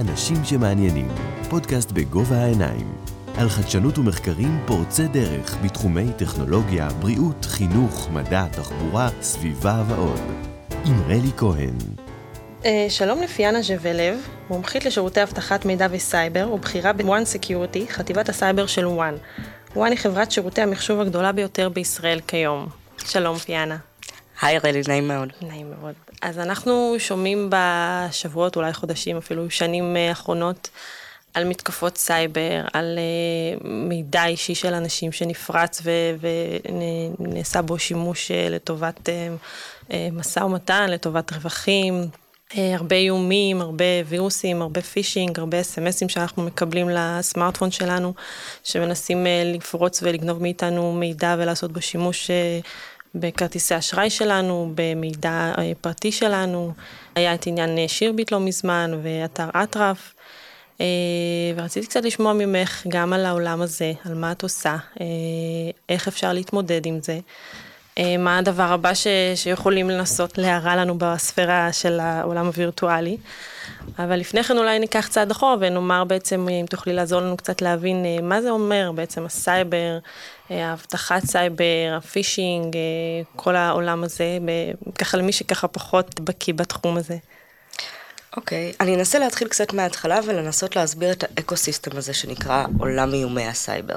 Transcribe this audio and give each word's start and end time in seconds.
אנשים 0.00 0.36
שמעניינים, 0.44 1.08
פודקאסט 1.50 1.92
בגובה 1.92 2.36
העיניים. 2.36 2.92
על 3.38 3.48
חדשנות 3.48 3.98
ומחקרים 3.98 4.60
פורצי 4.66 5.08
דרך 5.08 5.56
בתחומי 5.64 6.12
טכנולוגיה, 6.16 6.88
בריאות, 6.88 7.44
חינוך, 7.44 8.08
מדע, 8.12 8.44
תחבורה, 8.52 9.08
סביבה 9.20 9.84
ועוד. 9.88 10.20
עם 10.84 11.02
רלי 11.08 11.30
כהן. 11.36 11.74
אה, 12.64 12.86
שלום 12.88 13.22
לפיאנה 13.22 13.62
ז'בלב, 13.62 14.18
מומחית 14.50 14.84
לשירותי 14.84 15.22
אבטחת 15.22 15.64
מידע 15.64 15.86
וסייבר 15.90 16.52
ובכירה 16.52 16.92
ב-One 16.92 17.42
Security, 17.42 17.90
חטיבת 17.90 18.28
הסייבר 18.28 18.66
של 18.66 18.86
One. 18.86 19.44
One 19.76 19.84
היא 19.84 19.98
חברת 19.98 20.30
שירותי 20.30 20.60
המחשוב 20.62 21.00
הגדולה 21.00 21.32
ביותר 21.32 21.68
בישראל 21.68 22.20
כיום. 22.26 22.66
שלום 22.98 23.38
פיאנה. 23.38 23.76
היי 24.40 24.58
רלי, 24.58 24.80
נעים 24.88 25.08
מאוד. 25.08 25.28
נעים 25.42 25.70
מאוד. 25.80 25.94
אז 26.22 26.38
אנחנו 26.38 26.94
שומעים 26.98 27.50
בשבועות, 27.50 28.56
אולי 28.56 28.72
חודשים, 28.72 29.16
אפילו 29.16 29.50
שנים 29.50 29.96
אה, 29.96 30.08
האחרונות, 30.08 30.70
על 31.34 31.44
מתקפות 31.44 31.98
סייבר, 31.98 32.64
על 32.72 32.98
אה, 32.98 33.68
מידע 33.70 34.26
אישי 34.26 34.54
של 34.54 34.74
אנשים 34.74 35.12
שנפרץ 35.12 35.82
ונעשה 37.20 37.62
בו 37.62 37.78
שימוש 37.78 38.30
אה, 38.30 38.48
לטובת 38.48 39.08
משא 40.12 40.40
ומתן, 40.40 40.90
לטובת 40.90 41.32
רווחים. 41.32 42.08
הרבה 42.54 42.96
איומים, 42.96 43.60
הרבה 43.60 43.84
וירוסים, 44.06 44.62
הרבה 44.62 44.82
פישינג, 44.82 45.38
הרבה 45.38 45.60
אס.אם.אסים 45.60 46.08
שאנחנו 46.08 46.42
מקבלים 46.42 46.88
לסמארטפון 46.90 47.70
שלנו, 47.70 48.14
שמנסים 48.64 49.26
לפרוץ 49.44 50.02
ולגנוב 50.02 50.42
מאיתנו 50.42 50.92
מידע 50.92 51.36
ולעשות 51.38 51.72
בו 51.72 51.82
שימוש 51.82 52.30
בכרטיסי 53.20 53.78
אשראי 53.78 54.10
שלנו, 54.10 54.72
במידע 54.74 55.52
אה, 55.58 55.72
פרטי 55.80 56.12
שלנו. 56.12 56.72
היה 57.14 57.34
את 57.34 57.46
עניין 57.46 57.78
אה, 57.78 57.88
שירביט 57.88 58.32
לא 58.32 58.40
מזמן, 58.40 58.90
ואתר 59.02 59.48
אטרף. 59.62 60.14
אה, 60.80 60.86
ורציתי 61.56 61.86
קצת 61.86 62.04
לשמוע 62.04 62.32
ממך 62.32 62.86
גם 62.88 63.12
על 63.12 63.26
העולם 63.26 63.62
הזה, 63.62 63.92
על 64.04 64.14
מה 64.14 64.32
את 64.32 64.42
עושה, 64.42 64.76
איך 65.88 66.08
אפשר 66.08 66.32
להתמודד 66.32 66.86
עם 66.86 66.98
זה, 67.02 67.18
מה 68.18 68.38
הדבר 68.38 68.62
הבא 68.72 68.94
ש, 68.94 69.06
שיכולים 69.34 69.90
לנסות 69.90 70.38
להרע 70.38 70.76
לנו 70.76 70.98
בספירה 70.98 71.72
של 71.72 72.00
העולם 72.00 72.46
הווירטואלי. 72.46 73.16
אבל 73.98 74.16
לפני 74.16 74.42
כן 74.42 74.58
אולי 74.58 74.78
ניקח 74.78 75.08
צעד 75.08 75.30
אחורה 75.30 75.56
ונאמר 75.60 76.04
בעצם, 76.04 76.48
אם 76.48 76.66
תוכלי 76.70 76.92
לעזור 76.92 77.20
לנו 77.20 77.36
קצת 77.36 77.62
להבין 77.62 78.04
מה 78.22 78.42
זה 78.42 78.50
אומר 78.50 78.92
בעצם 78.94 79.26
הסייבר, 79.26 79.98
האבטחת 80.50 81.24
סייבר, 81.24 81.94
הפישינג, 81.96 82.76
אה, 82.76 82.80
כל 83.36 83.56
העולם 83.56 84.04
הזה, 84.04 84.38
ככה 84.98 85.16
למי 85.16 85.32
שככה 85.32 85.68
פחות 85.68 86.20
בקיא 86.20 86.54
בתחום 86.54 86.96
הזה. 86.96 87.16
אוקיי, 88.36 88.72
okay, 88.72 88.76
אני 88.80 88.94
אנסה 88.94 89.18
להתחיל 89.18 89.48
קצת 89.48 89.72
מההתחלה 89.72 90.20
ולנסות 90.26 90.76
להסביר 90.76 91.12
את 91.12 91.24
האקו-סיסטם 91.24 91.96
הזה 91.96 92.14
שנקרא 92.14 92.66
עולם 92.78 93.14
איומי 93.14 93.46
הסייבר. 93.46 93.94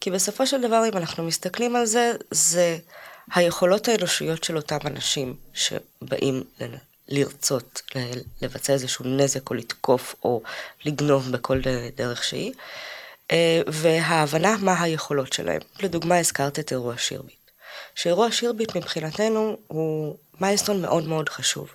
כי 0.00 0.10
בסופו 0.10 0.46
של 0.46 0.60
דבר, 0.60 0.82
אם 0.92 0.96
אנחנו 0.96 1.24
מסתכלים 1.24 1.76
על 1.76 1.86
זה, 1.86 2.12
זה 2.30 2.78
היכולות 3.34 3.88
האנושיות 3.88 4.44
של 4.44 4.56
אותם 4.56 4.78
אנשים 4.86 5.34
שבאים 5.54 6.44
לרצות 7.08 7.82
לבצע 8.42 8.72
איזשהו 8.72 9.04
נזק 9.04 9.50
או 9.50 9.54
לתקוף 9.54 10.14
או 10.24 10.42
לגנוב 10.84 11.32
בכל 11.32 11.60
דרך 11.96 12.24
שהיא. 12.24 12.52
אה, 13.30 13.60
וההבנה 13.66 14.56
מה 14.60 14.82
היכולות 14.82 15.32
שלהם. 15.32 15.60
לדוגמה, 15.80 16.18
הזכרת 16.18 16.58
את 16.58 16.72
אירוע 16.72 16.98
שירביט. 16.98 17.50
שאירוע 17.94 18.32
שירביט 18.32 18.76
מבחינתנו 18.76 19.56
הוא 19.66 20.16
מיילסטון 20.40 20.82
מאוד 20.82 21.08
מאוד 21.08 21.28
חשוב. 21.28 21.68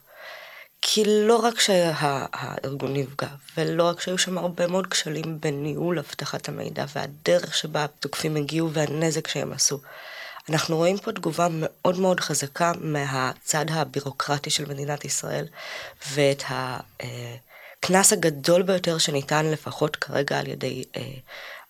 כי 0.81 1.03
לא 1.05 1.35
רק 1.35 1.59
שהארגון 1.59 2.93
נפגע, 2.93 3.27
ולא 3.57 3.83
רק 3.83 4.01
שהיו 4.01 4.17
שם 4.17 4.37
הרבה 4.37 4.67
מאוד 4.67 4.87
כשלים 4.87 5.39
בניהול 5.39 5.99
אבטחת 5.99 6.49
המידע 6.49 6.85
והדרך 6.95 7.55
שבה 7.55 7.83
התוקפים 7.83 8.35
הגיעו 8.35 8.71
והנזק 8.73 9.27
שהם 9.27 9.53
עשו. 9.53 9.79
אנחנו 10.49 10.77
רואים 10.77 10.97
פה 10.97 11.11
תגובה 11.11 11.47
מאוד 11.51 11.99
מאוד 11.99 12.19
חזקה 12.19 12.71
מהצד 12.79 13.65
הבירוקרטי 13.69 14.49
של 14.49 14.65
מדינת 14.65 15.05
ישראל, 15.05 15.45
ואת 16.11 16.43
ה... 16.49 16.79
הקנס 17.87 18.13
הגדול 18.13 18.61
ביותר 18.61 18.97
שניתן 18.97 19.45
לפחות 19.45 19.95
כרגע 19.95 20.39
על 20.39 20.47
ידי 20.47 20.83
אה, 20.95 21.01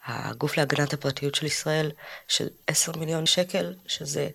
הגוף 0.06 0.58
להגנת 0.58 0.94
הפרטיות 0.94 1.36
של 1.36 1.46
ישראל, 1.46 1.92
של 2.28 2.48
10 2.68 2.92
מיליון 2.98 3.26
שקל, 3.26 3.74
שזה 3.88 4.30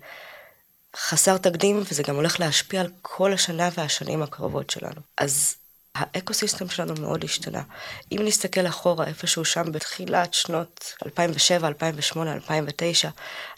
חסר 0.97 1.39
תקדים 1.39 1.83
וזה 1.91 2.03
גם 2.03 2.17
הולך 2.17 2.41
להשפיע 2.41 2.81
על 2.81 2.89
כל 3.03 3.33
השנה 3.33 3.69
והשנים 3.75 4.23
הקרובות 4.23 4.71
שלנו. 4.71 5.01
אז 5.19 5.57
האקו-סיסטם 5.95 6.69
שלנו 6.69 6.95
מאוד 7.01 7.25
השתנה. 7.25 7.63
אם 8.13 8.19
נסתכל 8.25 8.67
אחורה 8.67 9.07
איפשהו 9.07 9.45
שם 9.45 9.73
בתחילת 9.73 10.35
שנות 10.35 10.95
2007, 11.07 11.69
2008, 11.69 12.33
2009, 12.33 13.09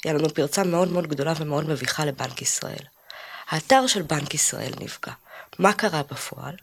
היה 0.05 0.15
לנו 0.15 0.35
פרצה 0.35 0.65
מאוד 0.65 0.89
מאוד 0.93 1.07
גדולה 1.07 1.33
ומאוד 1.37 1.69
מביכה 1.69 2.05
לבנק 2.05 2.43
ישראל. 2.43 2.85
האתר 3.49 3.87
של 3.87 4.03
בנק 4.03 4.35
ישראל 4.35 4.73
נפגע. 4.81 5.13
מה 5.59 5.73
קרה 5.73 6.03
בפועל? 6.11 6.55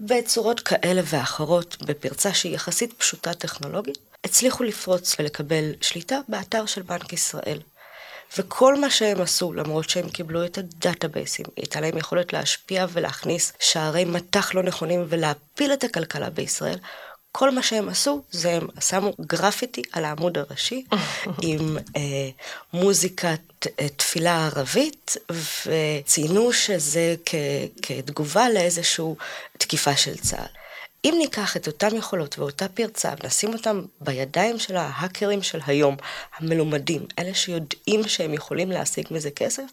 בצורות 0.00 0.60
כאלה 0.60 1.02
ואחרות, 1.04 1.76
בפרצה 1.82 2.34
שהיא 2.34 2.54
יחסית 2.54 2.92
פשוטה 2.92 3.34
טכנולוגית, 3.34 3.98
הצליחו 4.24 4.64
לפרוץ 4.64 5.16
ולקבל 5.18 5.72
שליטה 5.80 6.18
באתר 6.28 6.66
של 6.66 6.82
בנק 6.82 7.12
ישראל. 7.12 7.58
וכל 8.38 8.80
מה 8.80 8.90
שהם 8.90 9.20
עשו, 9.20 9.52
למרות 9.52 9.90
שהם 9.90 10.08
קיבלו 10.08 10.44
את 10.44 10.58
הדאטאבייסים, 10.58 11.46
הייתה 11.56 11.80
להם 11.80 11.98
יכולת 11.98 12.32
להשפיע 12.32 12.86
ולהכניס 12.92 13.52
שערי 13.60 14.04
מטח 14.04 14.54
לא 14.54 14.62
נכונים 14.62 15.04
ולהפיל 15.08 15.72
את 15.72 15.84
הכלכלה 15.84 16.30
בישראל, 16.30 16.78
כל 17.38 17.50
מה 17.50 17.62
שהם 17.62 17.88
עשו 17.88 18.22
זה 18.30 18.50
הם 18.52 18.66
שמו 18.80 19.12
גרפיטי 19.20 19.82
על 19.92 20.04
העמוד 20.04 20.38
הראשי 20.38 20.84
עם 21.42 21.76
אה, 21.96 22.28
מוזיקת 22.72 23.66
אה, 23.80 23.88
תפילה 23.88 24.46
ערבית 24.46 25.16
וציינו 25.66 26.52
שזה 26.52 27.14
כ, 27.26 27.34
כתגובה 27.82 28.48
לאיזושהי 28.48 29.14
תקיפה 29.58 29.96
של 29.96 30.16
צה"ל. 30.16 30.46
אם 31.04 31.14
ניקח 31.18 31.56
את 31.56 31.66
אותן 31.66 31.96
יכולות 31.96 32.38
ואותה 32.38 32.68
פרצה 32.68 33.12
ונשים 33.22 33.52
אותם 33.52 33.82
בידיים 34.00 34.58
של 34.58 34.76
ההאקרים 34.76 35.42
של 35.42 35.60
היום, 35.66 35.96
המלומדים, 36.38 37.06
אלה 37.18 37.34
שיודעים 37.34 38.08
שהם 38.08 38.34
יכולים 38.34 38.70
להשיג 38.70 39.06
מזה 39.10 39.30
כסף, 39.30 39.64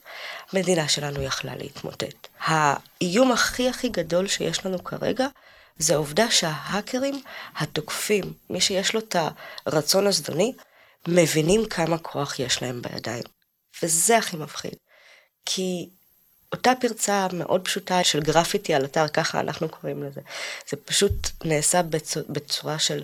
המדינה 0.51 0.87
שלנו 0.87 1.21
יכלה 1.23 1.55
להתמוטט. 1.55 2.27
האיום 2.39 3.31
הכי 3.31 3.69
הכי 3.69 3.89
גדול 3.89 4.27
שיש 4.27 4.65
לנו 4.65 4.83
כרגע 4.83 5.27
זה 5.77 5.93
העובדה 5.93 6.31
שההאקרים, 6.31 7.21
התוקפים, 7.55 8.33
מי 8.49 8.61
שיש 8.61 8.93
לו 8.93 8.99
את 8.99 9.15
הרצון 9.65 10.07
הזדוני, 10.07 10.53
מבינים 11.07 11.65
כמה 11.65 11.97
כוח 11.97 12.39
יש 12.39 12.61
להם 12.61 12.81
בידיים. 12.81 13.23
וזה 13.83 14.17
הכי 14.17 14.37
מפחיד. 14.37 14.73
כי 15.45 15.89
אותה 16.51 16.71
פרצה 16.81 17.27
מאוד 17.33 17.65
פשוטה 17.65 18.03
של 18.03 18.21
גרפיטי 18.21 18.73
על 18.73 18.85
אתר, 18.85 19.07
ככה 19.07 19.39
אנחנו 19.39 19.69
קוראים 19.69 20.03
לזה, 20.03 20.21
זה 20.69 20.77
פשוט 20.77 21.29
נעשה 21.43 21.81
בצורה, 22.29 22.79
של 22.79 23.03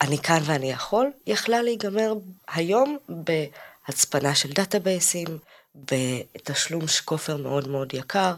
אני 0.00 0.18
כאן 0.18 0.40
ואני 0.44 0.70
יכול, 0.70 1.10
יכלה 1.26 1.62
להיגמר 1.62 2.14
היום 2.48 2.98
בהצפנה 3.08 4.34
של 4.34 4.52
דאטאבייסים, 4.52 5.38
בתשלום 5.74 6.84
כופר 7.04 7.36
מאוד 7.36 7.68
מאוד 7.68 7.94
יקר, 7.94 8.34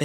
ב... 0.00 0.04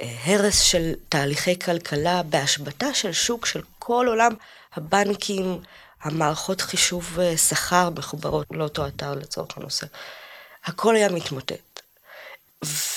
הרס 0.00 0.60
של 0.60 0.92
תהליכי 1.08 1.58
כלכלה, 1.58 2.22
בהשבתה 2.22 2.94
של 2.94 3.12
שוק 3.12 3.46
של 3.46 3.60
כל 3.78 4.06
עולם 4.08 4.32
הבנקים, 4.76 5.60
המערכות 6.02 6.60
חישוב 6.60 7.18
אה, 7.20 7.36
שכר 7.36 7.90
מחוברות 7.90 8.46
לאותו 8.50 8.86
אתר 8.86 9.14
לצורך 9.14 9.56
הנושא. 9.58 9.86
הכל 10.64 10.96
היה 10.96 11.08
מתמוטט. 11.08 11.80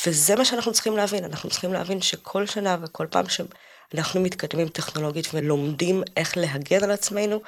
וזה 0.07 0.35
מה 0.35 0.45
שאנחנו 0.45 0.73
צריכים 0.73 0.97
להבין, 0.97 1.23
אנחנו 1.23 1.50
צריכים 1.50 1.73
להבין 1.73 2.01
שכל 2.01 2.45
שנה 2.45 2.78
וכל 2.81 3.07
פעם 3.09 3.25
שאנחנו 3.29 4.22
מתקדמים 4.22 4.67
טכנולוגית 4.67 5.28
ולומדים 5.34 6.03
איך 6.17 6.37
להגן 6.37 6.84
על 6.84 6.91
עצמנו, 6.91 7.41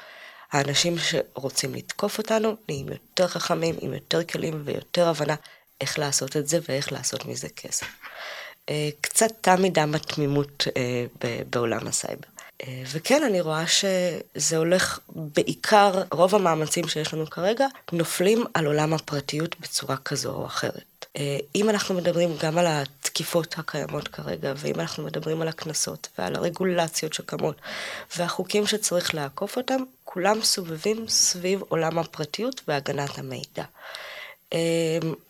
האנשים 0.52 0.96
שרוצים 0.98 1.76
לתקוף 1.76 2.18
אותנו 2.18 2.56
נהיים 2.70 2.88
יותר 2.88 3.28
חכמים, 3.28 3.76
עם 3.82 3.94
יותר 3.94 4.24
כלים 4.24 4.62
ויותר 4.66 5.08
הבנה 5.08 5.36
איך 5.82 6.00
לעשות 6.00 6.38
את 6.38 6.48
זה 6.48 6.60
ואיך 6.70 6.92
לעשות 6.92 7.26
מזה 7.26 7.50
כסף. 7.50 7.88
אה, 8.70 8.90
קצת 9.02 9.32
תם 9.42 9.62
מדם 9.62 9.96
התמימות 9.96 10.68
אה, 10.78 11.06
בעולם 11.50 11.88
הסייבר. 11.88 12.28
אה, 12.64 12.84
וכן, 12.92 13.24
אני 13.24 13.42
רואה 13.42 13.68
שזה 13.68 14.58
הולך 14.58 15.00
בעיקר, 15.10 16.04
רוב 16.12 16.36
המאמצים 16.36 16.88
שיש 16.88 17.14
לנו 17.14 17.30
כרגע, 17.30 17.68
נופלים 17.92 18.44
על 18.54 18.66
עולם 18.66 18.94
הפרטיות 18.94 19.60
בצורה 19.60 19.98
כזו 19.98 20.34
או 20.34 20.46
אחרת. 20.46 20.84
אם 21.56 21.70
אנחנו 21.70 21.96
מדברים 21.96 22.30
גם 22.42 22.58
על 22.58 22.66
התקיפות 22.68 23.56
הקיימות 23.58 24.08
כרגע, 24.08 24.54
ואם 24.58 24.80
אנחנו 24.80 25.04
מדברים 25.04 25.42
על 25.42 25.48
הקנסות 25.48 26.08
ועל 26.18 26.36
הרגולציות 26.36 27.14
שקמות, 27.14 27.56
והחוקים 28.18 28.68
שצריך 28.68 29.16
לעקוף 29.16 29.58
אותם, 29.58 29.84
כולם 30.04 30.42
סובבים 30.42 31.08
סביב 31.08 31.62
עולם 31.70 32.00
הפרטיות 32.00 32.62
והגנת 32.68 33.20
המידע. 33.20 33.64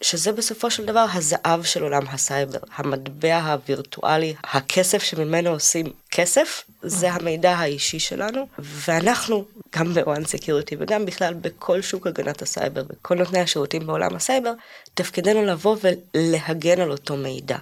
שזה 0.01 0.31
בסופו 0.31 0.71
של 0.71 0.85
דבר 0.85 1.05
הזהב 1.13 1.63
של 1.63 1.83
עולם 1.83 2.03
הסייבר, 2.07 2.59
המטבע 2.75 3.37
הווירטואלי, 3.37 4.33
הכסף 4.43 5.03
שממנו 5.03 5.49
עושים 5.49 5.85
כסף, 6.11 6.63
זה 6.81 7.11
המידע 7.11 7.51
האישי 7.51 7.99
שלנו, 7.99 8.47
ואנחנו, 8.59 9.45
גם 9.75 9.93
ב-One 9.93 10.25
Security 10.25 10.75
וגם 10.79 11.05
בכלל 11.05 11.33
בכל 11.33 11.81
שוק 11.81 12.07
הגנת 12.07 12.41
הסייבר, 12.41 12.83
בכל 12.83 13.15
נותני 13.15 13.39
השירותים 13.39 13.87
בעולם 13.87 14.15
הסייבר, 14.15 14.53
תפקידנו 14.93 15.45
לבוא 15.45 15.77
ולהגן 15.81 16.81
על 16.81 16.91
אותו 16.91 17.17
מידע. 17.17 17.57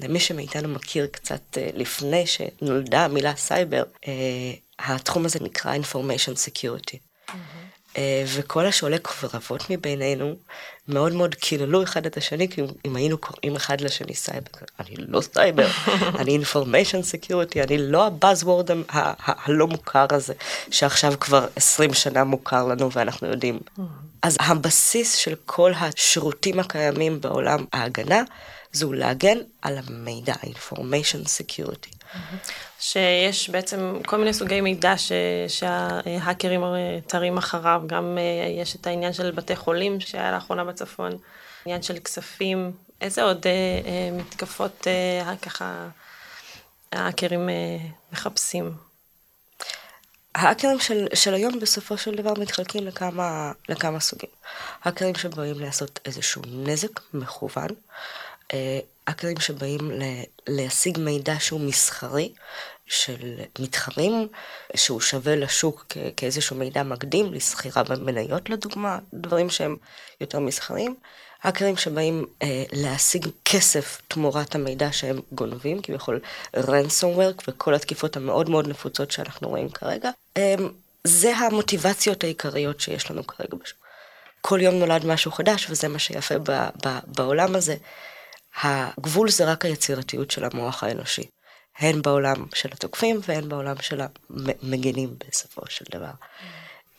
למי 0.00 0.20
שמאיתנו 0.20 0.68
מכיר 0.68 1.06
קצת 1.06 1.58
אה, 1.58 1.70
לפני 1.74 2.24
שנולדה 2.26 3.04
המילה 3.04 3.36
סייבר, 3.36 3.82
אה, 4.08 4.12
התחום 4.78 5.24
הזה 5.24 5.38
נקרא 5.40 5.74
Information 5.76 6.36
Security. 6.48 6.96
Mm-hmm. 7.28 7.71
וכל 8.26 8.66
השועלי 8.66 8.96
קרבות 9.02 9.70
מבינינו 9.70 10.34
מאוד 10.88 11.12
מאוד 11.12 11.34
קיללו 11.34 11.82
אחד 11.82 12.06
את 12.06 12.16
השני, 12.16 12.48
כי 12.48 12.62
אם 12.84 12.96
היינו 12.96 13.18
קוראים 13.18 13.56
אחד 13.56 13.80
לשני 13.80 14.14
סייבר, 14.14 14.50
אני 14.80 14.94
לא 14.98 15.20
סייבר, 15.20 15.68
אני 16.20 16.38
Information 16.42 17.26
Security, 17.26 17.64
אני 17.64 17.78
לא 17.78 18.06
ה 18.06 18.13
buzzword 18.13 18.70
הלא 18.88 19.66
מוכר 19.66 20.06
הזה, 20.10 20.34
שעכשיו 20.70 21.14
כבר 21.20 21.46
20 21.56 21.94
שנה 21.94 22.24
מוכר 22.24 22.66
לנו 22.66 22.92
ואנחנו 22.92 23.28
יודעים. 23.28 23.58
Mm-hmm. 23.58 23.82
אז 24.22 24.36
הבסיס 24.40 25.14
של 25.14 25.34
כל 25.46 25.72
השירותים 25.76 26.60
הקיימים 26.60 27.20
בעולם 27.20 27.64
ההגנה, 27.72 28.22
זו 28.72 28.92
להגן 28.92 29.38
על 29.62 29.78
המידע, 29.78 30.34
information 30.34 31.26
security. 31.26 32.01
שיש 32.80 33.50
בעצם 33.50 33.98
כל 34.06 34.16
מיני 34.18 34.34
סוגי 34.34 34.60
מידע 34.60 34.98
ש, 34.98 35.12
שההאקרים 35.48 36.60
תרים 37.06 37.36
אחריו, 37.38 37.82
גם 37.86 38.18
אה, 38.18 38.48
יש 38.62 38.76
את 38.76 38.86
העניין 38.86 39.12
של 39.12 39.30
בתי 39.30 39.56
חולים 39.56 40.00
שהיה 40.00 40.32
לאחרונה 40.32 40.64
בצפון, 40.64 41.12
עניין 41.64 41.82
של 41.82 41.98
כספים, 41.98 42.72
איזה 43.00 43.22
עוד 43.22 43.46
אה, 43.46 43.52
אה, 43.86 44.10
מתקפות 44.12 44.86
ככה 45.42 45.88
ההאקרים 46.92 47.48
מחפשים? 48.12 48.72
האקרים 50.34 50.80
של, 50.80 51.06
של 51.14 51.34
היום 51.34 51.60
בסופו 51.60 51.98
של 51.98 52.14
דבר 52.14 52.32
מתחלקים 52.38 52.86
לכמה, 52.86 53.52
לכמה 53.68 54.00
סוגים. 54.00 54.30
האקרים 54.82 55.14
שבאים 55.14 55.60
לעשות 55.60 56.00
איזשהו 56.04 56.42
נזק 56.46 57.00
מכוון, 57.14 57.68
האקרים 59.06 59.40
שבאים 59.40 59.90
להשיג 60.48 60.98
מידע 60.98 61.34
שהוא 61.38 61.60
מסחרי, 61.60 62.32
של 62.86 63.40
מתחרים, 63.58 64.28
שהוא 64.76 65.00
שווה 65.00 65.36
לשוק 65.36 65.86
כאיזשהו 66.16 66.56
מידע 66.56 66.82
מקדים, 66.82 67.34
לסחירה 67.34 67.82
במניות 67.82 68.50
לדוגמה, 68.50 68.98
דברים 69.14 69.50
שהם 69.50 69.76
יותר 70.20 70.38
מסחריים. 70.38 70.94
האקרים 71.42 71.76
שבאים 71.76 72.26
אה, 72.42 72.64
להשיג 72.72 73.26
כסף 73.44 74.02
תמורת 74.08 74.54
המידע 74.54 74.92
שהם 74.92 75.20
גונבים, 75.32 75.82
כביכול 75.82 76.20
ransomware 76.56 77.42
וכל 77.48 77.74
התקיפות 77.74 78.16
המאוד 78.16 78.50
מאוד 78.50 78.68
נפוצות 78.68 79.10
שאנחנו 79.10 79.48
רואים 79.48 79.70
כרגע. 79.70 80.10
אה, 80.36 80.54
זה 81.04 81.36
המוטיבציות 81.36 82.24
העיקריות 82.24 82.80
שיש 82.80 83.10
לנו 83.10 83.26
כרגע 83.26 83.56
בשוק. 83.62 83.78
כל 84.40 84.60
יום 84.62 84.74
נולד 84.74 85.06
משהו 85.06 85.32
חדש, 85.32 85.66
וזה 85.70 85.88
מה 85.88 85.98
שיפה 85.98 86.38
ב, 86.38 86.50
ב, 86.86 86.98
בעולם 87.06 87.56
הזה. 87.56 87.76
הגבול 88.60 89.30
זה 89.30 89.44
רק 89.44 89.64
היצירתיות 89.64 90.30
של 90.30 90.44
המוח 90.44 90.84
האנושי, 90.84 91.30
הן 91.78 92.02
בעולם 92.02 92.46
של 92.54 92.68
התוקפים 92.72 93.20
והן 93.28 93.48
בעולם 93.48 93.76
של 93.80 94.00
המגנים 94.00 95.16
בסופו 95.28 95.62
של 95.68 95.84
דבר. 95.90 96.10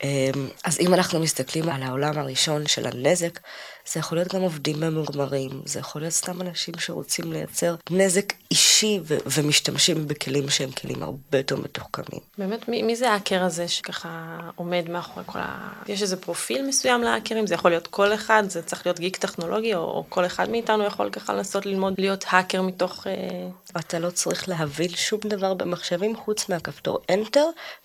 אמ, 0.03 0.47
אז 0.63 0.79
אם 0.79 0.93
אנחנו 0.93 1.19
מסתכלים 1.19 1.69
על 1.69 1.83
העולם 1.83 2.17
הראשון 2.17 2.67
של 2.67 2.87
הנזק, 2.87 3.39
זה 3.91 3.99
יכול 3.99 4.17
להיות 4.17 4.33
גם 4.33 4.41
עובדים 4.41 4.79
ממורמרים, 4.79 5.61
זה 5.65 5.79
יכול 5.79 6.01
להיות 6.01 6.13
סתם 6.13 6.41
אנשים 6.41 6.73
שרוצים 6.79 7.33
לייצר 7.33 7.75
נזק 7.91 8.33
אישי 8.51 8.99
ו- 9.03 9.17
ומשתמשים 9.25 10.07
בכלים 10.07 10.49
שהם 10.49 10.71
כלים 10.71 11.03
הרבה 11.03 11.37
יותר 11.37 11.55
מתוחכמים. 11.55 12.19
באמת, 12.37 12.69
מי, 12.69 12.81
מי 12.81 12.95
זה 12.95 13.11
האקר 13.11 13.43
הזה 13.43 13.67
שככה 13.67 14.39
עומד 14.55 14.89
מאחורי 14.89 15.23
כל 15.25 15.39
ה... 15.39 15.69
יש 15.87 16.01
איזה 16.01 16.17
פרופיל 16.17 16.67
מסוים 16.67 17.03
לאקרים? 17.03 17.47
זה 17.47 17.53
יכול 17.53 17.71
להיות 17.71 17.87
כל 17.87 18.13
אחד, 18.13 18.43
זה 18.47 18.61
צריך 18.61 18.85
להיות 18.85 18.99
גיק 18.99 19.17
טכנולוגי, 19.17 19.75
או, 19.75 19.81
או 19.81 20.05
כל 20.09 20.25
אחד 20.25 20.49
מאיתנו 20.49 20.83
יכול 20.83 21.09
ככה 21.09 21.33
לנסות 21.33 21.65
ללמוד 21.65 21.93
להיות 21.97 22.25
האקר 22.27 22.61
מתוך... 22.61 23.07
אה... 23.07 23.49
אתה 23.79 23.99
לא 23.99 24.09
צריך 24.09 24.49
להבין 24.49 24.89
שום 24.89 25.19
דבר 25.23 25.53
במחשבים 25.53 26.15
חוץ 26.15 26.49
מהכפתור 26.49 26.99
Enter 27.11 27.39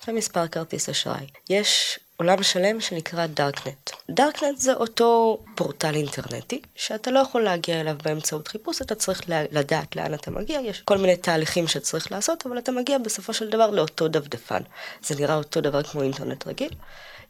ומספר 0.07 0.47
כרטיס 0.47 0.89
אשראי. 0.89 1.25
יש 1.49 1.99
עולם 2.19 2.43
שלם 2.43 2.81
שנקרא 2.81 3.25
דארקנט. 3.27 3.89
דארקנט 4.09 4.57
זה 4.57 4.73
אותו 4.73 5.39
פורטל 5.55 5.95
אינטרנטי, 5.95 6.61
שאתה 6.75 7.11
לא 7.11 7.19
יכול 7.19 7.43
להגיע 7.43 7.81
אליו 7.81 7.95
באמצעות 8.03 8.47
חיפוש, 8.47 8.81
אתה 8.81 8.95
צריך 8.95 9.21
לדעת 9.27 9.95
לאן 9.95 10.13
אתה 10.13 10.31
מגיע, 10.31 10.59
יש 10.59 10.81
כל 10.81 10.97
מיני 10.97 11.17
תהליכים 11.17 11.67
שצריך 11.67 12.11
לעשות, 12.11 12.45
אבל 12.45 12.57
אתה 12.57 12.71
מגיע 12.71 12.97
בסופו 12.97 13.33
של 13.33 13.49
דבר 13.49 13.69
לאותו 13.69 14.07
דפדפן. 14.07 14.61
זה 15.01 15.15
נראה 15.15 15.35
אותו 15.35 15.61
דבר 15.61 15.83
כמו 15.83 16.01
אינטרנט 16.01 16.47
רגיל. 16.47 16.69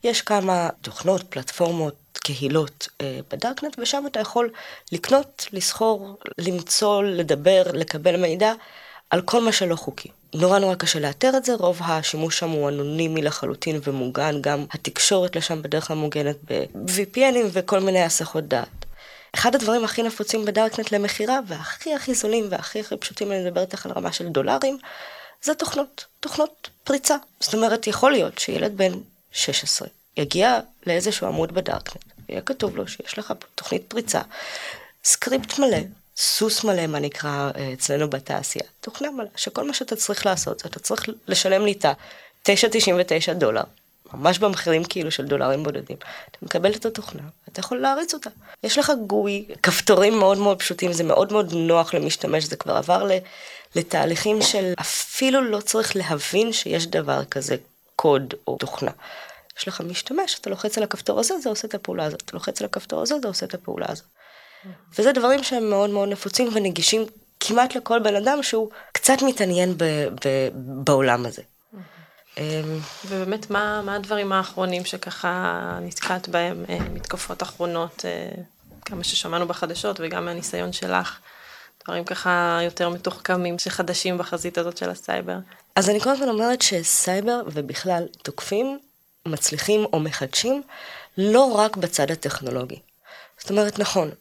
יש 0.04 0.22
כמה 0.22 0.70
תוכנות, 0.82 1.24
פלטפורמות, 1.30 1.96
קהילות 2.14 2.88
אה, 3.02 3.20
בדארקנט, 3.32 3.80
ושם 3.80 4.04
אתה 4.08 4.20
יכול 4.20 4.50
לקנות, 4.92 5.48
לסחור, 5.54 6.18
למצוא, 6.38 7.04
לדבר, 7.04 7.64
לקבל 7.74 8.18
מידע 8.18 8.54
על 9.10 9.22
כל 9.22 9.42
מה 9.42 9.52
שלא 9.52 9.76
חוקי. 9.76 10.10
נורא 10.34 10.60
נורא 10.60 10.76
קשה 10.76 11.00
לאתר 11.00 11.32
את 11.38 11.46
זה, 11.46 11.54
רוב 11.54 11.80
השימוש 11.84 12.40
שם 12.40 12.50
הוא 12.50 12.70
אנונימי 12.70 13.22
לחלוטין 13.22 13.80
ומוגן, 13.84 14.42
גם 14.42 14.66
התקשורת 14.72 15.36
לשם 15.36 15.62
בדרך 15.62 15.88
כלל 15.88 15.98
מוגנת 15.98 16.38
ב-VPNים 16.52 17.46
וכל 17.52 17.80
מיני 17.80 18.04
הסחות 18.04 18.48
דעת. 18.48 18.86
אחד 19.36 19.56
הדברים 19.56 19.84
הכי 19.84 20.04
נפוצים 20.04 20.46
בדארקנט 20.46 20.92
למכירה, 20.92 21.40
והכי 21.48 21.94
הכי 21.94 22.14
זולים 22.14 22.48
והכי 22.50 22.80
הכי 22.80 22.98
פשוטים, 22.98 23.32
אני 23.32 23.46
מדברת 23.46 23.74
איתך 23.74 23.86
על 23.86 23.92
רמה 23.92 24.12
של 24.12 24.28
דולרים, 24.28 24.78
זה 25.42 25.54
תוכנות, 25.56 26.06
תוכנות 26.20 26.70
פריצה. 26.84 27.16
זאת 27.40 27.54
אומרת, 27.54 27.88
יכול 27.88 28.12
להיות 28.12 28.40
שילד 28.40 28.78
בן 28.78 28.92
16 29.32 29.88
יגיע 30.18 30.60
לאיזשהו 30.88 31.28
עמוד 31.28 31.52
בדארקנט, 31.52 32.04
ויהיה 32.30 32.42
כתוב 32.42 32.78
לו 32.78 32.88
שיש 32.88 33.20
לך 33.20 33.34
תוכנית 33.56 33.84
פריצה, 33.88 34.22
סקריפט 35.04 35.60
מלא, 35.60 35.78
סוס 36.20 36.64
מלא, 36.64 36.88
מה 36.88 37.00
נקרא 37.00 37.52
אה, 37.56 37.74
אצלנו 37.74 38.10
בתעשייה, 38.10 38.66
תוכנה 38.82 39.12
מלא, 39.12 39.28
שכל 39.36 39.68
מה 39.68 39.74
שאתה 39.74 39.96
צריך 39.96 40.26
לעשות, 40.26 40.66
אתה 40.66 40.80
צריך 40.80 41.06
לשלם 41.28 41.66
לי 41.66 41.72
את 41.72 41.86
ה-9.99 41.86 43.34
דולר, 43.34 43.64
ממש 44.14 44.40
במחירים 44.40 44.84
כאילו 44.84 45.12
של 45.12 45.26
דולרים 45.26 45.64
בודדים. 45.64 45.98
אתה 46.32 46.38
מקבל 46.42 46.72
את 46.72 46.86
התוכנה, 46.86 47.22
אתה 47.52 47.60
יכול 47.60 47.78
להריץ 47.78 48.14
אותה. 48.14 48.30
יש 48.64 48.78
לך 48.78 48.92
GUI, 49.08 49.46
כפתורים 49.64 50.20
מאוד 50.20 50.38
מאוד 50.38 50.60
פשוטים, 50.60 50.94
זה 50.94 51.04
מאוד 51.04 51.34
מאוד 51.34 51.54
נוח 51.54 51.94
למשתמש, 51.94 52.44
זה 52.44 52.56
כבר 52.56 52.78
עבר 52.78 53.10
לתהליכים 53.76 54.42
של 54.42 54.74
אפילו 54.80 55.42
לא 55.42 55.60
צריך 55.60 55.96
להבין 55.96 56.54
שיש 56.54 56.88
דבר 56.88 57.26
כזה 57.26 57.56
קוד 57.96 58.34
או 58.48 58.58
תוכנה. 58.58 58.92
יש 59.60 59.68
לך 59.68 59.82
משתמש, 59.82 60.40
אתה 60.40 60.50
לוחץ 60.50 60.78
על 60.78 60.84
הכפתור 60.84 61.20
הזה, 61.20 61.34
זה 61.44 61.50
עושה 61.50 61.68
את 61.68 61.74
הפעולה 61.76 62.06
הזאת, 62.06 62.22
אתה 62.22 62.32
לוחץ 62.34 62.62
על 62.62 62.66
הכפתור 62.66 63.02
הזה, 63.02 63.16
זה 63.22 63.28
עושה 63.28 63.46
את 63.46 63.54
הפעולה 63.54 63.86
הזאת. 63.90 64.06
וזה 64.98 65.12
דברים 65.12 65.44
שהם 65.44 65.70
מאוד 65.70 65.90
מאוד 65.90 66.10
נפוצים 66.10 66.50
ונגישים 66.54 67.06
כמעט 67.40 67.76
לכל 67.76 68.00
בן 68.00 68.16
אדם 68.16 68.44
שהוא 68.44 68.70
קצת 68.92 69.18
מתעניין 69.22 69.78
ב, 69.78 69.84
ב, 70.26 70.50
בעולם 70.56 71.26
הזה. 71.26 71.42
אמ, 72.38 72.80
ובאמת, 73.06 73.50
מה, 73.50 73.82
מה 73.82 73.96
הדברים 73.96 74.32
האחרונים 74.32 74.86
שככה 74.86 75.80
נתקעת 75.82 76.30
בהם, 76.30 76.66
אה, 76.70 76.80
מתקפות 76.94 77.44
אחרונות, 77.44 78.06
אה, 78.06 78.44
כמה 78.86 79.04
ששמענו 79.04 79.48
בחדשות 79.48 80.00
וגם 80.00 80.26
מהניסיון 80.26 80.74
שלך, 80.74 81.20
דברים 81.86 82.04
ככה 82.04 82.60
יותר 82.64 82.90
מתוחכמים 82.90 83.60
שחדשים 83.60 84.18
בחזית 84.18 84.58
הזאת 84.58 84.78
של 84.78 84.90
הסייבר? 84.90 85.38
אז 85.76 85.90
אני 85.90 86.00
כן 86.00 86.30
אומרת 86.30 86.62
שסייבר 86.62 87.42
ובכלל 87.46 88.04
תוקפים 88.24 88.80
מצליחים 89.26 89.86
או 89.94 90.00
מחדשים 90.00 90.62
לא 91.18 91.44
רק 91.44 91.78
בצד 91.78 92.12
הטכנולוגי. 92.12 92.80
זאת 93.40 93.50
אומרת, 93.50 93.80
נכון, 93.80 94.12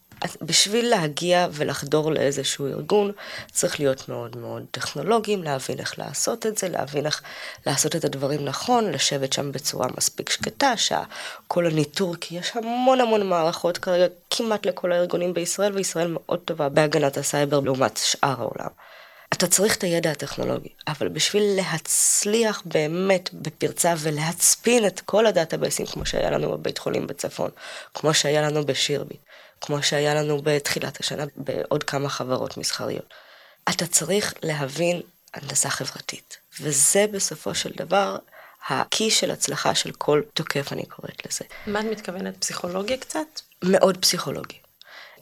בשביל 0.42 0.88
להגיע 0.88 1.46
ולחדור 1.52 2.12
לאיזשהו 2.12 2.66
ארגון, 2.66 3.12
צריך 3.52 3.80
להיות 3.80 4.08
מאוד 4.08 4.36
מאוד 4.36 4.64
טכנולוגיים, 4.70 5.42
להבין 5.42 5.78
איך 5.78 5.98
לעשות 5.98 6.46
את 6.46 6.58
זה, 6.58 6.68
להבין 6.68 7.06
איך 7.06 7.22
לעשות 7.66 7.96
את 7.96 8.04
הדברים 8.04 8.44
נכון, 8.44 8.90
לשבת 8.90 9.32
שם 9.32 9.52
בצורה 9.52 9.86
מספיק 9.96 10.30
שקטה, 10.30 10.76
שכל 10.76 11.66
הניטור, 11.66 12.16
כי 12.20 12.38
יש 12.38 12.50
המון 12.54 13.00
המון 13.00 13.28
מערכות 13.28 13.78
כרגע, 13.78 14.06
כמעט 14.30 14.66
לכל 14.66 14.92
הארגונים 14.92 15.34
בישראל, 15.34 15.72
וישראל 15.72 16.08
מאוד 16.10 16.38
טובה 16.44 16.68
בהגנת 16.68 17.16
הסייבר 17.16 17.60
לעומת 17.60 17.96
שאר 17.96 18.34
העולם. 18.38 18.70
אתה 19.32 19.46
צריך 19.46 19.76
את 19.76 19.82
הידע 19.82 20.10
הטכנולוגי, 20.10 20.68
אבל 20.88 21.08
בשביל 21.08 21.42
להצליח 21.56 22.62
באמת 22.64 23.30
בפרצה 23.32 23.94
ולהצפין 23.98 24.86
את 24.86 25.00
כל 25.00 25.26
הדאטאבייסים, 25.26 25.86
כמו 25.86 26.06
שהיה 26.06 26.30
לנו 26.30 26.50
בבית 26.50 26.78
חולים 26.78 27.06
בצפון, 27.06 27.50
כמו 27.94 28.14
שהיה 28.14 28.42
לנו 28.42 28.66
בשירבי, 28.66 29.16
כמו 29.60 29.82
שהיה 29.82 30.14
לנו 30.14 30.42
בתחילת 30.42 31.00
השנה 31.00 31.24
בעוד 31.36 31.84
כמה 31.84 32.08
חברות 32.08 32.56
מסחריות. 32.56 33.14
אתה 33.70 33.86
צריך 33.86 34.34
להבין 34.42 35.02
הנדסה 35.34 35.70
חברתית, 35.70 36.36
וזה 36.60 37.06
בסופו 37.12 37.54
של 37.54 37.70
דבר 37.76 38.16
הקי 38.68 39.10
של 39.10 39.30
הצלחה 39.30 39.74
של 39.74 39.92
כל 39.92 40.22
תוקף, 40.34 40.72
אני 40.72 40.86
קוראת 40.86 41.26
לזה. 41.26 41.44
מה 41.66 41.80
את 41.80 41.84
מתכוונת? 41.84 42.36
פסיכולוגיה 42.36 42.96
קצת? 42.96 43.26
מאוד 43.62 43.96
פסיכולוגי. 43.96 44.58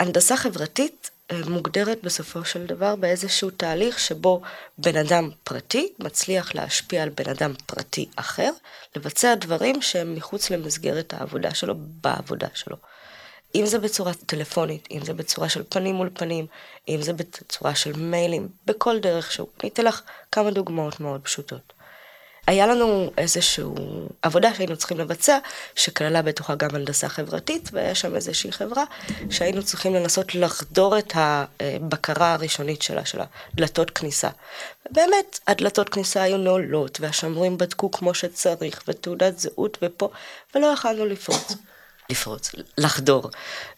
הנדסה 0.01 0.37
חברתית 0.37 1.11
אה, 1.31 1.41
מוגדרת 1.49 1.99
בסופו 2.03 2.45
של 2.45 2.67
דבר 2.67 2.97
באיזשהו 2.97 3.51
תהליך 3.51 3.99
שבו 3.99 4.43
בן 4.79 4.97
אדם 4.97 5.31
פרטי 5.45 5.93
מצליח 5.99 6.55
להשפיע 6.55 7.03
על 7.03 7.09
בן 7.09 7.31
אדם 7.31 7.53
פרטי 7.67 8.09
אחר, 8.17 8.51
לבצע 8.97 9.35
דברים 9.35 9.83
שהם 9.83 10.15
מחוץ 10.15 10.51
למסגרת 10.51 11.15
העבודה 11.15 11.55
שלו, 11.55 11.75
בעבודה 11.79 12.49
שלו. 12.55 12.77
אם 13.55 13.67
זה 13.67 13.79
בצורה 13.79 14.13
טלפונית, 14.27 14.89
אם 14.91 15.05
זה 15.05 15.15
בצורה 15.15 15.49
של 15.49 15.63
פנים 15.69 15.95
מול 15.95 16.11
פנים, 16.15 16.47
אם 16.89 17.03
זה 17.03 17.13
בצורה 17.13 17.75
של 17.75 17.93
מיילים, 17.93 18.49
בכל 18.67 18.99
דרך 18.99 19.33
שהוא. 19.33 19.49
אני 19.63 19.71
אתן 19.71 19.85
לך 19.85 20.03
כמה 20.33 20.51
דוגמאות 20.51 21.01
מאוד 21.01 21.21
פשוטות. 21.21 21.73
היה 22.47 22.67
לנו 22.67 23.11
איזושהי 23.19 23.65
עבודה 24.23 24.55
שהיינו 24.55 24.77
צריכים 24.77 24.99
לבצע, 24.99 25.39
שכללה 25.75 26.23
בתוכה 26.23 26.55
גם 26.55 26.75
הנדסה 26.75 27.09
חברתית, 27.09 27.71
והיה 27.73 27.95
שם 27.95 28.17
איזושהי 28.17 28.53
חברה 28.53 28.85
שהיינו 29.31 29.63
צריכים 29.63 29.95
לנסות 29.95 30.35
לחדור 30.35 30.99
את 30.99 31.13
הבקרה 31.15 32.33
הראשונית 32.33 32.83
שלה, 32.83 33.05
של 33.05 33.21
הדלתות 33.55 33.91
כניסה. 33.91 34.29
ובאמת, 34.91 35.39
הדלתות 35.47 35.89
כניסה 35.89 36.23
היו 36.23 36.39
נעולות, 36.39 37.01
והשומרים 37.01 37.59
בדקו 37.59 37.91
כמו 37.91 38.15
שצריך, 38.15 38.83
ותעודת 38.89 39.39
זהות 39.39 39.79
ופה, 39.83 40.11
ולא 40.55 40.67
יכלנו 40.67 41.07
לפרוץ. 41.07 41.53
לפרוץ, 42.11 42.51
לחדור. 42.79 43.31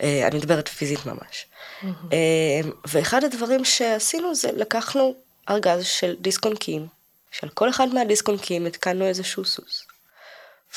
אה, 0.03 0.27
אני 0.27 0.39
מדברת 0.39 0.69
פיזית 0.69 1.07
ממש. 1.07 1.47
אה, 1.85 2.61
ואחד 2.89 3.25
הדברים 3.25 3.65
שעשינו 3.65 4.35
זה 4.35 4.51
לקחנו 4.53 5.15
ארגז 5.51 5.85
של 5.85 6.17
דיסק-און-קיים, 6.21 6.87
שעל 7.31 7.51
כל 7.51 7.71
אחד 7.71 7.89
מהדיסק-און-קיים 7.89 8.67
התקנו 8.67 9.05
איזשהו 9.05 9.45
סוס. 9.45 9.87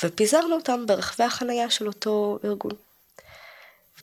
ופיזרנו 0.04 0.56
אותם 0.56 0.86
ברחבי 0.86 1.24
החנייה 1.24 1.70
של 1.70 1.88
אותו 1.88 2.40
ארגון. 2.46 2.72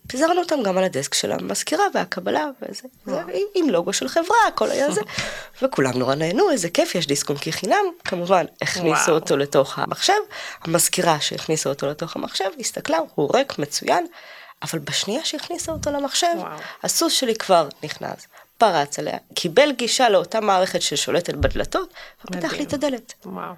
פיזרנו 0.08 0.40
אותם 0.40 0.62
גם 0.62 0.78
על 0.78 0.84
הדסק 0.84 1.14
של 1.14 1.32
המזכירה 1.32 1.84
והקבלה 1.94 2.46
וזה, 2.62 2.82
זה, 3.06 3.22
עם, 3.54 3.70
לוגו 3.70 3.92
של 3.92 4.08
חברה, 4.08 4.36
הכל 4.48 4.70
היה 4.70 4.90
זה. 4.90 5.00
וכולם 5.62 5.98
נורא 5.98 6.14
נהנו, 6.14 6.50
איזה 6.50 6.70
כיף, 6.70 6.94
יש 6.94 7.06
דיסק 7.06 7.30
און-קי 7.30 7.52
חינם, 7.52 7.84
כמובן, 8.04 8.44
הכניסו 8.62 9.04
וואו. 9.04 9.14
אותו 9.14 9.36
לתוך 9.36 9.78
המחשב, 9.78 10.12
המזכירה 10.64 11.20
שהכניסה 11.20 11.68
אותו 11.68 11.86
לתוך 11.86 12.16
המחשב, 12.16 12.44
הסתכלה, 12.60 12.98
הוא 13.14 13.30
ריק, 13.34 13.58
מצוין, 13.58 14.06
אבל 14.62 14.78
בשנייה 14.78 15.24
שהכניסה 15.24 15.72
אותו 15.72 15.90
למחשב, 15.90 16.26
וואו. 16.36 16.58
הסוס 16.82 17.12
שלי 17.12 17.34
כבר 17.34 17.68
נכנס, 17.82 18.26
פרץ 18.58 18.98
עליה, 18.98 19.18
קיבל 19.34 19.72
גישה 19.72 20.08
לאותה 20.08 20.40
מערכת 20.40 20.82
ששולטת 20.82 21.34
בדלתות, 21.34 21.94
ופתח 22.24 22.52
לי 22.52 22.64
את 22.64 22.72
הדלת. 22.72 23.14
וואו. 23.24 23.52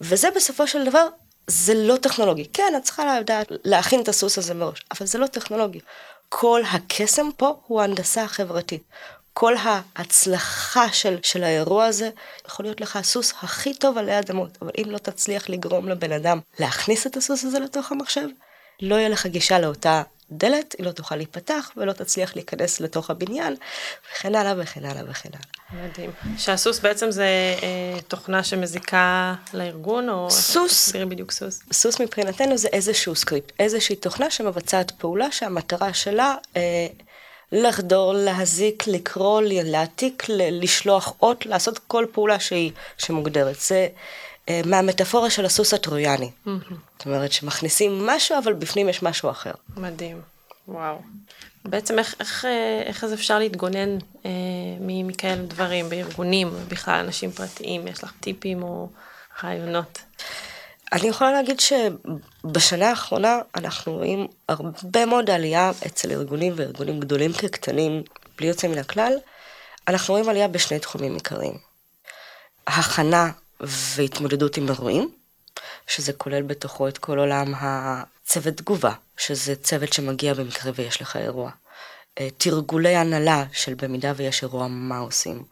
וזה 0.00 0.28
בסופו 0.36 0.66
של 0.66 0.84
דבר 0.84 1.08
זה 1.46 1.74
לא 1.74 1.96
טכנולוגי. 1.96 2.44
כן, 2.52 2.72
את 2.76 2.82
צריכה 2.82 3.20
לדעת 3.20 3.46
להכין 3.64 4.00
את 4.00 4.08
הסוס 4.08 4.38
הזה 4.38 4.54
מראש, 4.54 4.84
אבל 4.90 5.06
זה 5.06 5.18
לא 5.18 5.26
טכנולוגי. 5.26 5.80
כל 6.28 6.62
הקסם 6.72 7.26
פה 7.36 7.60
הוא 7.66 7.80
ההנדסה 7.80 8.22
החברתית. 8.22 8.82
כל 9.34 9.54
ההצלחה 9.56 10.92
של, 10.92 11.18
של 11.22 11.44
האירוע 11.44 11.84
הזה 11.84 12.10
יכול 12.46 12.64
להיות 12.64 12.80
לך 12.80 12.96
הסוס 12.96 13.34
הכי 13.42 13.74
טוב 13.74 13.98
עלי 13.98 14.18
אדמות, 14.18 14.58
אבל 14.62 14.70
אם 14.78 14.90
לא 14.90 14.98
תצליח 14.98 15.48
לגרום 15.48 15.88
לבן 15.88 16.12
אדם 16.12 16.40
להכניס 16.58 17.06
את 17.06 17.16
הסוס 17.16 17.44
הזה 17.44 17.58
לתוך 17.58 17.92
המחשב, 17.92 18.28
לא 18.82 18.94
יהיה 18.94 19.08
לך 19.08 19.26
גישה 19.26 19.58
לאותה 19.58 20.02
דלת, 20.32 20.74
היא 20.78 20.86
לא 20.86 20.90
תוכל 20.90 21.16
להיפתח 21.16 21.70
ולא 21.76 21.92
תצליח 21.92 22.36
להיכנס 22.36 22.80
לתוך 22.80 23.10
הבניין, 23.10 23.56
וכן 24.12 24.34
הלאה 24.34 24.54
וכן 24.56 24.84
הלאה 24.84 25.02
וכן 25.10 25.28
הלאה. 25.32 25.84
מדהים. 25.88 26.10
שהסוס 26.38 26.80
בעצם 26.80 27.10
זה 27.10 27.26
אה, 27.62 28.00
תוכנה 28.08 28.44
שמזיקה 28.44 29.34
לארגון, 29.54 30.08
או 30.08 30.30
סוס, 30.30 30.86
תסבירי 30.86 31.06
בדיוק 31.06 31.32
סוס? 31.32 31.62
סוס 31.72 32.00
מבחינתנו 32.00 32.56
זה 32.58 32.68
איזשהו 32.68 33.14
סקריפט, 33.14 33.52
איזושהי 33.58 33.96
תוכנה 33.96 34.30
שמבצעת 34.30 34.90
פעולה 34.90 35.32
שהמטרה 35.32 35.94
שלה 35.94 36.34
אה, 36.56 36.86
לחדור, 37.52 38.12
להזיק, 38.12 38.86
לקרוא, 38.86 39.42
להעתיק, 39.44 40.26
לשלוח 40.28 41.14
אות, 41.22 41.46
לעשות 41.46 41.78
כל 41.78 42.06
פעולה 42.12 42.40
שהיא, 42.40 42.72
שמוגדרת. 42.98 43.60
זה... 43.60 43.88
אה, 44.48 44.60
מהמטאפורה 44.66 45.30
של 45.30 45.44
הסוס 45.44 45.74
הטרויאני. 45.74 46.30
זאת 46.44 47.06
אומרת 47.06 47.32
שמכניסים 47.32 48.06
משהו, 48.06 48.38
אבל 48.38 48.52
בפנים 48.52 48.88
יש 48.88 49.02
משהו 49.02 49.30
אחר. 49.30 49.52
מדהים, 49.76 50.20
וואו. 50.68 50.98
בעצם 51.64 51.98
איך, 51.98 52.14
איך, 52.20 52.44
אה, 52.44 52.82
איך 52.86 53.04
אז 53.04 53.14
אפשר 53.14 53.38
להתגונן 53.38 53.98
אה, 54.26 54.30
מכאלה 54.80 55.42
דברים 55.42 55.88
בארגונים, 55.88 56.50
בכלל 56.68 57.00
אנשים 57.04 57.32
פרטיים, 57.32 57.88
יש 57.88 58.04
לך 58.04 58.12
טיפים 58.20 58.62
או 58.62 58.88
רעיונות? 59.44 59.98
אני 60.92 61.08
יכולה 61.08 61.32
להגיד 61.32 61.60
שבשנה 61.60 62.90
האחרונה 62.90 63.38
אנחנו 63.54 63.92
רואים 63.92 64.26
הרבה 64.48 65.06
מאוד 65.06 65.30
עלייה 65.30 65.70
אצל 65.86 66.10
ארגונים 66.10 66.52
וארגונים 66.56 67.00
גדולים 67.00 67.32
כקטנים, 67.32 68.02
בלי 68.38 68.46
יוצא 68.46 68.68
מן 68.68 68.78
הכלל. 68.78 69.12
אנחנו 69.88 70.14
רואים 70.14 70.28
עלייה 70.28 70.48
בשני 70.48 70.78
תחומים 70.78 71.14
עיקריים. 71.14 71.58
הכנה 72.66 73.30
והתמודדות 73.62 74.56
עם 74.56 74.68
אירועים, 74.68 75.10
שזה 75.86 76.12
כולל 76.12 76.42
בתוכו 76.42 76.88
את 76.88 76.98
כל 76.98 77.18
עולם 77.18 77.52
הצוות 77.56 78.56
תגובה, 78.56 78.92
שזה 79.16 79.56
צוות 79.56 79.92
שמגיע 79.92 80.34
במקרה 80.34 80.72
ויש 80.74 81.02
לך 81.02 81.16
אירוע. 81.16 81.50
אה, 82.20 82.28
תרגולי 82.38 82.96
הנהלה 82.96 83.44
של 83.52 83.74
במידה 83.74 84.12
ויש 84.16 84.42
אירוע, 84.42 84.66
מה 84.68 84.98
עושים. 84.98 85.44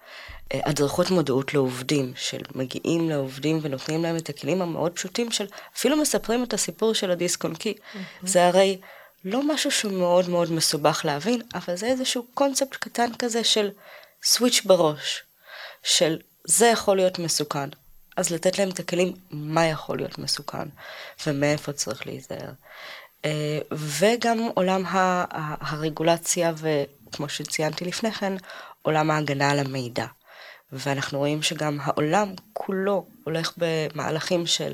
אה, 0.55 0.61
הדרכות 0.65 1.11
מודעות 1.11 1.55
לעובדים, 1.55 2.13
של 2.17 2.41
מגיעים 2.55 3.11
לעובדים 3.11 3.59
ונותנים 3.63 4.03
להם 4.03 4.17
את 4.17 4.29
הכלים 4.29 4.63
המאוד 4.63 4.93
פשוטים 4.93 5.31
של, 5.31 5.47
אפילו 5.77 5.97
מספרים 5.97 6.45
את 6.45 6.55
הסיפור 6.55 6.95
של 6.95 7.11
הדיסק 7.11 7.45
און 7.45 7.55
קי. 7.55 7.75
Mm-hmm. 7.75 7.99
זה 8.23 8.47
הרי 8.47 8.81
לא 9.25 9.55
משהו 9.55 9.71
שהוא 9.71 9.93
מאוד 9.93 10.29
מאוד 10.29 10.53
מסובך 10.53 11.01
להבין, 11.05 11.43
אבל 11.55 11.77
זה 11.77 11.87
איזשהו 11.87 12.27
קונספט 12.35 12.77
קטן 12.77 13.11
כזה 13.19 13.45
של 13.45 13.71
סוויץ' 14.23 14.63
בראש, 14.65 15.23
של 15.83 16.19
זה 16.45 16.67
יכול 16.67 16.97
להיות 16.97 17.19
מסוכן, 17.19 17.69
אז 18.21 18.31
לתת 18.31 18.59
להם 18.59 18.69
את 18.69 18.79
הכלים 18.79 19.13
מה 19.31 19.67
יכול 19.67 19.97
להיות 19.97 20.19
מסוכן 20.19 20.69
ומאיפה 21.27 21.73
צריך 21.73 22.07
להיזהר. 22.07 22.51
אה, 23.25 23.59
וגם 23.73 24.39
עולם 24.55 24.83
הרגולציה 25.61 26.53
וכמו 26.57 27.29
שציינתי 27.29 27.85
לפני 27.85 28.13
כן, 28.13 28.33
עולם 28.83 29.11
ההגנה 29.11 29.51
על 29.51 29.59
המידע. 29.59 30.07
ואנחנו 30.73 31.19
רואים 31.19 31.43
שגם 31.43 31.79
העולם 31.83 32.35
כולו 32.53 33.07
הולך 33.25 33.53
במהלכים 33.57 34.47
של 34.47 34.73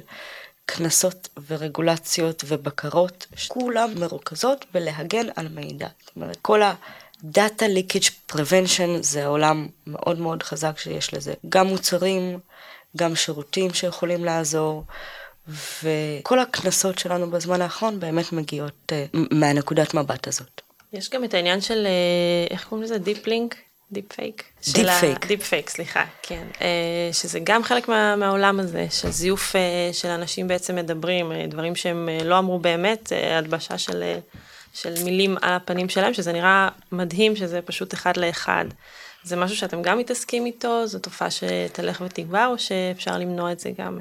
קנסות 0.66 1.28
ורגולציות 1.46 2.44
ובקרות, 2.46 3.26
כולם 3.48 3.90
מרוכזות 4.00 4.64
בלהגן 4.74 5.26
על 5.36 5.48
מידע. 5.48 5.88
זאת 6.06 6.16
אומרת, 6.16 6.38
כל 6.42 6.62
ה-Data 6.62 7.62
Leakage 7.62 8.32
Prevention 8.32 8.90
זה 9.00 9.26
עולם 9.26 9.66
מאוד 9.86 10.18
מאוד 10.18 10.42
חזק 10.42 10.78
שיש 10.78 11.14
לזה. 11.14 11.34
גם 11.48 11.66
מוצרים, 11.66 12.38
גם 12.96 13.16
שירותים 13.16 13.74
שיכולים 13.74 14.24
לעזור, 14.24 14.84
וכל 15.82 16.38
הקנסות 16.38 16.98
שלנו 16.98 17.30
בזמן 17.30 17.62
האחרון 17.62 18.00
באמת 18.00 18.32
מגיעות 18.32 18.92
uh, 18.92 19.18
מהנקודת 19.30 19.94
מבט 19.94 20.28
הזאת. 20.28 20.60
יש 20.92 21.10
גם 21.10 21.24
את 21.24 21.34
העניין 21.34 21.60
של, 21.60 21.86
uh, 21.86 22.52
איך 22.52 22.64
קוראים 22.64 22.84
לזה? 22.84 22.98
deep 22.98 23.26
link? 23.26 23.56
דיפ 23.92 24.12
פייק? 24.12 24.44
דיפ 24.72 24.90
פייק. 25.00 25.26
דיפ 25.26 25.42
פייק, 25.42 25.70
סליחה, 25.70 26.04
כן. 26.22 26.46
Uh, 26.52 26.58
שזה 27.12 27.38
גם 27.44 27.64
חלק 27.64 27.88
מה, 27.88 28.16
מהעולם 28.16 28.60
הזה, 28.60 28.86
של 28.90 29.10
זיוף 29.10 29.52
uh, 29.52 29.94
של 29.94 30.08
אנשים 30.08 30.48
בעצם 30.48 30.76
מדברים, 30.76 31.32
uh, 31.32 31.50
דברים 31.50 31.76
שהם 31.76 32.08
uh, 32.20 32.24
לא 32.24 32.38
אמרו 32.38 32.58
באמת, 32.58 33.12
uh, 33.12 33.32
הלבשה 33.38 33.78
של, 33.78 34.04
uh, 34.34 34.38
של 34.74 35.04
מילים 35.04 35.36
על 35.42 35.52
הפנים 35.52 35.88
שלהם, 35.88 36.14
שזה 36.14 36.32
נראה 36.32 36.68
מדהים 36.92 37.36
שזה 37.36 37.62
פשוט 37.62 37.94
אחד 37.94 38.16
לאחד. 38.16 38.64
זה 39.26 39.36
משהו 39.36 39.56
שאתם 39.56 39.82
גם 39.82 39.98
מתעסקים 39.98 40.46
איתו? 40.46 40.86
זו 40.86 40.98
תופעה 40.98 41.28
שתלך 41.30 42.02
ותגבר, 42.06 42.48
או 42.50 42.58
שאפשר 42.58 43.18
למנוע 43.18 43.52
את 43.52 43.60
זה 43.60 43.70
גם? 43.78 43.98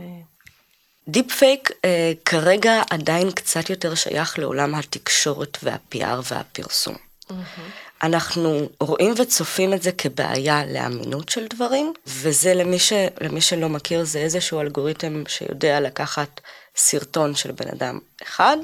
דיפ. 1.08 1.32
פייק 1.32 1.70
uh, 1.70 1.84
כרגע 2.26 2.82
עדיין 2.90 3.32
קצת 3.32 3.70
יותר 3.70 3.96
שייך 3.96 4.40
לעולם 4.40 4.76
התקשורת 4.76 5.58
וה 5.64 5.93
PR 5.93 6.22
והפרסום. 6.32 6.96
Mm-hmm. 6.96 7.34
אנחנו 8.04 8.70
רואים 8.80 9.14
וצופים 9.18 9.74
את 9.74 9.82
זה 9.82 9.92
כבעיה 9.92 10.66
לאמינות 10.66 11.30
של 11.30 11.48
דברים, 11.48 11.94
וזה 12.08 12.54
למי, 12.54 12.80
ש, 12.80 12.94
למי 13.22 13.42
שלא 13.42 13.70
מכיר, 13.70 14.04
זה 14.04 14.20
איזשהו 14.20 14.62
אלגוריתם 14.62 15.24
שיודע 15.28 15.80
לקחת 15.80 16.42
סרטון 16.76 17.36
של 17.36 17.52
בן 17.52 17.68
אדם 17.68 18.00
אחד, 18.24 18.58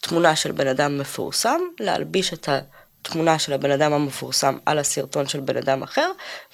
תמונה 0.00 0.36
של 0.36 0.52
בן 0.52 0.66
אדם 0.66 0.98
מפורסם, 0.98 1.60
להלביש 1.80 2.32
את 2.32 2.48
ה... 2.48 2.58
תמונה 3.02 3.38
של 3.38 3.52
הבן 3.52 3.70
אדם 3.70 3.92
המפורסם 3.92 4.58
על 4.66 4.78
הסרטון 4.78 5.28
של 5.28 5.40
בן 5.40 5.56
אדם 5.56 5.82
אחר, 5.82 6.10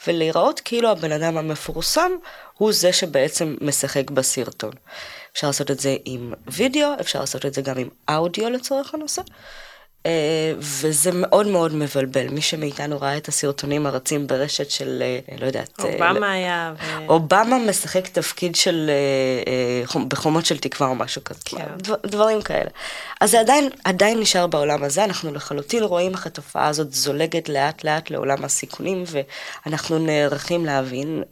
ולהיראות 0.07 0.61
כאילו 0.61 0.91
הבן 0.91 1.13
אדם 1.13 1.37
המפורסם 1.37 2.13
הוא 2.55 2.73
זה 2.73 2.93
שבעצם 2.93 3.57
משחק 3.61 4.11
בסרטון. 4.11 4.73
אפשר 5.33 5.47
לעשות 5.47 5.71
את 5.71 5.81
זה 5.81 5.97
עם 6.05 6.33
וידאו, 6.47 6.89
אפשר 7.01 7.21
לעשות 7.21 7.47
את 7.47 7.55
זה 7.55 7.63
גם 7.63 7.79
עם 7.79 7.89
אודיו 8.09 8.51
לצורך 8.51 8.95
הנושא. 8.95 9.23
אה, 10.09 10.53
וזה 10.59 11.11
מאוד 11.13 11.47
מאוד 11.47 11.75
מבלבל. 11.75 12.29
מי 12.29 12.41
שמאיתנו 12.41 13.01
ראה 13.01 13.17
את 13.17 13.29
הסרטונים 13.29 13.87
הרצים 13.87 14.27
ברשת 14.27 14.71
של, 14.71 15.03
אה, 15.03 15.37
לא 15.41 15.47
יודעת... 15.47 15.81
אובמה 15.81 16.33
היה. 16.33 16.73
ו... 16.79 17.09
אובמה 17.09 17.59
משחק 17.69 18.09
תפקיד 18.09 18.57
של, 18.57 18.91
בחומות 20.09 20.47
של 20.47 20.59
תקווה 20.59 20.89
או 20.89 20.95
משהו 20.95 21.25
כזה. 21.25 21.41
כן. 21.45 21.67
דברים 22.07 22.43
כאלה. 22.43 22.71
אז 23.21 23.31
זה 23.31 23.41
עדיין, 23.41 23.69
עדיין 23.85 24.21
נשאר 24.21 24.47
בעולם 24.47 24.85
הזה, 24.85 25.05
אנחנו 25.05 25.35
לחלוטין 25.35 25.83
רואים 25.83 26.13
איך 26.13 26.27
התופעה 26.27 26.67
הזאת 26.67 26.93
זולגת 26.93 27.49
לאט 27.49 27.85
לאט 27.85 28.11
לעולם 28.11 28.45
הסיכונים, 28.45 29.05
ואנחנו 29.07 29.99
נערכים 29.99 30.67
להבין 30.67 31.23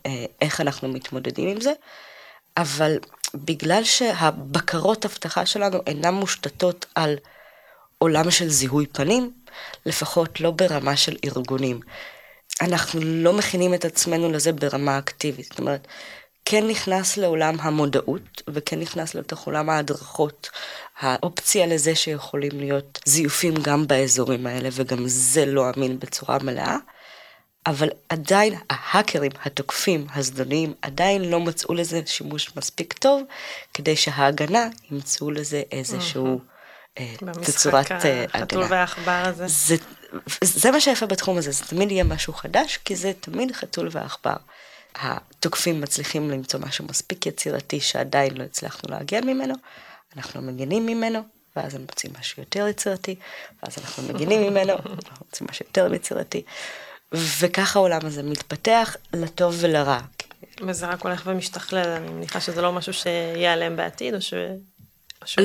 איך 0.41 0.61
אנחנו 0.61 0.89
מתמודדים 0.89 1.49
עם 1.49 1.61
זה. 1.61 1.73
אבל 2.57 2.99
בגלל 3.35 3.85
שהבקרות 3.85 5.05
אבטחה 5.05 5.47
שלנו 5.47 5.79
אינן 5.87 6.15
מושתתות 6.15 6.87
על 6.95 7.17
עולם 7.99 8.31
של 8.31 8.49
זיהוי 8.49 8.87
פנים, 8.87 9.33
לפחות 9.87 10.41
לא 10.41 10.51
ברמה 10.51 10.97
של 10.97 11.17
ארגונים. 11.25 11.81
אנחנו 12.61 13.01
לא 13.03 13.33
מכינים 13.33 13.75
את 13.75 13.85
עצמנו 13.85 14.33
לזה 14.33 14.53
ברמה 14.53 14.99
אקטיבית. 14.99 15.47
זאת 15.51 15.59
אומרת, 15.59 15.87
כן 16.45 16.67
נכנס 16.69 17.17
לעולם 17.17 17.55
המודעות, 17.61 18.43
וכן 18.49 18.81
נכנס 18.81 19.15
לתוך 19.15 19.47
עולם 19.47 19.71
ההדרכות, 19.71 20.51
האופציה 20.99 21.67
לזה 21.67 21.95
שיכולים 21.95 22.53
להיות 22.55 22.99
זיופים 23.05 23.55
גם 23.55 23.87
באזורים 23.87 24.47
האלה, 24.47 24.69
וגם 24.73 25.03
זה 25.07 25.47
לא 25.47 25.71
אמין 25.77 25.99
בצורה 25.99 26.39
מלאה. 26.39 26.77
אבל 27.67 27.89
עדיין 28.09 28.55
ההאקרים, 28.71 29.33
התוקפים, 29.45 30.07
הזדוניים, 30.15 30.75
עדיין 30.83 31.31
לא 31.31 31.41
מצאו 31.41 31.75
לזה 31.75 32.01
שימוש 32.07 32.57
מספיק 32.57 32.93
טוב, 32.93 33.23
כדי 33.75 33.97
שההגנה 33.97 34.69
ימצאו 34.91 35.31
לזה 35.31 35.63
איזשהו 35.73 36.27
אה, 36.27 36.56
תצורת 37.43 37.93
אה, 37.93 37.97
הגנה. 37.97 38.13
במשחק 38.13 38.35
החתול 38.35 38.65
והעכבר 38.69 39.23
הזה. 39.27 39.45
זה, 39.47 39.77
זה 40.43 40.71
מה 40.71 40.81
שיפה 40.81 41.07
בתחום 41.07 41.39
הזה, 41.39 41.51
זה 41.51 41.65
תמיד 41.65 41.91
יהיה 41.91 42.05
משהו 42.05 42.33
חדש, 42.33 42.79
כי 42.85 42.97
זה 42.97 43.13
תמיד 43.21 43.53
חתול 43.53 43.89
ועכבר. 43.91 44.37
התוקפים 44.95 45.81
מצליחים 45.81 46.31
למצוא 46.31 46.61
משהו 46.61 46.85
מספיק 46.85 47.27
יצירתי 47.27 47.81
שעדיין 47.81 48.37
לא 48.37 48.45
הצלחנו 48.45 48.91
להגן 48.91 49.27
ממנו, 49.27 49.55
אנחנו 50.17 50.43
מגנים 50.43 50.87
ממנו, 50.87 51.21
ואז 51.57 51.75
הם 51.75 51.81
מוצאים 51.81 52.13
משהו 52.21 52.43
יותר 52.43 52.69
יצירתי, 52.69 53.15
ואז 53.63 53.77
אנחנו 53.79 54.03
מגנים 54.03 54.43
ממנו, 54.43 54.73
אנחנו 55.05 55.27
מוצאים 55.27 55.49
משהו 55.51 55.65
יותר 55.69 55.95
יצירתי. 55.95 56.43
וככה 57.13 57.79
העולם 57.79 58.01
הזה 58.05 58.23
מתפתח 58.23 58.97
לטוב 59.13 59.57
ולרע. 59.61 59.99
וזה 60.67 60.87
רק 60.87 61.03
הולך 61.03 61.23
ומשתכלל, 61.27 61.89
אני 61.89 62.09
מניחה 62.09 62.41
שזה 62.41 62.63
לא 62.63 62.73
משהו 62.73 62.93
שייעלם 62.93 63.77
בעתיד, 63.77 64.15
או 64.15 64.21
ש... 64.21 64.35
כן. 65.27 65.43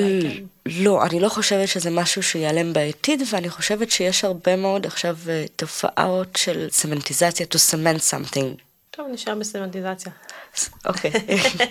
לא, 0.65 1.05
אני 1.05 1.19
לא 1.19 1.29
חושבת 1.29 1.67
שזה 1.67 1.89
משהו 1.89 2.23
שיעלם 2.23 2.73
בעתיד, 2.73 3.23
ואני 3.31 3.50
חושבת 3.50 3.91
שיש 3.91 4.23
הרבה 4.23 4.55
מאוד 4.55 4.85
עכשיו 4.85 5.17
אה, 5.29 5.45
תופעות 5.55 6.35
של 6.38 6.67
סמנטיזציה, 6.71 7.45
to 7.45 7.57
cement 7.57 8.00
something. 8.11 8.61
טוב, 8.91 9.07
נשאר 9.11 9.35
בסמנטיזציה. 9.35 10.11
אוקיי. 10.85 11.11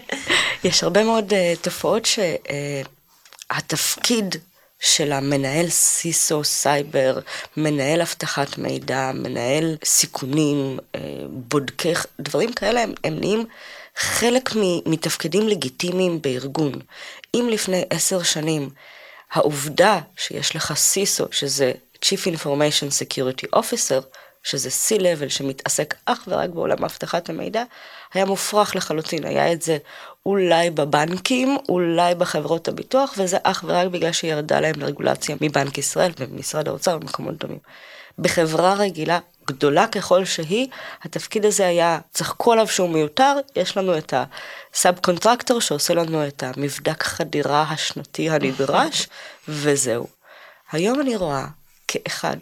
יש 0.65 0.83
הרבה 0.83 1.05
מאוד 1.05 1.33
uh, 1.33 1.35
תופעות 1.63 2.07
שהתפקיד 3.51 4.35
uh, 4.35 4.39
של 4.81 5.13
המנהל 5.13 5.69
סיסו 5.69 6.45
סייבר, 6.45 7.19
מנהל 7.57 8.01
אבטחת 8.01 8.59
מידע, 8.59 9.11
מנהל 9.15 9.77
סיכונים, 9.85 10.79
אה, 10.95 11.01
בודקי, 11.29 11.93
דברים 12.21 12.53
כאלה, 12.53 12.83
הם, 12.83 12.93
הם 13.05 13.21
נהיים 13.21 13.45
חלק 13.97 14.51
מתפקידים 14.87 15.49
לגיטימיים 15.49 16.23
בארגון. 16.23 16.73
אם 17.35 17.49
לפני 17.51 17.85
עשר 17.91 18.23
שנים 18.23 18.71
העובדה 19.33 19.99
שיש 20.17 20.57
לך 20.57 20.73
סיסו, 20.75 21.25
שזה 21.31 21.73
Chief 22.05 22.37
Information 22.37 22.91
Security 22.91 23.59
Officer, 23.59 24.05
שזה 24.43 24.69
C-Level 24.69 25.29
שמתעסק 25.29 25.95
אך 26.05 26.25
ורק 26.29 26.51
בעולם 26.51 26.85
אבטחת 26.85 27.29
המידע, 27.29 27.63
היה 28.15 28.25
מופרך 28.25 28.77
לחלוטין, 28.77 29.25
היה 29.25 29.53
את 29.53 29.63
זה 29.63 29.79
אולי 30.27 30.71
בבנקים, 30.71 31.57
אולי 31.69 32.15
בחברות 32.15 32.69
הביטוח, 32.69 33.15
וזה 33.19 33.37
אך 33.43 33.65
ורק 33.67 33.87
בגלל 33.87 34.13
שירדה 34.13 34.61
להם 34.61 34.85
רגולציה 34.85 35.37
מבנק 35.41 35.79
ישראל 35.79 36.13
ומשרד 36.19 36.69
האוצר 36.69 36.99
ומקומות 37.01 37.37
דומים. 37.37 37.59
בחברה 38.19 38.75
רגילה, 38.75 39.19
גדולה 39.53 39.87
ככל 39.87 40.25
שהיא, 40.25 40.69
התפקיד 41.03 41.45
הזה 41.45 41.67
היה, 41.67 41.99
צחקו 42.13 42.53
עליו 42.53 42.69
שהוא 42.69 42.89
מיותר, 42.89 43.37
יש 43.57 43.77
לנו 43.77 43.99
את 43.99 44.15
הסאב 44.73 44.99
קונטרקטור 44.99 45.61
שעושה 45.61 45.95
לנו 45.95 46.27
את 46.27 46.43
המבדק 46.43 47.03
חדירה 47.03 47.63
השנתי 47.63 48.31
הנדרש, 48.31 49.09
וזהו. 49.49 50.07
היום 50.73 51.01
אני 51.01 51.17
רואה 51.17 51.47
כאחד, 51.89 52.37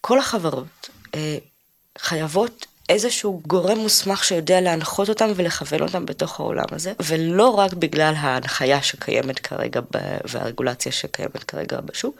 כל 0.00 0.18
החברות 0.18 0.90
אה, 1.14 1.38
חייבות 1.98 2.66
איזשהו 2.88 3.42
גורם 3.46 3.78
מוסמך 3.78 4.24
שיודע 4.24 4.60
להנחות 4.60 5.08
אותם 5.08 5.28
ולכוון 5.36 5.82
אותם 5.82 6.06
בתוך 6.06 6.40
העולם 6.40 6.64
הזה, 6.72 6.92
ולא 7.00 7.48
רק 7.48 7.72
בגלל 7.72 8.14
ההנחיה 8.16 8.82
שקיימת 8.82 9.38
כרגע 9.38 9.80
והרגולציה 10.24 10.92
שקיימת 10.92 11.44
כרגע 11.44 11.80
בשוק, 11.80 12.16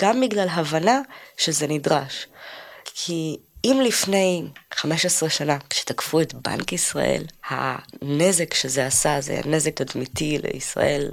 גם 0.00 0.20
בגלל 0.20 0.48
הבנה 0.48 1.00
שזה 1.36 1.66
נדרש. 1.66 2.26
כי 2.84 3.36
אם 3.64 3.80
לפני 3.84 4.44
15 4.74 5.30
שנה, 5.30 5.58
כשתקפו 5.70 6.20
את 6.20 6.34
בנק 6.34 6.72
ישראל, 6.72 7.24
הנזק 7.48 8.54
שזה 8.54 8.86
עשה 8.86 9.20
זה 9.20 9.40
נזק 9.44 9.82
תדמיתי 9.82 10.38
לישראל, 10.42 11.08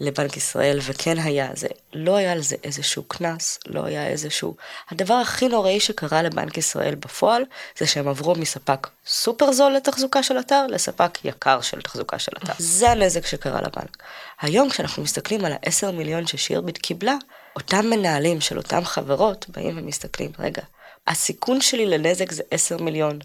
לבנק 0.00 0.36
ישראל, 0.36 0.78
וכן 0.82 1.18
היה 1.18 1.48
זה, 1.54 1.68
לא 1.92 2.16
היה 2.16 2.32
על 2.32 2.42
זה 2.42 2.56
איזשהו 2.64 3.02
קנס, 3.02 3.58
לא 3.66 3.84
היה 3.84 4.06
איזשהו... 4.06 4.56
הדבר 4.90 5.14
הכי 5.14 5.48
נוראי 5.48 5.80
שקרה 5.80 6.22
לבנק 6.22 6.58
ישראל 6.58 6.94
בפועל, 6.94 7.44
זה 7.78 7.86
שהם 7.86 8.08
עברו 8.08 8.34
מספק 8.34 8.88
סופר 9.06 9.52
זול 9.52 9.72
לתחזוקה 9.72 10.22
של 10.22 10.38
אתר, 10.38 10.66
לספק 10.66 11.18
יקר 11.24 11.60
של 11.60 11.82
תחזוקה 11.82 12.18
של 12.18 12.32
אתר. 12.36 12.52
זה 12.58 12.90
הנזק 12.90 13.26
שקרה 13.26 13.60
לבנק. 13.60 14.02
היום 14.40 14.70
כשאנחנו 14.70 15.02
מסתכלים 15.02 15.44
על 15.44 15.52
ה-10 15.52 15.90
מיליון 15.90 16.26
ששירביט 16.26 16.78
קיבלה, 16.78 17.16
אותם 17.56 17.86
מנהלים 17.86 18.40
של 18.40 18.58
אותם 18.58 18.84
חברות 18.84 19.46
באים 19.48 19.78
ומסתכלים, 19.78 20.30
רגע, 20.38 20.62
הסיכון 21.08 21.60
שלי 21.60 21.86
לנזק 21.86 22.32
זה 22.32 22.42
10 22.50 22.76
מיליון. 22.76 23.18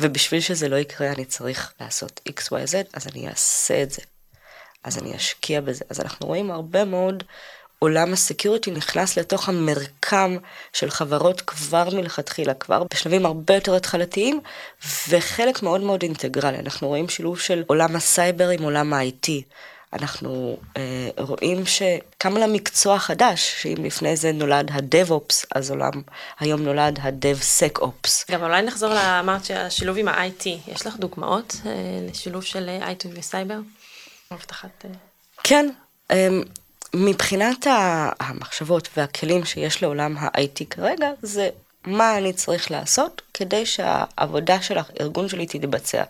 ובשביל 0.00 0.40
שזה 0.40 0.68
לא 0.68 0.76
יקרה 0.76 1.12
אני 1.12 1.24
צריך 1.24 1.72
לעשות 1.80 2.20
XYZ, 2.28 2.74
אז 2.92 3.06
אני 3.06 3.28
אעשה 3.28 3.82
את 3.82 3.90
זה. 3.90 4.02
אז 4.84 4.98
אני 4.98 5.16
אשקיע 5.16 5.60
בזה. 5.60 5.84
אז 5.90 6.00
אנחנו 6.00 6.26
רואים 6.26 6.50
הרבה 6.50 6.84
מאוד 6.84 7.22
עולם 7.78 8.12
ה 8.12 8.18
security 8.18 8.70
נכנס 8.70 9.18
לתוך 9.18 9.48
המרקם 9.48 10.36
של 10.72 10.90
חברות 10.90 11.40
כבר 11.40 11.88
מלכתחילה, 11.92 12.54
כבר 12.54 12.82
בשלבים 12.94 13.26
הרבה 13.26 13.54
יותר 13.54 13.76
התחלתיים, 13.76 14.40
וחלק 15.08 15.62
מאוד 15.62 15.80
מאוד 15.80 16.02
אינטגרלי. 16.02 16.58
אנחנו 16.58 16.88
רואים 16.88 17.08
שילוב 17.08 17.40
של 17.40 17.64
עולם 17.66 17.96
הסייבר 17.96 18.48
עם 18.48 18.62
עולם 18.62 18.92
ה-IT. 18.92 19.28
אנחנו 19.92 20.56
אה, 20.76 21.08
רואים 21.18 21.66
שקם 21.66 22.36
לה 22.36 22.46
מקצוע 22.46 22.98
חדש, 22.98 23.62
שאם 23.62 23.84
לפני 23.84 24.16
זה 24.16 24.32
נולד 24.32 24.70
ה-DevOps, 24.70 25.44
אז 25.54 25.70
עולם, 25.70 26.02
היום 26.40 26.62
נולד 26.62 26.98
ה-DevSecOps. 27.02 28.30
גם 28.30 28.42
אולי 28.42 28.62
נחזור 28.62 28.94
לאמרת 28.94 29.44
שהשילוב 29.44 29.98
עם 29.98 30.08
ה-IT, 30.08 30.48
יש 30.72 30.86
לך 30.86 30.96
דוגמאות 30.96 31.56
אה, 31.66 31.70
לשילוב 32.10 32.42
של 32.42 32.78
IT 32.80 33.06
וסייבר? 33.14 33.58
הבטחת... 34.30 34.84
אה, 34.84 34.90
כן, 35.44 35.70
אמ, 36.12 36.42
מבחינת 36.94 37.66
המחשבות 38.20 38.88
והכלים 38.96 39.44
שיש 39.44 39.82
לעולם 39.82 40.16
ה-IT 40.18 40.64
כרגע, 40.70 41.10
זה 41.22 41.48
מה 41.84 42.18
אני 42.18 42.32
צריך 42.32 42.70
לעשות 42.70 43.22
כדי 43.34 43.66
שהעבודה 43.66 44.62
של 44.62 44.78
הארגון 44.78 45.28
שלי 45.28 45.46
תתבצע. 45.46 46.02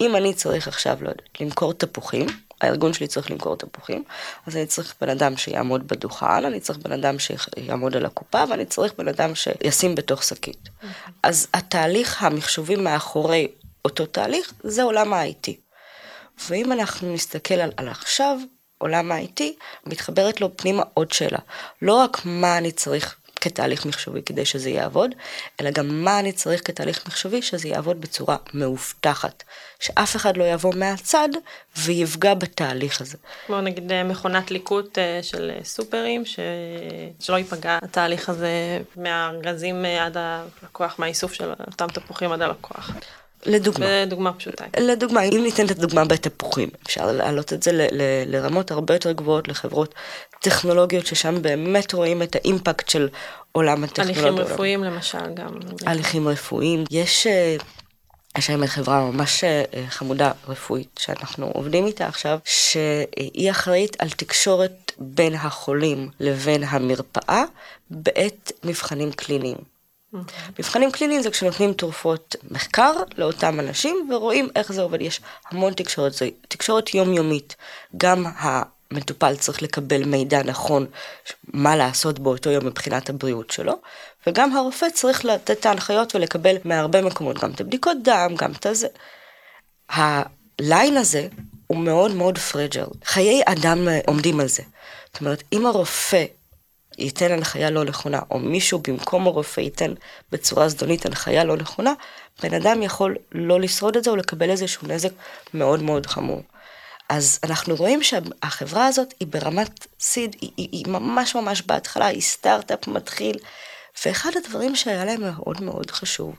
אם 0.00 0.16
אני 0.16 0.34
צריך 0.34 0.68
עכשיו, 0.68 0.96
לא 1.00 1.08
יודעת, 1.08 1.40
למכור 1.40 1.72
תפוחים, 1.72 2.26
הארגון 2.60 2.92
שלי 2.92 3.06
צריך 3.06 3.30
למכור 3.30 3.56
תפוחים, 3.56 4.04
אז 4.46 4.56
אני 4.56 4.66
צריך 4.66 4.94
בן 5.00 5.08
אדם 5.08 5.36
שיעמוד 5.36 5.88
בדוכן, 5.88 6.44
אני 6.44 6.60
צריך 6.60 6.78
בן 6.78 6.92
אדם 6.92 7.16
שיעמוד 7.18 7.96
על 7.96 8.06
הקופה, 8.06 8.44
ואני 8.50 8.64
צריך 8.64 8.92
בן 8.98 9.08
אדם 9.08 9.34
שישים 9.34 9.94
בתוך 9.94 10.22
שקית. 10.22 10.68
Okay. 10.68 10.86
אז 11.22 11.48
התהליך 11.54 12.22
המחשובי 12.22 12.76
מאחורי 12.76 13.48
אותו 13.84 14.06
תהליך, 14.06 14.52
זה 14.62 14.82
עולם 14.82 15.12
ה-IT. 15.12 15.50
ואם 16.48 16.72
אנחנו 16.72 17.14
נסתכל 17.14 17.54
על, 17.54 17.72
על 17.76 17.88
עכשיו, 17.88 18.38
עולם 18.78 19.12
ה-IT, 19.12 19.42
מתחברת 19.86 20.40
לו 20.40 20.56
פנימה 20.56 20.82
עוד 20.94 21.12
שאלה. 21.12 21.38
לא 21.82 21.94
רק 21.94 22.20
מה 22.24 22.58
אני 22.58 22.72
צריך 22.72 23.16
כתהליך 23.40 23.86
מחשובי 23.86 24.22
כדי 24.22 24.44
שזה 24.44 24.70
יעבוד, 24.70 25.10
אלא 25.60 25.70
גם 25.70 26.04
מה 26.04 26.18
אני 26.18 26.32
צריך 26.32 26.60
כתהליך 26.64 27.06
מחשובי 27.06 27.42
שזה 27.42 27.68
יעבוד 27.68 28.00
בצורה 28.00 28.36
מאובטחת. 28.54 29.42
שאף 29.80 30.16
אחד 30.16 30.36
לא 30.36 30.44
יבוא 30.44 30.74
מהצד 30.74 31.28
ויפגע 31.76 32.34
בתהליך 32.34 33.00
הזה. 33.00 33.16
כמו 33.46 33.60
נגיד 33.60 33.92
אה, 33.92 34.04
מכונת 34.04 34.50
ליקוט 34.50 34.98
אה, 34.98 35.20
של 35.22 35.50
אה, 35.54 35.64
סופרים, 35.64 36.24
ש... 36.24 36.38
שלא 37.20 37.36
ייפגע 37.36 37.78
התהליך 37.82 38.28
הזה 38.28 38.80
מהארגזים 38.96 39.84
עד 39.84 40.16
הלקוח, 40.16 40.98
מהאיסוף 40.98 41.32
של 41.32 41.50
אותם 41.50 41.86
תפוחים 41.86 42.32
עד 42.32 42.42
הלקוח. 42.42 42.90
לדוגמה. 43.46 43.86
בדוגמה 44.06 44.32
פשוטה. 44.32 44.64
לדוגמה, 44.80 45.22
אם 45.22 45.40
ניתן 45.42 45.66
את 45.66 45.70
הדוגמה 45.70 46.04
בתפוחים, 46.04 46.68
אפשר 46.86 47.12
להעלות 47.12 47.52
את 47.52 47.62
זה 47.62 47.72
ל- 47.72 47.86
ל- 47.92 48.36
לרמות 48.36 48.70
הרבה 48.70 48.94
יותר 48.94 49.12
גבוהות 49.12 49.48
לחברות 49.48 49.94
טכנולוגיות, 50.40 51.06
ששם 51.06 51.42
באמת 51.42 51.94
רואים 51.94 52.22
את 52.22 52.36
האימפקט 52.36 52.88
של 52.88 53.08
עולם 53.52 53.84
הטכנולוגיה. 53.84 54.22
הליכים 54.26 54.38
רפואיים 54.52 54.84
למשל 54.84 55.34
גם. 55.34 55.50
הליכים 55.86 56.28
רפואיים. 56.28 56.84
יש, 56.90 57.26
אה, 57.26 57.56
יש 58.38 58.50
היום 58.50 58.66
חברה 58.66 59.10
ממש 59.10 59.44
אה, 59.44 59.62
חמודה 59.88 60.32
רפואית 60.48 60.88
שאנחנו 60.98 61.46
עובדים 61.46 61.86
איתה 61.86 62.06
עכשיו, 62.06 62.38
שהיא 62.44 63.50
אחראית 63.50 63.96
על 64.02 64.10
תקשורת 64.10 64.92
בין 64.98 65.34
החולים 65.34 66.08
לבין 66.20 66.64
המרפאה 66.64 67.44
בעת 67.90 68.52
מבחנים 68.64 69.12
קליניים. 69.12 69.79
מבחנים 70.58 70.90
קליניים 70.92 71.22
זה 71.22 71.30
כשנותנים 71.30 71.72
תרופות 71.72 72.36
מחקר 72.50 72.92
לאותם 73.16 73.60
אנשים 73.60 74.10
ורואים 74.12 74.48
איך 74.56 74.72
זה 74.72 74.82
עובד. 74.82 75.00
יש 75.00 75.20
המון 75.50 75.72
תקשורת, 75.72 76.12
זה 76.12 76.28
תקשורת 76.48 76.94
יומיומית. 76.94 77.56
גם 77.96 78.24
המטופל 78.38 79.36
צריך 79.36 79.62
לקבל 79.62 80.04
מידע 80.04 80.42
נכון 80.42 80.86
מה 81.44 81.76
לעשות 81.76 82.18
באותו 82.18 82.50
יום 82.50 82.66
מבחינת 82.66 83.10
הבריאות 83.10 83.50
שלו, 83.50 83.74
וגם 84.26 84.56
הרופא 84.56 84.86
צריך 84.94 85.24
לתת 85.24 85.50
את 85.50 85.66
ההנחיות 85.66 86.14
ולקבל 86.14 86.56
מהרבה 86.64 87.02
מקומות, 87.02 87.38
גם 87.38 87.50
את 87.50 87.60
הבדיקות 87.60 87.96
דם, 88.02 88.34
גם 88.36 88.52
את 88.52 88.66
הזה. 88.66 88.88
הליין 89.88 90.96
הזה 90.96 91.28
הוא 91.66 91.78
מאוד 91.78 92.14
מאוד 92.14 92.38
פרג'ל. 92.38 92.84
חיי 93.04 93.42
אדם 93.46 93.88
עומדים 94.06 94.40
על 94.40 94.48
זה. 94.48 94.62
זאת 95.12 95.20
אומרת, 95.20 95.42
אם 95.52 95.66
הרופא 95.66 96.24
ייתן 97.00 97.32
הנחיה 97.32 97.70
לא 97.70 97.84
נכונה, 97.84 98.20
או 98.30 98.38
מישהו 98.38 98.78
במקום 98.78 99.26
הרופא 99.26 99.60
ייתן 99.60 99.94
בצורה 100.32 100.68
זדונית 100.68 101.06
הנחיה 101.06 101.44
לא 101.44 101.56
נכונה, 101.56 101.92
בן 102.42 102.54
אדם 102.54 102.82
יכול 102.82 103.16
לא 103.32 103.60
לשרוד 103.60 103.96
את 103.96 104.04
זה 104.04 104.10
או 104.10 104.16
לקבל 104.16 104.50
איזשהו 104.50 104.88
נזק 104.88 105.10
מאוד 105.54 105.82
מאוד 105.82 106.06
חמור. 106.06 106.42
אז 107.08 107.40
אנחנו 107.44 107.74
רואים 107.74 108.02
שהחברה 108.02 108.86
הזאת 108.86 109.14
היא 109.20 109.28
ברמת 109.28 109.86
סיד, 110.00 110.36
היא, 110.40 110.50
היא, 110.56 110.68
היא 110.72 110.86
ממש 110.88 111.34
ממש 111.34 111.62
בהתחלה, 111.62 112.06
היא 112.06 112.20
סטארט-אפ 112.20 112.88
מתחיל, 112.88 113.36
ואחד 114.06 114.30
הדברים 114.36 114.76
שהיה 114.76 115.04
להם 115.04 115.20
מאוד 115.20 115.62
מאוד 115.62 115.90
חשוב, 115.90 116.34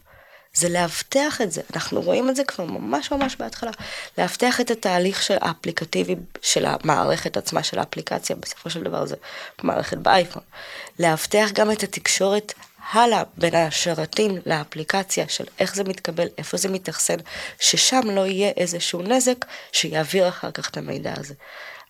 זה 0.54 0.70
לאבטח 0.70 1.42
את 1.42 1.52
זה. 1.52 1.62
אנחנו 1.76 2.02
רואים 2.02 2.30
את 2.30 2.36
זה 2.36 2.44
כבר 2.44 2.66
ממש 2.66 3.12
ממש 3.12 3.36
בהתחלה. 3.36 3.72
לאבטח 4.18 4.62
את 4.62 4.72
התהליך 4.72 5.24
של 5.24 5.38
האפליקטיבי 5.42 6.16
של 6.42 6.66
המערכת 6.66 7.38
עצמה 7.38 7.64
של 7.64 7.80
האפליקציה, 7.80 8.36
בסופו 8.36 8.70
של 8.70 8.84
דבר 8.84 9.06
זה 9.06 9.16
מערכת 9.64 9.98
באייפון. 9.98 10.44
לאבטח 11.00 11.50
גם 11.54 11.72
את 11.72 11.84
התקשורת 11.84 12.54
הלאה 12.92 13.24
בין 13.38 13.56
השרתים 13.56 14.38
לאפליקציה 14.46 15.30
של 15.30 15.44
איך 15.60 15.76
זה 15.76 15.84
מתקבל, 15.84 16.28
איפה 16.38 16.58
זה 16.58 16.70
מתאכסן, 16.70 17.18
ששם 17.60 18.02
לא 18.06 18.26
יהיה 18.26 18.52
איזשהו 18.58 19.02
נזק 19.02 19.46
שיעביר 19.72 20.30
אחר 20.30 20.52
כך 20.52 20.70
את 20.70 20.78
המידע 20.78 21.14
הזה. 21.18 21.34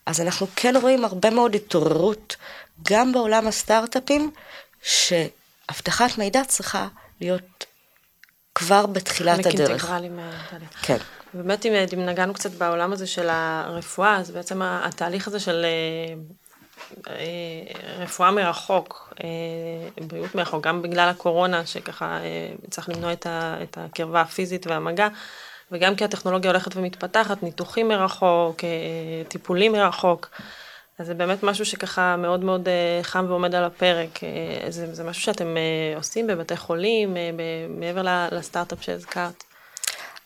אז 0.06 0.20
אנחנו 0.20 0.46
כן 0.56 0.74
רואים 0.76 1.04
הרבה 1.04 1.30
מאוד 1.30 1.54
התעוררות 1.54 2.36
גם 2.82 3.12
בעולם 3.12 3.46
הסטארט-אפים, 3.46 4.30
שאבטחת 4.82 6.18
מידע 6.18 6.44
צריכה 6.44 6.88
להיות 7.20 7.42
כבר 8.54 8.86
בתחילת 8.86 9.46
הדרך. 9.46 9.70
אינטגרלי 9.70 10.08
מהתהליך. 10.08 10.68
כן. 10.82 10.96
באמת, 11.34 11.66
אם, 11.66 11.72
אם 11.94 12.06
נגענו 12.06 12.34
קצת 12.34 12.50
בעולם 12.50 12.92
הזה 12.92 13.06
של 13.06 13.28
הרפואה, 13.30 14.16
אז 14.16 14.30
בעצם 14.30 14.62
התהליך 14.62 15.28
הזה 15.28 15.40
של 15.40 15.64
אה, 15.64 17.14
אה, 17.14 17.24
רפואה 17.98 18.30
מרחוק, 18.30 19.14
אה, 19.24 20.04
בריאות 20.06 20.34
מרחוק, 20.34 20.66
גם 20.66 20.82
בגלל 20.82 21.08
הקורונה, 21.08 21.66
שככה 21.66 22.18
צריך 22.70 22.88
למנוע 22.88 23.12
את, 23.12 23.26
ה, 23.26 23.56
את 23.62 23.78
הקרבה 23.80 24.20
הפיזית 24.20 24.66
והמגע, 24.66 25.08
וגם 25.72 25.96
כי 25.96 26.04
הטכנולוגיה 26.04 26.50
הולכת 26.50 26.76
ומתפתחת, 26.76 27.42
ניתוחים 27.42 27.88
מרחוק, 27.88 28.60
טיפולים 29.28 29.72
מרחוק. 29.72 30.30
אז 30.98 31.06
זה 31.06 31.14
באמת 31.14 31.42
משהו 31.42 31.66
שככה 31.66 32.16
מאוד 32.16 32.44
מאוד 32.44 32.68
חם 33.02 33.24
ועומד 33.28 33.54
על 33.54 33.64
הפרק. 33.64 34.20
זה, 34.68 34.94
זה 34.94 35.04
משהו 35.04 35.22
שאתם 35.22 35.56
עושים 35.96 36.26
בבתי 36.26 36.56
חולים, 36.56 37.16
מעבר 37.68 38.28
לסטארט-אפ 38.32 38.82
שהזכרת. 38.82 39.44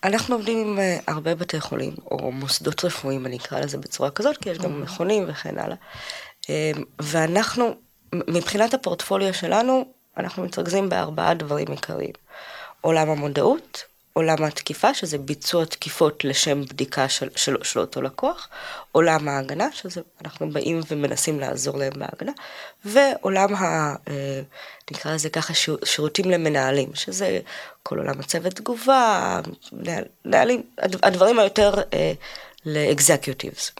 אנחנו 0.04 0.34
עובדים 0.34 0.58
עם 0.58 0.78
הרבה 1.06 1.34
בתי 1.34 1.60
חולים, 1.60 1.94
או 2.10 2.32
מוסדות 2.32 2.84
רפואיים, 2.84 3.26
אני 3.26 3.36
אקרא 3.36 3.60
לזה 3.60 3.78
בצורה 3.78 4.10
כזאת, 4.10 4.36
כי 4.36 4.50
יש 4.50 4.58
גם 4.58 4.80
מכונים 4.80 5.24
וכן 5.28 5.54
הלאה. 5.58 5.76
ואנחנו, 7.02 7.74
מבחינת 8.12 8.74
הפורטפוליו 8.74 9.34
שלנו, 9.34 9.84
אנחנו 10.16 10.44
מתרכזים 10.44 10.88
בארבעה 10.88 11.34
דברים 11.34 11.66
עיקריים. 11.70 12.12
עולם 12.80 13.10
המודעות, 13.10 13.84
עולם 14.16 14.44
התקיפה, 14.44 14.94
שזה 14.94 15.18
ביצוע 15.18 15.64
תקיפות 15.64 16.24
לשם 16.24 16.64
בדיקה 16.64 17.08
של, 17.08 17.28
של, 17.36 17.56
של 17.62 17.80
אותו 17.80 18.02
לקוח, 18.02 18.48
עולם 18.92 19.28
ההגנה, 19.28 19.68
שזה 19.72 20.00
אנחנו 20.24 20.50
באים 20.50 20.80
ומנסים 20.88 21.40
לעזור 21.40 21.78
להם 21.78 21.92
בהגנה, 21.92 22.32
ועולם 22.84 23.54
ה... 23.54 23.94
אה, 24.08 24.40
נקרא 24.90 25.14
לזה 25.14 25.30
ככה 25.30 25.52
שירותים 25.84 26.30
למנהלים, 26.30 26.94
שזה 26.94 27.40
כל 27.82 27.98
עולם 27.98 28.20
הצוות 28.20 28.52
תגובה, 28.52 29.40
נהלים, 30.24 30.62
הדברים 30.78 31.38
היותר 31.38 31.74
לאקזקיוטיבס, 32.66 33.72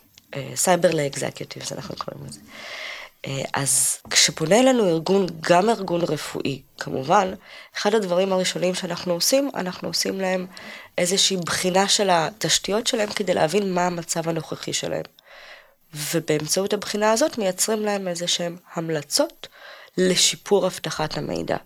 סייבר 0.55 0.91
לאקזקיוטיבס, 0.91 1.73
אנחנו 1.73 1.97
קוראים 1.97 2.27
לזה. 2.27 2.41
אה, 3.27 3.43
אז 3.55 3.99
כשפונה 4.11 4.61
אלינו 4.61 4.89
ארגון, 4.89 5.27
גם 5.41 5.71
ארגון 5.71 6.01
רפואי, 6.01 6.63
כמובן, 6.79 7.33
אחד 7.77 7.95
הדברים 7.95 8.33
הראשונים 8.33 8.75
שאנחנו 8.75 9.13
עושים, 9.13 9.51
אנחנו 9.55 9.89
עושים 9.89 10.21
להם 10.21 10.47
איזושהי 10.99 11.37
בחינה 11.37 11.89
של 11.89 12.09
התשתיות 12.11 12.87
שלהם 12.87 13.09
כדי 13.11 13.35
להבין 13.35 13.75
מה 13.75 13.87
המצב 13.87 14.29
הנוכחי 14.29 14.73
שלהם. 14.73 15.05
ובאמצעות 15.95 16.73
הבחינה 16.73 17.13
הזאת 17.13 17.39
מייצרים 17.39 17.83
להם 17.83 18.09
איזה 18.09 18.29
שהם 18.29 18.57
המלצות 18.75 19.49
לשיפור 19.99 20.67
אבטחת 20.67 21.17
המידע. 21.17 21.57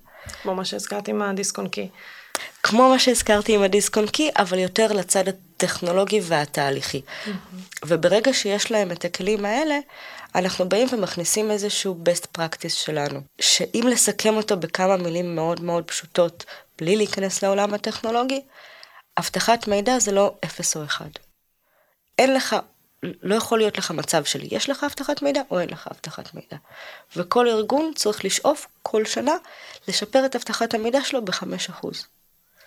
כמו 0.43 0.55
מה 0.55 0.65
שהזכרתי 0.65 1.11
עם 1.11 1.23
הדיסק 1.23 1.59
און 1.59 1.69
קי. 1.69 1.89
כמו 2.63 2.89
מה 2.89 2.99
שהזכרתי 2.99 3.55
עם 3.55 3.63
הדיסק 3.63 3.97
און 3.97 4.07
קי, 4.07 4.31
אבל 4.37 4.59
יותר 4.59 4.93
לצד 4.93 5.25
הטכנולוגי 5.29 6.21
והתהליכי. 6.23 7.01
Mm-hmm. 7.01 7.29
וברגע 7.87 8.35
שיש 8.35 8.71
להם 8.71 8.93
את 8.93 9.05
הכלים 9.05 9.45
האלה, 9.45 9.79
אנחנו 10.35 10.69
באים 10.69 10.89
ומכניסים 10.93 11.51
איזשהו 11.51 11.99
best 12.05 12.39
practice 12.39 12.69
שלנו, 12.69 13.21
שאם 13.41 13.85
לסכם 13.91 14.37
אותו 14.37 14.57
בכמה 14.57 14.97
מילים 14.97 15.35
מאוד 15.35 15.61
מאוד 15.61 15.85
פשוטות, 15.85 16.45
בלי 16.79 16.97
להיכנס 16.97 17.43
לעולם 17.43 17.75
הטכנולוגי, 17.75 18.41
אבטחת 19.19 19.69
מידע 19.69 19.99
זה 19.99 20.13
לא 20.13 20.35
אפס 20.45 20.77
או 20.77 20.85
אחד. 20.85 21.09
אין 22.19 22.35
לך, 22.35 22.57
לא 23.03 23.35
יכול 23.35 23.59
להיות 23.59 23.79
לך 23.79 23.91
מצב 23.91 24.25
של 24.25 24.41
יש 24.55 24.71
לך 24.71 24.85
אבטחת 24.85 25.23
מידע 25.23 25.43
או 25.51 25.61
אין 25.61 25.69
לך 25.69 25.89
אבטחת 25.93 26.35
מידע. 26.35 26.57
וכל 27.17 27.49
ארגון 27.49 27.93
צריך 27.95 28.25
לשאוף 28.25 28.67
כל 28.83 29.05
שנה 29.05 29.35
לשפר 29.89 30.27
את 30.27 30.37
אבטחת 30.37 30.75
המידע 30.75 31.05
שלו 31.05 31.25
בחמש 31.25 31.69
אחוז. 31.69 32.07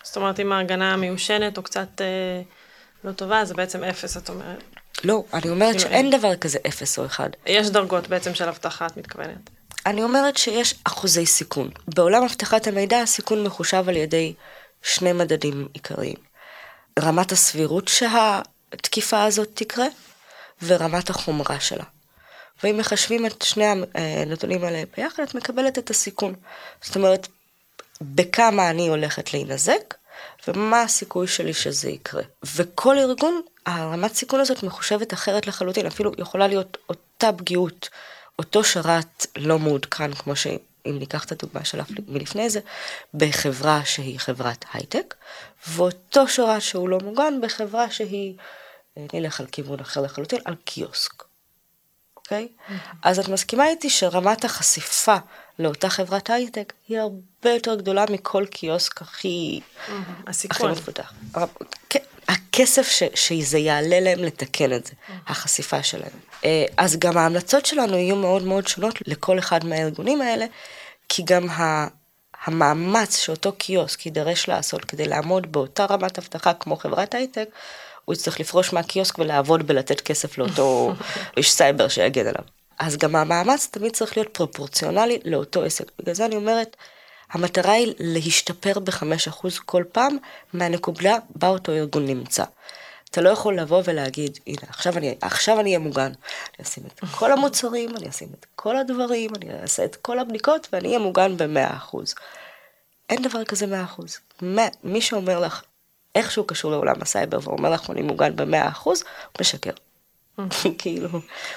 זאת 0.04 0.16
אומרת, 0.16 0.40
אם 0.40 0.52
ההגנה 0.52 0.96
מיושנת 0.96 1.56
או 1.56 1.62
קצת 1.62 2.00
אה, 2.00 2.42
לא 3.04 3.12
טובה, 3.12 3.44
זה 3.44 3.54
בעצם 3.54 3.84
אפס, 3.84 4.16
את 4.16 4.28
אומרת. 4.28 4.62
לא, 5.04 5.24
אני 5.32 5.50
אומרת 5.50 5.76
כאילו 5.76 5.80
שאין 5.80 6.12
אין. 6.12 6.18
דבר 6.18 6.36
כזה 6.36 6.58
אפס 6.66 6.98
או 6.98 7.06
אחד. 7.06 7.28
יש 7.46 7.70
דרגות 7.70 8.08
בעצם 8.08 8.34
של 8.34 8.48
אבטחה, 8.48 8.86
את 8.86 8.96
מתכוונת. 8.96 9.50
אני 9.86 10.02
אומרת 10.02 10.36
שיש 10.36 10.74
אחוזי 10.84 11.26
סיכון. 11.26 11.70
בעולם 11.94 12.22
אבטחת 12.22 12.66
המידע 12.66 13.00
הסיכון 13.00 13.44
מחושב 13.44 13.88
על 13.88 13.96
ידי 13.96 14.34
שני 14.82 15.12
מדדים 15.12 15.68
עיקריים. 15.72 16.16
רמת 17.00 17.32
הסבירות 17.32 17.88
שהתקיפה 17.88 19.24
הזאת 19.24 19.48
תקרה, 19.54 19.86
ורמת 20.62 21.10
החומרה 21.10 21.60
שלה. 21.60 21.84
ואם 22.62 22.78
מחשבים 22.78 23.26
את 23.26 23.42
שני 23.42 23.64
הנתונים 23.94 24.64
האלה 24.64 24.82
ביחד, 24.96 25.22
את 25.22 25.34
מקבלת 25.34 25.78
את 25.78 25.90
הסיכון. 25.90 26.34
זאת 26.82 26.96
אומרת, 26.96 27.28
בכמה 28.00 28.70
אני 28.70 28.88
הולכת 28.88 29.32
להינזק, 29.34 29.94
ומה 30.48 30.82
הסיכוי 30.82 31.26
שלי 31.26 31.54
שזה 31.54 31.90
יקרה. 31.90 32.22
וכל 32.56 32.98
ארגון, 32.98 33.40
הרמת 33.66 34.14
סיכון 34.14 34.40
הזאת 34.40 34.62
מחושבת 34.62 35.12
אחרת 35.12 35.46
לחלוטין, 35.46 35.86
אפילו 35.86 36.12
יכולה 36.18 36.48
להיות 36.48 36.76
אותה 36.88 37.30
פגיעות, 37.32 37.88
אותו 38.38 38.64
שרת 38.64 39.26
לא 39.36 39.58
מעודכן, 39.58 40.14
כמו 40.14 40.36
שאם 40.36 40.98
ניקח 40.98 41.24
את 41.24 41.32
הדוגמה 41.32 41.64
שלך 41.64 41.86
מלפני 42.08 42.50
זה, 42.50 42.60
בחברה 43.14 43.84
שהיא 43.84 44.18
חברת 44.18 44.64
הייטק, 44.72 45.14
ואותו 45.68 46.28
שרת 46.28 46.62
שהוא 46.62 46.88
לא 46.88 46.98
מוגן 46.98 47.40
בחברה 47.42 47.90
שהיא, 47.90 48.36
אה, 48.98 49.06
נלך 49.12 49.40
על 49.40 49.46
כיוון 49.46 49.80
אחר 49.80 50.00
לחלוטין, 50.00 50.40
על 50.44 50.54
קיוסק. 50.64 51.23
אוקיי? 52.24 52.48
אז 53.02 53.18
את 53.18 53.28
מסכימה 53.28 53.68
איתי 53.68 53.90
שרמת 53.90 54.44
החשיפה 54.44 55.16
לאותה 55.58 55.88
חברת 55.88 56.30
הייטק 56.30 56.72
היא 56.88 56.98
הרבה 56.98 57.50
יותר 57.50 57.74
גדולה 57.74 58.04
מכל 58.10 58.46
קיוסק 58.46 59.02
הכי, 59.02 59.60
mm-hmm. 59.60 59.90
הכי 60.50 60.66
מפותח. 60.66 61.12
הכסף 62.28 62.88
ש, 62.88 63.02
שזה 63.14 63.58
יעלה 63.58 64.00
להם 64.00 64.18
לתקן 64.18 64.72
את 64.72 64.86
זה, 64.86 64.92
mm-hmm. 64.92 65.12
החשיפה 65.26 65.82
שלהם. 65.82 66.18
אה, 66.44 66.64
אז 66.76 66.96
גם 66.98 67.16
ההמלצות 67.16 67.66
שלנו 67.66 67.96
יהיו 67.96 68.16
מאוד 68.16 68.42
מאוד 68.42 68.66
שונות 68.66 68.94
לכל 69.06 69.38
אחד 69.38 69.64
מהארגונים 69.64 70.20
האלה, 70.20 70.46
כי 71.08 71.22
גם 71.26 71.46
המאמץ 72.44 73.16
שאותו 73.16 73.52
קיוסק 73.52 74.06
יידרש 74.06 74.48
לעשות 74.48 74.84
כדי 74.84 75.08
לעמוד 75.08 75.52
באותה 75.52 75.84
רמת 75.84 76.18
אבטחה 76.18 76.54
כמו 76.54 76.76
חברת 76.76 77.14
הייטק, 77.14 77.48
הוא 78.04 78.14
יצטרך 78.14 78.40
לפרוש 78.40 78.72
מהקיוסק 78.72 79.18
ולעבוד 79.18 79.66
בלתת 79.66 80.00
כסף 80.00 80.38
לאותו 80.38 80.92
איש 81.36 81.52
סייבר 81.52 81.88
שיגן 81.88 82.26
עליו. 82.26 82.44
אז 82.78 82.96
גם 82.96 83.16
המאמץ 83.16 83.68
תמיד 83.70 83.92
צריך 83.92 84.16
להיות 84.16 84.34
פרופורציונלי 84.34 85.18
לאותו 85.24 85.64
עסק. 85.64 85.90
בגלל 85.98 86.14
זה 86.14 86.24
אני 86.24 86.36
אומרת, 86.36 86.76
המטרה 87.32 87.72
היא 87.72 87.94
להשתפר 87.98 88.78
ב-5% 88.78 89.48
כל 89.64 89.84
פעם 89.92 90.16
מהנקודה 90.52 91.16
בה 91.36 91.48
אותו 91.48 91.72
ארגון 91.72 92.06
נמצא. 92.06 92.44
אתה 93.10 93.20
לא 93.20 93.28
יכול 93.30 93.58
לבוא 93.58 93.82
ולהגיד, 93.84 94.38
הנה, 94.46 94.58
עכשיו 94.68 94.96
אני, 94.96 95.14
עכשיו 95.20 95.60
אני 95.60 95.68
אהיה 95.68 95.78
מוגן. 95.78 96.12
אני 96.58 96.66
אשים 96.66 96.84
את 96.86 97.00
כל 97.10 97.32
המוצרים, 97.32 97.96
אני 97.96 98.08
אשים 98.08 98.28
את 98.38 98.46
כל 98.56 98.76
הדברים, 98.76 99.30
אני 99.34 99.60
אעשה 99.62 99.84
את 99.84 99.96
כל 99.96 100.18
הבדיקות 100.18 100.68
ואני 100.72 100.88
אהיה 100.88 100.98
מוגן 100.98 101.36
ב-100%. 101.36 101.96
אין 103.10 103.22
דבר 103.22 103.44
כזה 103.44 103.66
100%. 104.42 104.44
מי 104.84 105.00
שאומר 105.00 105.40
לך 105.40 105.62
איכשהו 106.14 106.44
קשור 106.44 106.70
לעולם 106.70 106.94
הסייבר 107.00 107.38
ואומר 107.42 107.70
לך 107.70 107.90
אני 107.90 108.02
מוגן 108.02 108.36
ב-100%, 108.36 108.84
הוא 108.84 108.94
משקר. 109.40 109.70
כאילו, 110.78 111.08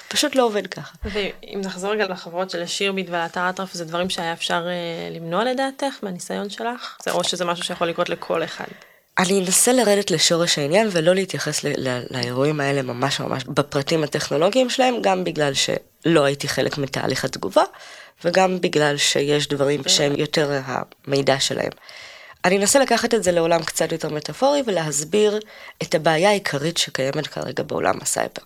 פשוט 0.08 0.34
לא 0.34 0.44
עובד 0.46 0.66
ככה. 0.66 0.96
ואם 1.04 1.60
נחזור 1.64 1.90
רגע 1.90 2.08
לחברות 2.08 2.50
של 2.50 2.62
השירביט 2.62 3.08
ולאתר 3.08 3.50
אטרף, 3.50 3.72
זה 3.74 3.84
דברים 3.84 4.10
שהיה 4.10 4.32
אפשר 4.32 4.66
אה, 4.68 5.16
למנוע 5.16 5.44
לדעתך, 5.44 5.94
מהניסיון 6.02 6.50
שלך? 6.50 6.96
זה 7.04 7.10
או 7.10 7.24
שזה 7.24 7.44
משהו 7.44 7.64
שיכול 7.64 7.88
לקרות 7.88 8.08
לכל 8.08 8.44
אחד? 8.44 8.64
אני 9.18 9.40
אנסה 9.40 9.72
לרדת 9.72 10.10
לשורש 10.10 10.58
העניין 10.58 10.88
ולא 10.92 11.14
להתייחס 11.14 11.64
לאירועים 12.10 12.60
האלה 12.60 12.82
ממש 12.82 13.20
ממש 13.20 13.44
בפרטים 13.44 14.04
הטכנולוגיים 14.04 14.70
שלהם, 14.70 14.94
גם 15.02 15.24
בגלל 15.24 15.52
שלא 15.54 16.24
הייתי 16.24 16.48
חלק 16.48 16.78
מתהליך 16.78 17.24
התגובה, 17.24 17.62
וגם 18.24 18.60
בגלל 18.60 18.96
שיש 18.96 19.48
דברים 19.48 19.82
שהם 19.86 20.16
יותר 20.16 20.60
המידע 20.64 21.40
שלהם. 21.40 21.70
אני 22.44 22.58
אנסה 22.58 22.78
לקחת 22.78 23.14
את 23.14 23.22
זה 23.22 23.32
לעולם 23.32 23.62
קצת 23.62 23.92
יותר 23.92 24.08
מטאפורי 24.08 24.62
ולהסביר 24.66 25.40
את 25.82 25.94
הבעיה 25.94 26.30
העיקרית 26.30 26.76
שקיימת 26.76 27.26
כרגע 27.26 27.62
בעולם 27.62 27.98
הסייבר. 28.02 28.42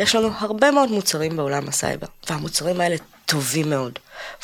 יש 0.00 0.14
לנו 0.14 0.30
הרבה 0.38 0.70
מאוד 0.70 0.90
מוצרים 0.90 1.36
בעולם 1.36 1.68
הסייבר, 1.68 2.06
והמוצרים 2.30 2.80
האלה 2.80 2.96
טובים 3.26 3.70
מאוד, 3.70 3.98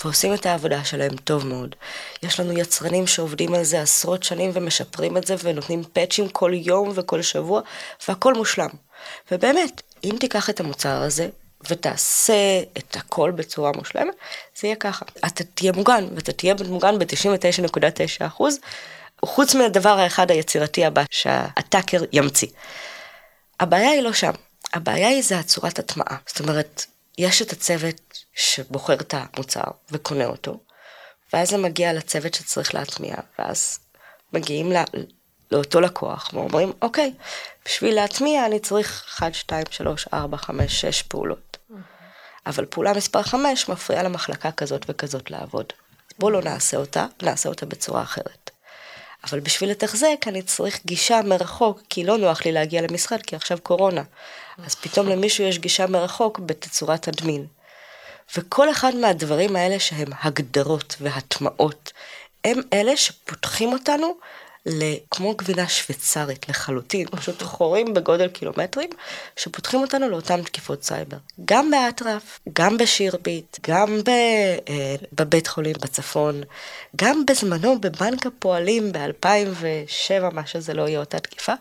ועושים 0.05 0.35
את 0.35 0.47
העבודה 0.47 0.85
שלהם 0.85 1.17
טוב 1.17 1.47
מאוד. 1.47 1.75
יש 2.23 2.41
לנו 2.41 2.53
יצרנים 2.53 3.07
שעובדים 3.07 3.55
על 3.55 3.65
זה 3.65 3.83
עשרות 3.83 4.23
שנים 4.23 4.51
ומשפרים 4.55 5.17
את 5.17 5.27
זה 5.27 5.35
ונותנים 5.43 5.85
פאצ'ים 5.93 6.29
כל 6.29 6.53
יום 6.55 6.93
וכל 6.95 7.23
שבוע, 7.23 7.61
והכל 8.09 8.35
מושלם. 8.35 8.69
ובאמת, 9.33 9.83
אם 10.05 10.17
תיקח 10.21 10.51
את 10.51 10.61
המוצר 10.61 11.03
הזה 11.03 11.29
ותעשה 11.71 12.61
את 12.79 12.97
הכל 12.97 13.31
בצורה 13.31 13.73
מושלמת, 13.77 14.15
זה 14.61 14.67
יהיה 14.67 14.77
ככה. 14.77 15.05
אתה 15.27 15.45
תהיה 15.45 15.73
מוגן, 15.73 16.09
ואתה 16.15 16.33
תהיה 16.33 16.55
מוגן 16.69 16.99
ב-99.9 16.99 18.27
אחוז, 18.27 18.59
חוץ 19.25 19.55
מהדבר 19.55 19.99
האחד 19.99 20.31
היצירתי 20.31 20.85
הבא 20.85 21.03
שהטאקר 21.11 22.03
ימציא. 22.13 22.49
הבעיה 23.61 23.91
היא 23.91 24.03
לא 24.03 24.13
שם, 24.13 24.33
הבעיה 24.73 25.09
היא 25.09 25.23
זה 25.23 25.39
הצורת 25.39 25.79
הטמעה. 25.79 26.17
זאת 26.27 26.41
אומרת, 26.41 26.85
יש 27.19 27.43
את 27.43 27.53
הצוות 27.53 28.25
שבוחר 28.35 28.95
את 28.95 29.15
המוצר 29.17 29.65
וקונה 29.91 30.27
אותו, 30.27 30.61
ואז 31.33 31.51
זה 31.51 31.57
מגיע 31.57 31.93
לצוות 31.93 32.35
שצריך 32.35 32.75
להטמיע, 32.75 33.17
ואז 33.39 33.79
מגיעים 34.33 34.73
לא, 34.73 34.81
לאותו 35.51 35.81
לקוח 35.81 36.31
ואומרים, 36.33 36.73
אוקיי, 36.83 37.13
בשביל 37.65 37.95
להטמיע 37.95 38.47
אני 38.47 38.59
צריך 38.59 39.05
1, 39.09 39.35
2, 39.35 39.65
3, 39.71 40.09
4, 40.15 40.37
5, 40.37 40.81
6 40.81 41.03
פעולות. 41.03 41.57
אבל 42.47 42.65
פעולה 42.65 42.93
מספר 42.93 43.23
5 43.23 43.69
מפריעה 43.69 44.03
למחלקה 44.03 44.53
כזאת 44.53 44.87
וכזאת 44.89 45.31
לעבוד. 45.31 45.73
בואו 46.19 46.31
לא 46.31 46.43
נעשה 46.43 46.77
אותה, 46.77 47.07
נעשה 47.23 47.49
אותה 47.49 47.67
בצורה 47.67 48.03
אחרת. 48.03 48.51
אבל 49.25 49.41
בשביל 49.41 49.71
לתחזק 49.71 50.25
אני 50.27 50.43
צריך 50.43 50.81
גישה 50.87 51.21
מרחוק, 51.25 51.83
כי 51.89 52.05
לא 52.05 52.19
נוח 52.19 52.45
לי 52.45 52.53
להגיע 52.53 52.83
למשרד, 52.83 53.23
כי 53.23 53.37
עכשיו 53.37 53.59
קורונה. 53.63 54.03
אז 54.67 54.75
פתאום 54.75 55.09
למישהו 55.09 55.45
יש 55.45 55.59
גישה 55.59 55.87
מרחוק 55.87 56.39
בתצורת 56.39 57.09
אדמין. 57.09 57.47
וכל 58.37 58.71
אחד 58.71 58.95
מהדברים 58.95 59.57
האלה 59.57 59.81
שהם 59.81 60.09
הגדרות 60.23 60.97
והטמעות, 61.01 61.93
הם 62.45 62.61
אלה 62.73 62.97
שפותחים 62.97 63.73
אותנו 63.73 64.17
כמו 65.11 65.35
גבינה 65.35 65.69
שוויצרית 65.69 66.49
לחלוטין, 66.49 67.07
פשוט 67.07 67.43
חורים 67.43 67.95
בגודל 67.95 68.29
קילומטרים, 68.29 68.91
שפותחים 69.37 69.81
אותנו 69.81 70.09
לאותן 70.09 70.43
תקיפות 70.43 70.83
סייבר. 70.83 71.17
גם 71.45 71.71
באטרף, 71.71 72.41
גם 72.53 72.79
בשירביט, 72.79 73.59
גם 73.69 74.01
ב, 74.05 74.09
אה, 74.69 74.95
בבית 75.13 75.47
חולים 75.47 75.75
בצפון, 75.83 76.43
גם 76.97 77.27
בזמנו 77.27 77.81
בבנק 77.81 78.27
הפועלים 78.27 78.93
ב-2007, 78.93 80.33
מה 80.33 80.47
שזה 80.47 80.75
לא 80.75 80.89
יהיה 80.89 81.01
אותה 81.01 81.19
תקיפה, 81.19 81.53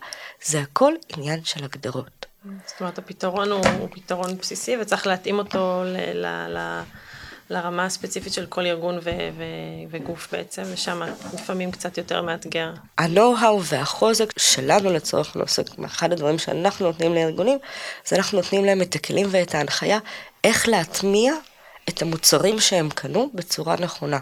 זה 0.45 0.59
הכל 0.59 0.93
עניין 1.17 1.43
של 1.43 1.63
הגדרות. 1.63 2.25
זאת 2.65 2.79
אומרת, 2.79 2.97
הפתרון 2.97 3.51
הוא, 3.51 3.67
הוא 3.79 3.89
פתרון 3.91 4.37
בסיסי 4.37 4.77
וצריך 4.77 5.07
להתאים 5.07 5.37
אותו 5.37 5.81
ל... 5.85 5.97
ל, 6.13 6.57
ל... 6.57 6.81
לרמה 7.49 7.85
הספציפית 7.85 8.33
של 8.33 8.45
כל 8.45 8.65
ארגון 8.65 8.97
ו- 8.97 8.99
ו- 9.37 9.43
וגוף 9.89 10.27
בעצם, 10.31 10.63
ושם 10.73 11.01
לפעמים 11.33 11.71
קצת 11.71 11.97
יותר 11.97 12.21
מאתגר. 12.21 12.73
ה-know-how 12.97 13.61
והחוזק 13.63 14.39
שלנו 14.39 14.93
לצורך 14.93 15.35
העוסק, 15.35 15.65
אחד 15.85 16.11
הדברים 16.11 16.37
שאנחנו 16.37 16.85
נותנים 16.85 17.13
לארגונים, 17.13 17.57
זה 18.05 18.15
אנחנו 18.15 18.37
נותנים 18.37 18.65
להם 18.65 18.81
את 18.81 18.95
הכלים 18.95 19.27
ואת 19.31 19.55
ההנחיה 19.55 19.99
איך 20.43 20.67
להטמיע 20.67 21.33
את 21.89 22.01
המוצרים 22.01 22.59
שהם 22.59 22.89
קנו 22.89 23.29
בצורה 23.33 23.75
נכונה. 23.79 24.19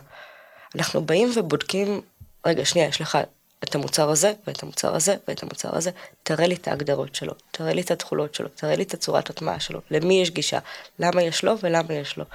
אנחנו 0.75 1.01
באים 1.01 1.31
ובודקים, 1.35 2.01
רגע, 2.45 2.65
שנייה, 2.65 2.87
יש 2.87 3.01
לך 3.01 3.17
את 3.63 3.75
המוצר 3.75 4.09
הזה, 4.09 4.33
ואת 4.47 4.63
המוצר 4.63 4.95
הזה, 4.95 5.15
ואת 5.27 5.43
המוצר 5.43 5.77
הזה, 5.77 5.91
תראה 6.23 6.47
לי 6.47 6.55
את 6.55 6.67
ההגדרות 6.67 7.15
שלו, 7.15 7.33
תראה 7.51 7.73
לי 7.73 7.81
את 7.81 7.91
התכולות 7.91 8.35
שלו, 8.35 8.47
תראה 8.55 8.75
לי 8.75 8.83
את 8.83 8.93
הצורת 8.93 9.29
הטמעה 9.29 9.59
שלו, 9.59 9.81
למי 9.91 10.21
יש 10.21 10.31
גישה, 10.31 10.59
למה 10.99 11.23
יש 11.23 11.43
לו 11.43 11.53
ולמה 11.61 11.93
יש 11.93 12.17
לו. 12.17 12.25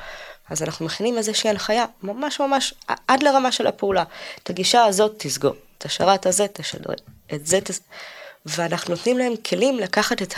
אז 0.50 0.62
אנחנו 0.62 0.86
מכינים 0.86 1.18
איזושהי 1.18 1.50
הנחיה, 1.50 1.84
ממש 2.02 2.40
ממש, 2.40 2.74
עד 3.08 3.22
לרמה 3.22 3.52
של 3.52 3.66
הפעולה. 3.66 4.04
את 4.42 4.50
הגישה 4.50 4.84
הזאת 4.84 5.14
תסגור, 5.18 5.54
את 5.78 5.84
השרת 5.84 6.26
הזה 6.26 6.46
תשדר, 6.52 6.94
את 7.34 7.46
זה 7.46 7.60
תס... 7.60 7.80
ואנחנו 8.46 8.94
נותנים 8.94 9.18
להם 9.18 9.32
כלים 9.36 9.78
לקחת 9.78 10.22
את 10.22 10.34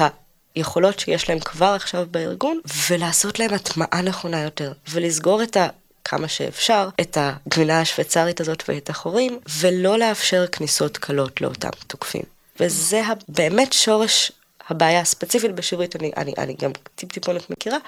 היכולות 0.54 1.00
שיש 1.00 1.28
להם 1.28 1.38
כבר 1.38 1.72
עכשיו 1.76 2.06
בארגון, 2.10 2.60
ולעשות 2.90 3.38
להם 3.38 3.54
הטמעה 3.54 4.02
נכונה 4.02 4.42
יותר, 4.42 4.72
ולסגור 4.90 5.42
את 5.42 5.56
ה... 5.56 5.68
כמה 6.10 6.28
שאפשר 6.28 6.88
את 7.00 7.18
הגבינה 7.20 7.80
השוויצרית 7.80 8.40
הזאת 8.40 8.62
ואת 8.68 8.90
החורים, 8.90 9.40
ולא 9.60 9.98
לאפשר 9.98 10.46
כניסות 10.46 10.96
קלות 10.96 11.40
לאותם 11.40 11.70
תוקפים. 11.86 12.22
וזה 12.60 13.02
באמת 13.28 13.72
שורש 13.72 14.32
הבעיה 14.68 15.00
הספציפית 15.00 15.54
בשירית, 15.54 15.96
אני, 15.96 16.10
אני, 16.16 16.34
אני 16.38 16.56
גם 16.60 16.70
טיפ-טיפונת 16.94 17.50
מכירה, 17.50 17.78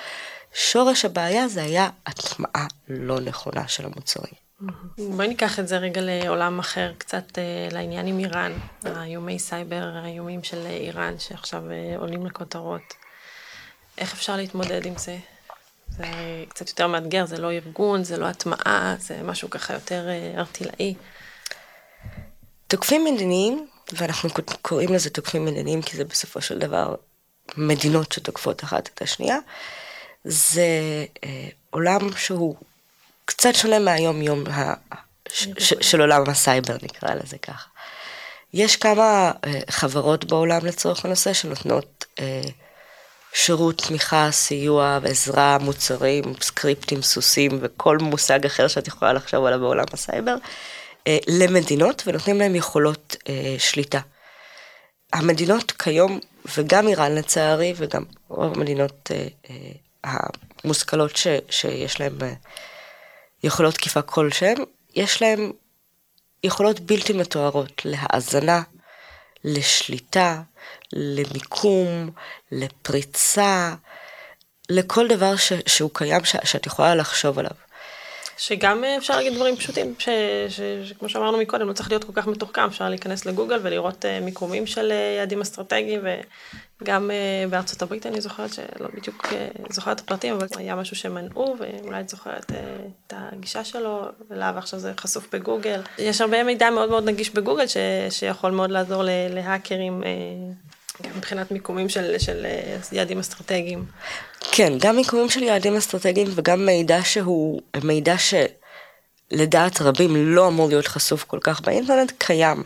שורש 0.54 1.04
הבעיה 1.04 1.48
זה 1.48 1.62
היה 1.62 1.88
הטמעה 2.06 2.66
לא 2.88 3.20
נכונה 3.20 3.68
של 3.68 3.84
המוצרים. 3.84 4.34
בואי 4.98 5.28
ניקח 5.28 5.58
את 5.58 5.68
זה 5.68 5.78
רגע 5.78 6.00
לעולם 6.04 6.58
אחר, 6.58 6.92
קצת 6.98 7.38
אה, 7.38 7.68
לעניין 7.72 8.06
עם 8.06 8.18
איראן, 8.18 8.52
האיומי 8.84 9.38
סייבר, 9.38 9.90
האיומים 9.94 10.44
של 10.44 10.66
איראן 10.66 11.18
שעכשיו 11.18 11.62
אה, 11.70 11.96
עולים 11.98 12.26
לכותרות. 12.26 12.94
איך 13.98 14.12
אפשר 14.12 14.36
להתמודד 14.36 14.86
עם 14.86 14.94
זה? 14.96 15.18
זה 15.96 16.04
קצת 16.48 16.68
יותר 16.68 16.86
מאתגר, 16.86 17.26
זה 17.26 17.38
לא 17.38 17.52
ארגון, 17.52 18.04
זה 18.04 18.16
לא 18.16 18.26
הטמעה, 18.26 18.94
זה 18.98 19.22
משהו 19.22 19.50
ככה 19.50 19.74
יותר 19.74 20.08
אה, 20.08 20.34
ארטילאי. 20.36 20.94
תוקפים 22.66 23.04
מדיניים, 23.04 23.66
ואנחנו 23.92 24.30
קוראים 24.62 24.92
לזה 24.92 25.10
תוקפים 25.10 25.44
מדיניים 25.44 25.82
כי 25.82 25.96
זה 25.96 26.04
בסופו 26.04 26.40
של 26.40 26.58
דבר 26.58 26.94
מדינות 27.56 28.12
שתוקפות 28.12 28.64
אחת 28.64 28.90
את 28.94 29.02
השנייה. 29.02 29.36
זה 30.24 30.66
אה, 31.24 31.48
עולם 31.70 32.16
שהוא 32.16 32.56
קצת 33.24 33.54
שונה 33.54 33.78
מהיום-יום 33.78 34.44
ה... 34.46 34.74
ש... 35.28 35.48
ש... 35.58 35.74
של 35.80 36.00
עולם 36.00 36.22
הסייבר, 36.28 36.76
נקרא 36.82 37.14
לזה 37.14 37.38
ככה. 37.38 37.68
יש 38.54 38.76
כמה 38.76 39.32
אה, 39.44 39.60
חברות 39.70 40.24
בעולם 40.24 40.66
לצורך 40.66 41.04
הנושא 41.04 41.32
שנותנות 41.32 42.04
אה, 42.20 42.42
שירות 43.32 43.78
תמיכה, 43.78 44.30
סיוע, 44.30 44.98
עזרה, 45.04 45.58
מוצרים, 45.60 46.24
סקריפטים, 46.40 47.02
סוסים 47.02 47.58
וכל 47.62 47.98
מושג 47.98 48.46
אחר 48.46 48.68
שאת 48.68 48.88
יכולה 48.88 49.12
לחשוב 49.12 49.44
עליו 49.44 49.60
בעולם 49.60 49.84
הסייבר, 49.92 50.36
אה, 51.06 51.18
למדינות 51.28 52.02
ונותנים 52.06 52.38
להם 52.38 52.54
יכולות 52.54 53.16
אה, 53.28 53.54
שליטה. 53.58 54.00
המדינות 55.12 55.70
כיום, 55.70 56.20
וגם 56.56 56.88
איראן 56.88 57.14
לצערי, 57.14 57.74
וגם 57.76 58.04
רוב 58.28 58.52
המדינות 58.56 59.10
אה, 59.10 59.58
המושכלות 60.64 61.16
ש, 61.16 61.26
שיש 61.50 62.00
אה, 62.00 62.08
יכולות 63.44 63.74
תקיפה 63.74 64.02
כלשהם, 64.02 64.56
יש 64.94 65.22
להם 65.22 65.52
יכולות 66.44 66.80
בלתי 66.80 67.12
מתוארות 67.12 67.82
להאזנה, 67.84 68.62
לשליטה, 69.44 70.42
למיקום, 70.92 72.10
לפריצה, 72.52 73.74
לכל 74.70 75.08
דבר 75.08 75.36
ש, 75.36 75.52
שהוא 75.66 75.90
קיים 75.92 76.24
ש, 76.24 76.36
שאת 76.44 76.66
יכולה 76.66 76.94
לחשוב 76.94 77.38
עליו. 77.38 77.52
שגם 78.42 78.84
אה, 78.84 78.96
אפשר 78.96 79.16
להגיד 79.16 79.34
דברים 79.34 79.56
פשוטים, 79.56 79.94
ש, 79.98 80.08
ש, 80.48 80.60
שכמו 80.84 81.08
שאמרנו 81.08 81.38
מקודם, 81.38 81.68
לא 81.68 81.72
צריך 81.72 81.88
להיות 81.90 82.04
כל 82.04 82.12
כך 82.14 82.26
מתוחכם, 82.26 82.64
אפשר 82.64 82.88
להיכנס 82.88 83.26
לגוגל 83.26 83.58
ולראות 83.62 84.04
uh, 84.04 84.24
מיקומים 84.24 84.66
של 84.66 84.90
uh, 84.90 85.18
יעדים 85.18 85.40
אסטרטגיים, 85.40 86.00
וגם 86.80 87.10
בארצות 87.50 87.82
הברית 87.82 88.06
אני 88.06 88.20
זוכרת 88.20 88.52
שלא 88.52 88.88
בדיוק 88.94 89.26
זוכרת 89.70 89.96
את 89.96 90.04
הפרטים, 90.04 90.34
אבל 90.34 90.46
היה 90.56 90.74
משהו 90.74 90.96
שמנעו, 90.96 91.56
ואולי 91.58 92.00
את 92.00 92.08
זוכרת 92.08 92.52
את 93.06 93.12
הגישה 93.16 93.64
שלו 93.64 94.02
אליו, 94.30 94.52
ועכשיו 94.54 94.78
זה 94.78 94.92
חשוף 95.00 95.34
בגוגל. 95.34 95.80
יש 95.98 96.20
הרבה 96.20 96.44
מידע 96.44 96.70
מאוד 96.70 96.90
מאוד 96.90 97.04
נגיש 97.04 97.30
בגוגל, 97.30 97.66
ש, 97.66 97.76
שיכול 98.10 98.50
מאוד 98.50 98.70
לעזור 98.70 99.02
להאקרים. 99.30 100.02
גם 101.02 101.10
מבחינת 101.16 101.50
מיקומים 101.50 101.88
של, 101.88 102.18
של 102.18 102.46
יעדים 102.92 103.18
אסטרטגיים. 103.18 103.84
כן, 104.40 104.72
גם 104.78 104.96
מיקומים 104.96 105.30
של 105.30 105.42
יעדים 105.42 105.76
אסטרטגיים 105.76 106.28
וגם 106.34 106.66
מידע 106.66 106.98
שהוא 107.04 107.60
מידע 107.84 108.14
שלדעת 108.18 109.80
רבים 109.80 110.16
לא 110.16 110.48
אמור 110.48 110.68
להיות 110.68 110.86
חשוף 110.86 111.24
כל 111.24 111.38
כך 111.42 111.60
באינטרנט, 111.60 112.12
קיים. 112.18 112.62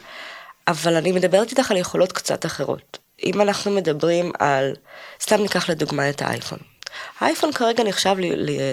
אבל 0.68 0.96
אני 0.96 1.12
מדברת 1.12 1.50
איתך 1.50 1.70
על 1.70 1.76
יכולות 1.76 2.12
קצת 2.12 2.46
אחרות. 2.46 2.98
אם 3.24 3.40
אנחנו 3.40 3.70
מדברים 3.70 4.32
על, 4.38 4.74
סתם 5.22 5.42
ניקח 5.42 5.68
לדוגמה 5.68 6.10
את 6.10 6.22
האייפון. 6.22 6.58
האייפון 7.20 7.52
כרגע 7.52 7.84
נחשב 7.84 8.14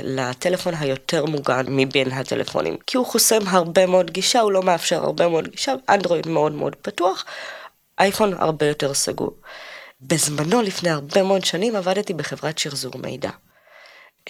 לטלפון 0.03 0.73
היותר 0.79 1.25
מוגן 1.25 1.65
מבין 1.67 2.11
הטלפונים, 2.11 2.77
כי 2.87 2.97
הוא 2.97 3.05
חוסם 3.05 3.47
הרבה 3.47 3.85
מאוד 3.85 4.11
גישה, 4.11 4.39
הוא 4.39 4.51
לא 4.51 4.63
מאפשר 4.63 5.03
הרבה 5.03 5.27
מאוד 5.27 5.47
גישה, 5.47 5.73
אנדרואיד 5.89 6.27
מאוד 6.27 6.51
מאוד 6.51 6.75
פתוח, 6.75 7.25
אייפון 7.99 8.33
הרבה 8.33 8.65
יותר 8.65 8.93
סגור. 8.93 9.31
בזמנו, 10.01 10.61
לפני 10.61 10.89
הרבה 10.89 11.23
מאוד 11.23 11.45
שנים, 11.45 11.75
עבדתי 11.75 12.13
בחברת 12.13 12.57
שחזור 12.57 12.97
מידע. 12.97 13.29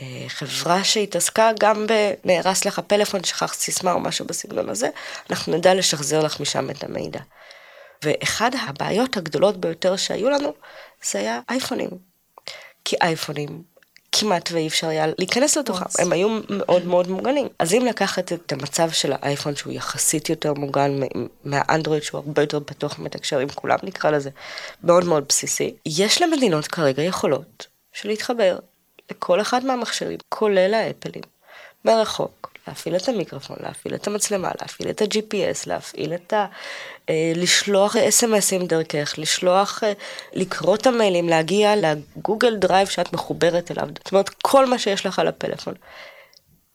אה, 0.02 0.26
חברה 0.28 0.84
שהתעסקה 0.84 1.52
גם 1.60 1.86
בנהרס 1.88 2.66
לך 2.66 2.80
פלאפון, 2.80 3.24
שכח 3.24 3.54
סיסמה 3.54 3.92
או 3.92 4.00
משהו 4.00 4.26
בסגנון 4.26 4.70
הזה, 4.70 4.90
אנחנו 5.30 5.58
נדע 5.58 5.74
לשחזר 5.74 6.24
לך 6.24 6.40
משם 6.40 6.70
את 6.70 6.84
המידע. 6.84 7.20
ואחד 8.04 8.52
הבעיות 8.68 9.18
הגדולות 9.18 9.58
ביותר 9.58 9.96
שהיו 9.96 10.30
לנו, 10.30 10.54
זה 11.12 11.20
היה 11.20 11.40
אייפונים. 11.50 11.90
כי 12.86 12.96
אייפונים 13.02 13.64
כמעט 14.16 14.50
ואי 14.52 14.68
אפשר 14.68 14.88
היה 14.88 15.06
להיכנס 15.18 15.58
לתוכם, 15.58 15.86
הם 16.00 16.12
היו 16.12 16.40
מאוד 16.50 16.86
מאוד 16.86 17.08
מוגנים. 17.08 17.48
אז 17.60 17.74
אם 17.74 17.86
לקחת 17.86 18.34
את 18.34 18.52
המצב 18.52 18.92
של 18.92 19.14
האייפון 19.14 19.56
שהוא 19.56 19.74
יחסית 19.74 20.30
יותר 20.30 20.54
מוגן 20.54 21.00
מהאנדרואיד 21.46 22.04
שהוא 22.04 22.22
הרבה 22.26 22.42
יותר 22.42 22.60
פתוח 22.66 23.00
מתקשר 23.00 23.40
עם 23.40 23.50
כולם 23.50 23.78
נקרא 23.84 24.12
לזה, 24.12 24.30
מאוד 24.84 25.06
מאוד 25.06 25.26
בסיסי, 25.30 25.76
יש 25.86 26.22
למדינות 26.22 26.68
כרגע 26.68 27.04
יכולות 27.04 27.68
של 27.94 28.10
להתחבר 28.10 28.60
לכל 29.12 29.42
אחד 29.42 29.66
מהמכשירים, 29.66 30.20
כולל 30.30 30.74
האפלים, 30.74 31.24
מרחוק, 31.86 32.53
להפעיל 32.68 32.96
את 32.96 33.10
המיקרופון, 33.10 33.58
להפעיל 33.60 33.96
את 33.96 34.08
המצלמה, 34.08 34.52
להפעיל 34.62 34.90
את 34.90 35.02
ה-GPS, 35.02 35.68
להפעיל 35.68 36.14
את 36.14 36.34
ה... 36.34 36.46
אה, 37.10 37.32
לשלוח 37.36 37.96
אס.אם.אסים 37.96 38.66
דרכך, 38.68 39.14
לשלוח, 39.18 39.84
אה, 39.84 39.94
לקרוא 40.34 40.76
את 40.76 40.88
המיילים, 40.88 41.30
להגיע 41.30 41.74
לגוגל 41.76 42.56
דרייב 42.56 42.88
שאת 42.88 43.14
מחוברת 43.14 43.72
אליו. 43.72 43.88
זאת 43.88 44.12
אומרת, 44.12 44.30
כל 44.30 44.66
מה 44.66 44.80
שיש 44.80 45.06
לך 45.06 45.20
על 45.20 45.28
הפלאפון. 45.28 45.74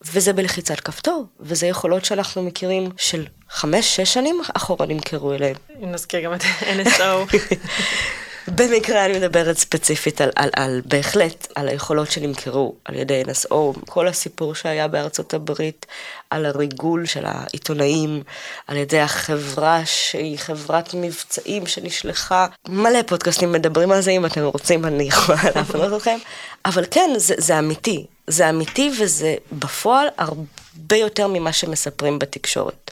וזה 0.04 0.32
בלחיצת 0.32 0.80
כפתור, 0.80 1.24
וזה 1.40 1.66
יכולות 1.66 2.04
שאנחנו 2.04 2.42
מכירים 2.42 2.90
של 2.96 3.26
חמש, 3.50 3.96
שש 3.96 4.14
שנים 4.14 4.40
אחורה 4.54 4.86
נמכרו 4.86 5.32
אליהם. 5.32 5.56
אם 5.82 5.92
נזכיר 5.92 6.20
גם 6.20 6.34
את 6.34 6.40
NSO. 6.60 7.36
במקרה 8.54 9.04
אני 9.04 9.18
מדברת 9.18 9.58
ספציפית 9.58 10.20
על, 10.20 10.30
על, 10.36 10.50
על 10.56 10.82
בהחלט 10.84 11.46
על 11.54 11.68
היכולות 11.68 12.10
שנמכרו 12.10 12.74
על 12.84 12.94
ידי 12.94 13.22
NSO, 13.26 13.54
כל 13.86 14.08
הסיפור 14.08 14.54
שהיה 14.54 14.88
בארצות 14.88 15.34
הברית, 15.34 15.86
על 16.30 16.46
הריגול 16.46 17.06
של 17.06 17.24
העיתונאים, 17.26 18.22
על 18.66 18.76
ידי 18.76 19.00
החברה 19.00 19.80
שהיא 19.84 20.38
חברת 20.38 20.94
מבצעים 20.94 21.66
שנשלחה, 21.66 22.46
מלא 22.68 23.02
פודקאסטים 23.06 23.52
מדברים 23.52 23.92
על 23.92 24.00
זה, 24.00 24.10
אם 24.10 24.26
אתם 24.26 24.44
רוצים 24.44 24.84
אני 24.84 25.04
יכולה 25.04 25.38
להפנות 25.56 25.92
אתכם, 25.92 26.18
אבל 26.64 26.84
כן, 26.90 27.10
זה, 27.16 27.34
זה 27.38 27.58
אמיתי, 27.58 28.06
זה 28.26 28.50
אמיתי 28.50 28.90
וזה 29.00 29.34
בפועל 29.52 30.06
הרבה 30.18 30.96
יותר 30.96 31.26
ממה 31.26 31.52
שמספרים 31.52 32.18
בתקשורת. 32.18 32.90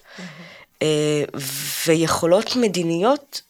אה, 0.83 1.25
ויכולות 1.87 2.57
מדיניות 2.57 3.40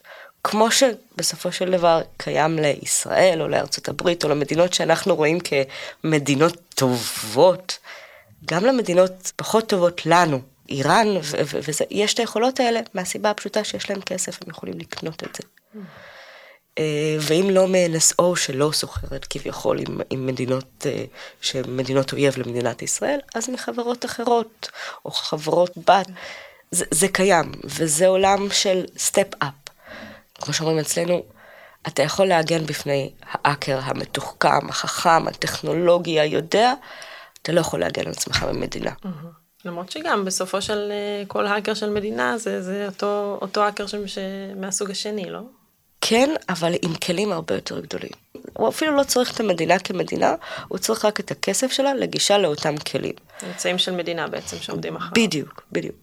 כמו 0.48 0.68
שבסופו 0.70 1.52
של 1.52 1.70
דבר 1.70 2.02
קיים 2.16 2.58
לישראל 2.58 3.42
או 3.42 3.48
לארצות 3.48 3.88
הברית 3.88 4.24
או 4.24 4.28
למדינות 4.28 4.74
שאנחנו 4.74 5.16
רואים 5.16 5.38
כמדינות 5.40 6.56
טובות, 6.74 7.78
גם 8.44 8.64
למדינות 8.64 9.32
פחות 9.36 9.68
טובות 9.68 10.06
לנו, 10.06 10.40
איראן, 10.68 11.06
ויש 11.90 12.14
את 12.14 12.18
היכולות 12.18 12.60
האלה 12.60 12.80
מהסיבה 12.94 13.30
הפשוטה 13.30 13.64
שיש 13.64 13.90
להם 13.90 14.00
כסף, 14.00 14.38
הם 14.42 14.50
יכולים 14.50 14.78
לקנות 14.78 15.22
את 15.22 15.36
זה. 15.36 15.42
אה, 16.78 17.16
ואם 17.20 17.50
לא 17.50 17.66
מ-NSO 17.68 18.36
שלא 18.36 18.70
סוחרת 18.72 19.24
כביכול 19.24 19.78
עם, 19.78 20.00
עם 20.10 20.26
מדינות, 20.26 20.86
אה, 20.86 21.04
שהן 21.40 21.76
מדינות 21.76 22.12
אויב 22.12 22.38
למדינת 22.38 22.82
ישראל, 22.82 23.18
אז 23.34 23.50
מחברות 23.50 24.04
אחרות, 24.04 24.68
או 25.04 25.10
חברות 25.10 25.70
בת. 25.76 26.06
זה, 26.70 26.84
זה 26.90 27.08
קיים, 27.08 27.52
וזה 27.64 28.06
עולם 28.06 28.48
של 28.50 28.84
step-up. 28.98 29.65
כמו 30.40 30.54
שאומרים 30.54 30.78
אצלנו, 30.78 31.22
אתה 31.86 32.02
יכול 32.02 32.26
להגן 32.26 32.66
בפני 32.66 33.10
האקר 33.22 33.78
המתוחכם, 33.82 34.68
החכם, 34.68 35.28
הטכנולוגי, 35.28 36.20
היודע, 36.20 36.72
אתה 37.42 37.52
לא 37.52 37.60
יכול 37.60 37.80
להגן 37.80 38.02
על 38.02 38.12
עצמך 38.12 38.42
במדינה. 38.42 38.90
למרות 39.64 39.90
שגם 39.90 40.24
בסופו 40.24 40.62
של 40.62 40.92
אה, 40.92 41.22
כל 41.28 41.46
האקר 41.46 41.74
של 41.74 41.90
מדינה 41.90 42.38
זה, 42.38 42.62
זה 42.62 42.86
אותו, 42.86 43.38
אותו 43.42 43.62
האקר. 43.62 43.86
ש... 43.86 44.18
מהסוג 44.56 44.90
השני, 44.90 45.30
לא? 45.30 45.40
כן, 46.00 46.34
אבל 46.48 46.72
עם 46.82 46.94
כלים 46.94 47.32
הרבה 47.32 47.54
יותר 47.54 47.80
גדולים. 47.80 48.10
הוא 48.52 48.68
אפילו 48.68 48.96
לא 48.96 49.02
צריך 49.02 49.34
את 49.34 49.40
המדינה 49.40 49.78
כמדינה, 49.78 50.34
הוא 50.68 50.78
צריך 50.78 51.04
רק 51.04 51.20
את 51.20 51.30
הכסף 51.30 51.72
שלה 51.72 51.94
לגישה 51.94 52.38
לאותם 52.38 52.76
כלים. 52.76 53.14
אמצעים 53.46 53.78
של 53.78 53.92
מדינה 53.94 54.28
בעצם 54.28 54.56
שעומדים 54.60 54.96
אחריו. 54.96 55.12
בדיוק, 55.14 55.62
בדיוק. 55.72 55.96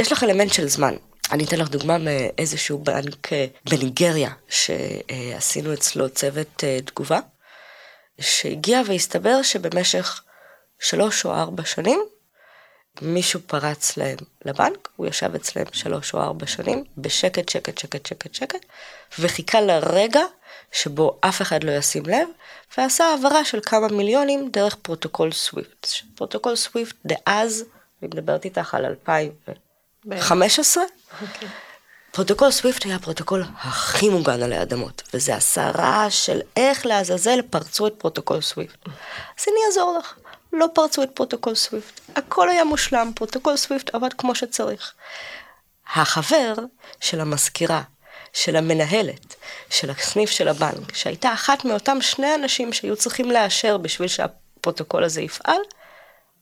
יש 0.00 0.12
לך 0.12 0.24
אלמנט 0.24 0.52
של 0.52 0.68
זמן. 0.68 0.94
אני 1.32 1.44
אתן 1.44 1.58
לך 1.58 1.68
דוגמה 1.68 1.98
מאיזשהו 1.98 2.78
בנק 2.78 3.32
אה, 3.32 3.46
בניגריה, 3.70 4.30
שעשינו 4.48 5.74
אצלו 5.74 6.10
צוות 6.10 6.64
אה, 6.64 6.78
תגובה, 6.84 7.18
שהגיע 8.20 8.82
והסתבר 8.86 9.42
שבמשך 9.42 10.22
שלוש 10.78 11.24
או 11.24 11.34
ארבע 11.34 11.64
שנים, 11.64 12.00
מישהו 13.02 13.40
פרץ 13.46 13.96
להם 13.96 14.16
לבנק, 14.44 14.88
הוא 14.96 15.06
ישב 15.06 15.34
אצלם 15.34 15.64
שלוש 15.72 16.14
או 16.14 16.20
ארבע 16.20 16.46
שנים, 16.46 16.84
בשקט, 16.98 17.48
שקט, 17.48 17.78
שקט, 17.78 18.06
שקט, 18.06 18.34
שקט, 18.34 18.64
וחיכה 19.18 19.60
לרגע 19.60 20.22
שבו 20.72 21.18
אף 21.20 21.42
אחד 21.42 21.64
לא 21.64 21.72
ישים 21.72 22.06
לב, 22.06 22.28
ועשה 22.78 23.04
העברה 23.04 23.44
של 23.44 23.60
כמה 23.66 23.88
מיליונים 23.88 24.48
דרך 24.52 24.74
פרוטוקול 24.74 25.32
סוויפט. 25.32 25.86
פרוטוקול 26.14 26.56
סוויפט 26.56 26.96
דאז, 27.06 27.64
אני 28.02 28.08
מדברת 28.08 28.44
איתך 28.44 28.74
על 28.74 28.84
2000. 28.84 29.32
15? 30.20 30.84
אוקיי. 31.22 31.48
פרוטוקול 32.10 32.50
סוויפט 32.50 32.84
היה 32.84 32.96
הפרוטוקול 32.96 33.44
הכי 33.58 34.08
מוגן 34.08 34.42
עלי 34.42 34.62
אדמות, 34.62 35.02
וזה 35.14 35.32
רעש 35.74 36.26
של 36.26 36.40
איך 36.56 36.86
לעזאזל 36.86 37.42
פרצו 37.50 37.86
את 37.86 37.94
פרוטוקול 37.98 38.40
סוויפט. 38.40 38.78
אז 39.38 39.44
אני 39.48 39.56
אעזור 39.66 39.98
לך, 39.98 40.14
לא 40.52 40.66
פרצו 40.74 41.02
את 41.02 41.10
פרוטוקול 41.14 41.54
סוויפט, 41.54 42.00
הכל 42.16 42.48
היה 42.48 42.64
מושלם, 42.64 43.12
פרוטוקול 43.14 43.56
סוויפט 43.56 43.94
עבד 43.94 44.12
כמו 44.12 44.34
שצריך. 44.34 44.94
החבר 45.94 46.54
של 47.00 47.20
המזכירה, 47.20 47.82
של 48.32 48.56
המנהלת, 48.56 49.34
של 49.70 49.90
הסניף 49.90 50.30
של 50.30 50.48
הבנק, 50.48 50.94
שהייתה 50.94 51.32
אחת 51.32 51.64
מאותם 51.64 51.98
שני 52.00 52.34
אנשים 52.34 52.72
שהיו 52.72 52.96
צריכים 52.96 53.30
לאשר 53.30 53.76
בשביל 53.76 54.08
שהפרוטוקול 54.08 55.04
הזה 55.04 55.20
יפעל, 55.20 55.60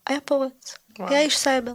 היה 0.07 0.21
פורץ, 0.21 0.75
וואו. 0.99 1.11
היה 1.11 1.21
איש 1.21 1.39
סייבר. 1.39 1.73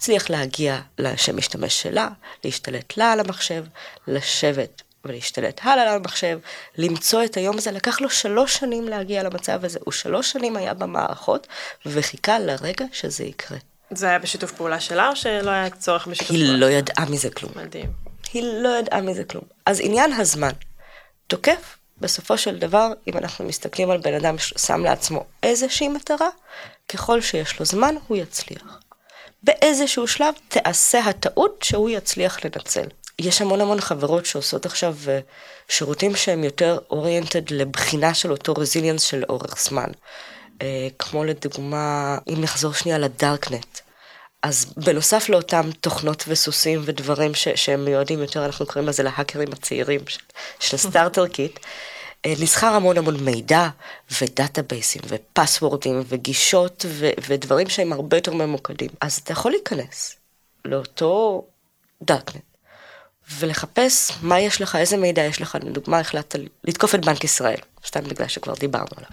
הצליח 0.00 0.30
להגיע 0.30 0.80
לשם 0.98 1.36
משתמש 1.36 1.82
שלה, 1.82 2.08
להשתלט 2.44 2.96
לה 2.96 3.12
על 3.12 3.20
המחשב, 3.20 3.64
לשבת 4.06 4.82
ולהשתלט 5.04 5.60
הלאה 5.64 5.82
על 5.82 5.96
המחשב, 5.96 6.38
למצוא 6.78 7.24
את 7.24 7.36
היום 7.36 7.58
הזה, 7.58 7.70
לקח 7.70 8.00
לו 8.00 8.10
שלוש 8.10 8.56
שנים 8.56 8.88
להגיע 8.88 9.22
למצב 9.22 9.64
הזה, 9.64 9.78
הוא 9.84 9.92
שלוש 9.92 10.32
שנים 10.32 10.56
היה 10.56 10.74
במערכות 10.74 11.46
וחיכה 11.86 12.38
לרגע 12.38 12.84
שזה 12.92 13.24
יקרה. 13.24 13.58
זה 13.90 14.06
היה 14.08 14.18
בשיתוף 14.18 14.52
פעולה 14.52 14.80
שלה 14.80 15.08
או 15.08 15.16
שלא 15.16 15.50
היה 15.50 15.70
צורך 15.70 16.06
בשיתוף 16.06 16.28
פעולה? 16.28 16.44
היא 16.44 16.60
לא 16.60 16.66
ידעה 16.66 17.04
מזה 17.04 17.30
כלום. 17.30 17.52
מדהים. 17.56 17.92
היא 18.32 18.42
לא 18.42 18.78
ידעה 18.78 19.00
מזה 19.00 19.24
כלום. 19.24 19.44
אז 19.66 19.80
עניין 19.82 20.12
הזמן, 20.12 20.52
תוקף 21.26 21.76
בסופו 21.98 22.38
של 22.38 22.58
דבר, 22.58 22.92
אם 23.08 23.18
אנחנו 23.18 23.44
מסתכלים 23.44 23.90
על 23.90 23.98
בן 23.98 24.14
אדם 24.14 24.38
ששם 24.38 24.84
לעצמו 24.84 25.24
איזושהי 25.42 25.88
מטרה, 25.88 26.28
ככל 26.88 27.20
שיש 27.20 27.58
לו 27.58 27.66
זמן, 27.66 27.94
הוא 28.08 28.16
יצליח. 28.16 28.79
באיזשהו 29.42 30.06
שלב 30.06 30.34
תעשה 30.48 30.98
הטעות 30.98 31.60
שהוא 31.62 31.90
יצליח 31.90 32.44
לנצל. 32.44 32.86
יש 33.18 33.40
המון 33.40 33.60
המון 33.60 33.80
חברות 33.80 34.26
שעושות 34.26 34.66
עכשיו 34.66 34.96
אה, 35.08 35.18
שירותים 35.68 36.16
שהם 36.16 36.44
יותר 36.44 36.78
oriented 36.90 37.50
לבחינה 37.50 38.14
של 38.14 38.30
אותו 38.30 38.52
resilience 38.52 39.02
של 39.02 39.24
אורך 39.28 39.54
זמן. 39.58 39.90
אה, 40.62 40.88
כמו 40.98 41.24
לדוגמה, 41.24 42.18
אם 42.28 42.40
נחזור 42.40 42.72
שנייה 42.72 42.98
לדארקנט, 42.98 43.78
אז 44.42 44.72
בנוסף 44.76 45.28
לאותם 45.28 45.70
תוכנות 45.80 46.24
וסוסים 46.28 46.82
ודברים 46.84 47.34
ש- 47.34 47.48
שהם 47.48 47.84
מיועדים 47.84 48.22
יותר, 48.22 48.44
אנחנו 48.44 48.66
קוראים 48.66 48.88
לזה 48.88 49.02
להאקרים 49.02 49.48
הצעירים 49.52 50.00
של, 50.08 50.20
של 50.60 50.76
starter 50.76 51.26
kit, 51.26 51.58
נסחר 52.26 52.66
המון 52.66 52.98
המון 52.98 53.24
מידע 53.24 53.68
ודאטאבייסים 54.20 55.02
ופסוורדים 55.08 56.02
וגישות 56.08 56.84
ו- 56.88 57.10
ודברים 57.28 57.68
שהם 57.68 57.92
הרבה 57.92 58.16
יותר 58.16 58.34
ממוקדים. 58.34 58.90
אז 59.00 59.20
אתה 59.24 59.32
יכול 59.32 59.52
להיכנס 59.52 60.16
לאותו 60.64 61.44
דארקנט 62.02 62.42
ולחפש 63.38 64.12
מה 64.22 64.40
יש 64.40 64.60
לך, 64.60 64.76
איזה 64.76 64.96
מידע 64.96 65.22
יש 65.22 65.40
לך, 65.40 65.58
לדוגמה 65.62 65.98
החלטת 65.98 66.38
לתקוף 66.64 66.94
את 66.94 67.04
בנק 67.04 67.24
ישראל, 67.24 67.60
סתם 67.86 68.00
בגלל 68.04 68.28
שכבר 68.28 68.54
דיברנו 68.54 68.90
עליו. 68.96 69.10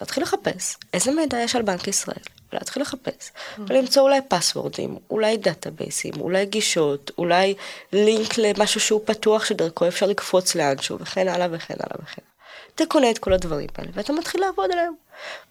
להתחיל 0.00 0.22
לחפש 0.22 0.76
איזה 0.94 1.10
מידע 1.10 1.38
יש 1.38 1.56
על 1.56 1.62
בנק 1.62 1.88
ישראל, 1.88 2.22
להתחיל 2.52 2.82
לחפש, 2.82 3.30
ולמצוא 3.68 4.02
אולי 4.02 4.20
פסוורדים, 4.28 4.98
אולי 5.10 5.36
דאטאבייסים, 5.36 6.12
אולי 6.20 6.46
גישות, 6.46 7.10
אולי 7.18 7.54
לינק 7.92 8.38
למשהו 8.38 8.80
שהוא 8.80 9.00
פתוח 9.04 9.44
שדרכו 9.44 9.88
אפשר 9.88 10.06
לקפוץ 10.06 10.54
לאנשהו, 10.54 10.98
וכן 11.00 11.28
הלאה 11.28 11.46
וכן 11.50 11.74
הלאה 11.80 11.96
וכן. 12.02 12.29
אתה 12.74 12.84
קונה 12.88 13.10
את 13.10 13.18
כל 13.18 13.32
הדברים 13.32 13.68
האלה, 13.78 13.90
ואתה 13.94 14.12
מתחיל 14.12 14.40
לעבוד 14.40 14.70
עליהם. 14.72 14.92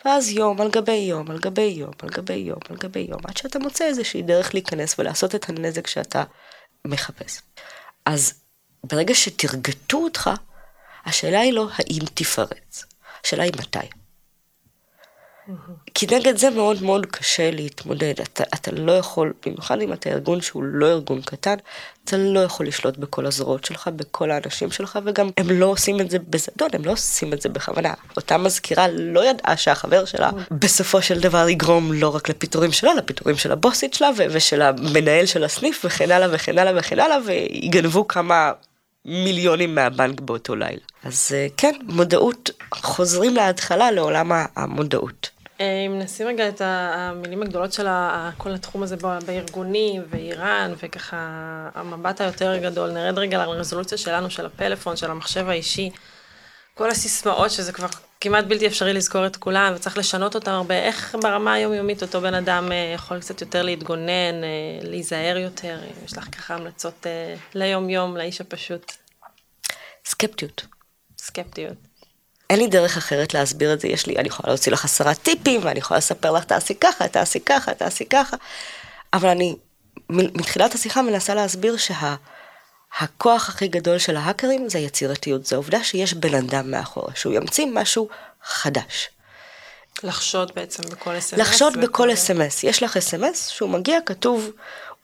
ואז 0.05 0.29
יום 0.29 0.61
על 0.61 0.69
גבי 0.69 0.91
יום, 0.91 1.31
על 1.31 1.39
גבי 1.39 1.61
יום, 1.61 1.91
על 1.99 2.09
גבי 2.09 2.33
יום, 2.33 2.59
על 2.69 2.77
גבי 2.77 2.99
יום, 3.09 3.19
עד 3.23 3.37
שאתה 3.37 3.59
מוצא 3.59 3.85
איזושהי 3.85 4.21
דרך 4.21 4.53
להיכנס 4.53 4.99
ולעשות 4.99 5.35
את 5.35 5.49
הנזק 5.49 5.87
שאתה 5.87 6.23
מחפש. 6.85 7.41
אז 8.05 8.33
ברגע 8.83 9.15
שתרגטו 9.15 9.97
אותך, 9.97 10.29
השאלה 11.05 11.39
היא 11.39 11.53
לא 11.53 11.67
האם 11.75 12.01
תפרץ, 12.13 12.85
השאלה 13.23 13.43
היא 13.43 13.53
מתי. 13.59 13.98
כי 15.93 16.07
נגד 16.11 16.37
זה 16.37 16.49
מאוד 16.49 16.83
מאוד 16.83 17.05
קשה 17.05 17.51
להתמודד. 17.51 18.13
אתה, 18.21 18.43
אתה 18.53 18.71
לא 18.71 18.91
יכול, 18.91 19.33
במיוחד 19.45 19.81
אם 19.81 19.93
אתה 19.93 20.09
ארגון 20.09 20.41
שהוא 20.41 20.63
לא 20.63 20.87
ארגון 20.87 21.21
קטן, 21.21 21.55
אתה 22.05 22.17
לא 22.17 22.39
יכול 22.39 22.67
לשלוט 22.67 22.97
בכל 22.97 23.25
הזרועות 23.25 23.65
שלך, 23.65 23.87
בכל 23.95 24.31
האנשים 24.31 24.71
שלך, 24.71 24.99
וגם 25.05 25.29
הם 25.37 25.49
לא 25.49 25.65
עושים 25.65 26.01
את 26.01 26.11
זה 26.11 26.17
בזדון, 26.19 26.69
הם 26.73 26.85
לא 26.85 26.91
עושים 26.91 27.33
את 27.33 27.41
זה 27.41 27.49
בכוונה. 27.49 27.93
אותה 28.17 28.37
מזכירה 28.37 28.87
לא 28.87 29.25
ידעה 29.25 29.57
שהחבר 29.57 30.05
שלה 30.05 30.29
בסופו 30.51 31.01
של 31.01 31.19
דבר 31.19 31.49
יגרום 31.49 31.93
לא 31.93 32.15
רק 32.15 32.29
לפיטורים 32.29 32.71
שלה, 32.71 32.93
לפיטורים 32.93 33.37
של 33.37 33.51
הבוסית 33.51 33.93
שלה 33.93 34.09
ו- 34.17 34.25
ושל 34.31 34.61
המנהל 34.61 35.25
של 35.25 35.43
הסניף 35.43 35.81
וכן 35.85 36.11
הלאה 36.11 36.27
וכן 36.31 36.57
הלאה 36.57 36.73
וכן 36.79 36.99
הלאה, 36.99 37.17
ויגנבו 37.25 38.07
כמה 38.07 38.51
מיליונים 39.05 39.75
מהבנק 39.75 40.19
באותו 40.19 40.55
לילה. 40.55 40.81
אז 41.03 41.31
אה, 41.33 41.47
כן, 41.57 41.75
מודעות, 41.83 42.49
חוזרים 42.73 43.35
להתחלה 43.35 43.91
לעולם 43.91 44.31
המודעות. 44.55 45.29
אה, 45.59 45.85
אם 45.85 45.99
נשים 45.99 46.27
רגע 46.27 46.49
את 46.49 46.61
המילים 46.61 47.41
הגדולות 47.41 47.73
של 47.73 47.87
כל 48.37 48.51
התחום 48.51 48.83
הזה 48.83 48.95
בארגונים 49.25 50.03
ואיראן 50.09 50.73
וככה 50.77 51.17
המבט 51.75 52.21
היותר 52.21 52.57
גדול, 52.57 52.91
נרד 52.91 53.19
רגע 53.19 53.45
לרזולוציה 53.45 53.97
שלנו, 53.97 54.29
של 54.29 54.45
הפלאפון, 54.45 54.97
של 54.97 55.11
המחשב 55.11 55.49
האישי. 55.49 55.89
כל 56.73 56.89
הסיסמאות 56.89 57.51
שזה 57.51 57.71
כבר 57.71 57.87
כמעט 58.21 58.45
בלתי 58.45 58.67
אפשרי 58.67 58.93
לזכור 58.93 59.25
את 59.25 59.35
כולם 59.35 59.73
וצריך 59.75 59.97
לשנות 59.97 60.35
אותם 60.35 60.51
הרבה, 60.51 60.75
איך 60.75 61.15
ברמה 61.21 61.53
היומיומית 61.53 62.01
אותו 62.01 62.21
בן 62.21 62.33
אדם 62.33 62.71
אה, 62.71 62.91
יכול 62.95 63.19
קצת 63.19 63.41
יותר 63.41 63.61
להתגונן, 63.61 64.43
אה, 64.43 64.79
להיזהר 64.81 65.37
יותר, 65.37 65.79
אם 65.83 66.05
יש 66.05 66.17
לך 66.17 66.23
ככה 66.35 66.55
המלצות 66.55 67.05
ליום 67.55 67.89
יום, 67.89 68.17
לאיש 68.17 68.41
הפשוט, 68.41 68.91
סקפטיות. 70.05 70.65
סקפטיות. 71.17 71.88
אין 72.49 72.59
לי 72.59 72.67
דרך 72.67 72.97
אחרת 72.97 73.33
להסביר 73.33 73.73
את 73.73 73.79
זה, 73.79 73.87
יש 73.87 74.05
לי, 74.07 74.17
אני 74.17 74.27
יכולה 74.27 74.49
להוציא 74.49 74.71
לך 74.71 74.85
עשרה 74.85 75.15
טיפים, 75.15 75.61
ואני 75.63 75.79
יכולה 75.79 75.97
לספר 75.97 76.31
לך, 76.31 76.43
תעשי 76.43 76.75
ככה, 76.75 77.07
תעשי 77.07 77.39
ככה, 77.39 77.73
תעשי 77.73 78.05
ככה, 78.05 78.37
אבל 79.13 79.29
אני 79.29 79.55
מתחילת 80.09 80.75
השיחה 80.75 81.01
מנסה 81.01 81.35
להסביר 81.35 81.75
שהכוח 81.77 83.49
הכי 83.49 83.67
גדול 83.67 83.97
של 83.97 84.17
ההאקרים 84.17 84.69
זה 84.69 84.79
יצירתיות, 84.79 85.45
זה 85.45 85.55
העובדה 85.55 85.83
שיש 85.83 86.13
בן 86.13 86.35
אדם 86.35 86.71
מאחורה, 86.71 87.15
שהוא 87.15 87.33
ימציא 87.33 87.65
משהו 87.65 88.09
חדש. 88.43 89.09
לחשוד 90.03 90.51
בעצם 90.55 90.83
בכל 90.83 91.17
אס.אם.אס. 91.17 91.39
לחשוד 91.39 91.77
בכל 91.81 92.13
אס.אם.אס, 92.13 92.63
יש 92.63 92.83
לך 92.83 92.97
אס.אם.אס 92.97 93.47
שהוא 93.47 93.69
מגיע 93.69 93.99
כתוב 94.05 94.51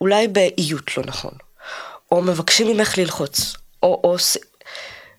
אולי 0.02 0.28
באיות 0.28 0.98
לא 0.98 1.04
נכון, 1.06 1.34
או 2.12 2.22
מבקשים 2.22 2.68
ממך 2.68 2.98
ללחוץ, 2.98 3.56
או, 3.84 4.02
או 4.04 4.16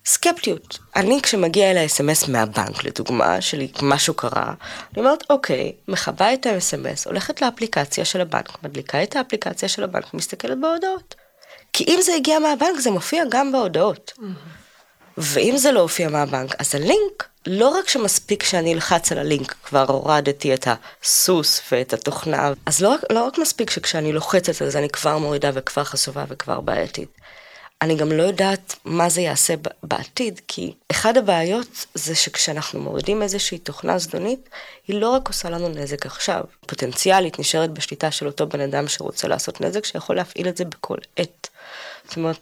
סקפטיות. 0.07 0.79
אני 0.97 1.23
כשמגיע 1.23 1.71
אל 1.71 1.77
ה-אס.אם.אס 1.77 2.29
מהבנק 2.29 2.85
לדוגמה, 2.85 3.41
שלי 3.41 3.69
משהו 3.83 4.15
קרה, 4.15 4.55
אני 4.93 5.03
אומרת 5.03 5.25
אוקיי, 5.31 5.73
מכבה 5.89 6.35
את 6.35 6.47
ה-אס.אם.אס, 6.47 7.07
הולכת 7.07 7.43
לאפליקציה 7.43 8.05
של 8.05 8.21
הבנק, 8.21 8.63
מדליקה 8.63 9.03
את 9.03 9.17
האפליקציה 9.17 9.69
של 9.69 9.85
הבנק, 9.85 10.15
מסתכלת 10.15 10.61
בהודעות. 10.61 11.15
כי 11.73 11.85
אם 11.85 11.99
זה 12.03 12.15
הגיע 12.15 12.39
מהבנק 12.39 12.79
זה 12.79 12.91
מופיע 12.91 13.25
גם 13.29 13.53
בהודעות. 13.53 14.13
ואם 15.19 15.57
זה 15.57 15.73
לא 15.73 15.81
הופיע 15.81 16.09
מהבנק, 16.09 16.55
אז 16.59 16.75
הלינק, 16.75 17.29
לא 17.47 17.69
רק 17.69 17.89
שמספיק 17.89 18.43
שאני 18.43 18.75
אלחץ 18.75 19.13
על 19.13 19.19
הלינק, 19.19 19.55
כבר 19.65 19.85
הורדתי 19.89 20.55
את 20.55 20.69
הסוס 21.03 21.61
ואת 21.73 21.93
התוכנה, 21.93 22.53
אז 22.67 22.81
לא, 22.81 22.95
לא 23.13 23.25
רק 23.27 23.39
מספיק 23.39 23.71
שכשאני 23.71 24.13
לוחצת 24.13 24.63
על 24.63 24.71
זה 24.71 24.79
אני 24.79 24.89
כבר 24.89 25.19
מורידה 25.19 25.51
וכבר 25.55 25.85
חשופה 25.85 26.23
וכבר 26.29 26.61
בעייתית. 26.61 27.09
אני 27.83 27.97
גם 27.97 28.13
לא 28.13 28.23
יודעת 28.23 28.75
מה 28.85 29.09
זה 29.09 29.21
יעשה 29.21 29.55
בעתיד, 29.83 30.41
כי 30.49 30.75
אחד 30.91 31.17
הבעיות 31.17 31.87
זה 31.95 32.15
שכשאנחנו 32.15 32.81
מורידים 32.81 33.23
איזושהי 33.23 33.59
תוכנה 33.59 33.99
זדונית, 33.99 34.49
היא 34.87 35.01
לא 35.01 35.11
רק 35.11 35.29
עושה 35.29 35.51
לנו 35.51 35.69
נזק 35.69 36.07
עכשיו, 36.07 36.45
פוטנציאלית 36.67 37.39
נשארת 37.39 37.71
בשליטה 37.71 38.11
של 38.11 38.27
אותו 38.27 38.47
בן 38.47 38.61
אדם 38.61 38.89
שרוצה 38.89 39.29
לעשות 39.29 39.61
נזק, 39.61 39.85
שיכול 39.85 40.17
להפעיל 40.17 40.49
את 40.49 40.57
זה 40.57 40.65
בכל 40.65 40.99
עת. 41.17 41.49
זאת 42.09 42.17
אומרת, 42.17 42.41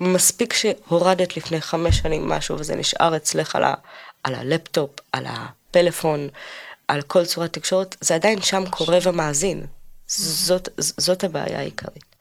מספיק 0.00 0.52
שהורדת 0.52 1.36
לפני 1.36 1.60
חמש 1.60 1.98
שנים 1.98 2.28
משהו 2.28 2.58
וזה 2.58 2.76
נשאר 2.76 3.16
אצלך 3.16 3.56
על, 3.56 3.64
ה, 3.64 3.74
על 4.22 4.34
הלפטופ, 4.34 4.90
על 5.12 5.26
הפלאפון, 5.28 6.28
על 6.88 7.02
כל 7.02 7.24
צורת 7.24 7.52
תקשורת, 7.52 7.96
זה 8.00 8.14
עדיין 8.14 8.42
שם 8.42 8.64
קורא 8.70 8.96
ומאזין. 9.02 9.66
זאת, 10.06 10.68
זאת 10.78 11.24
הבעיה 11.24 11.58
העיקרית. 11.58 12.16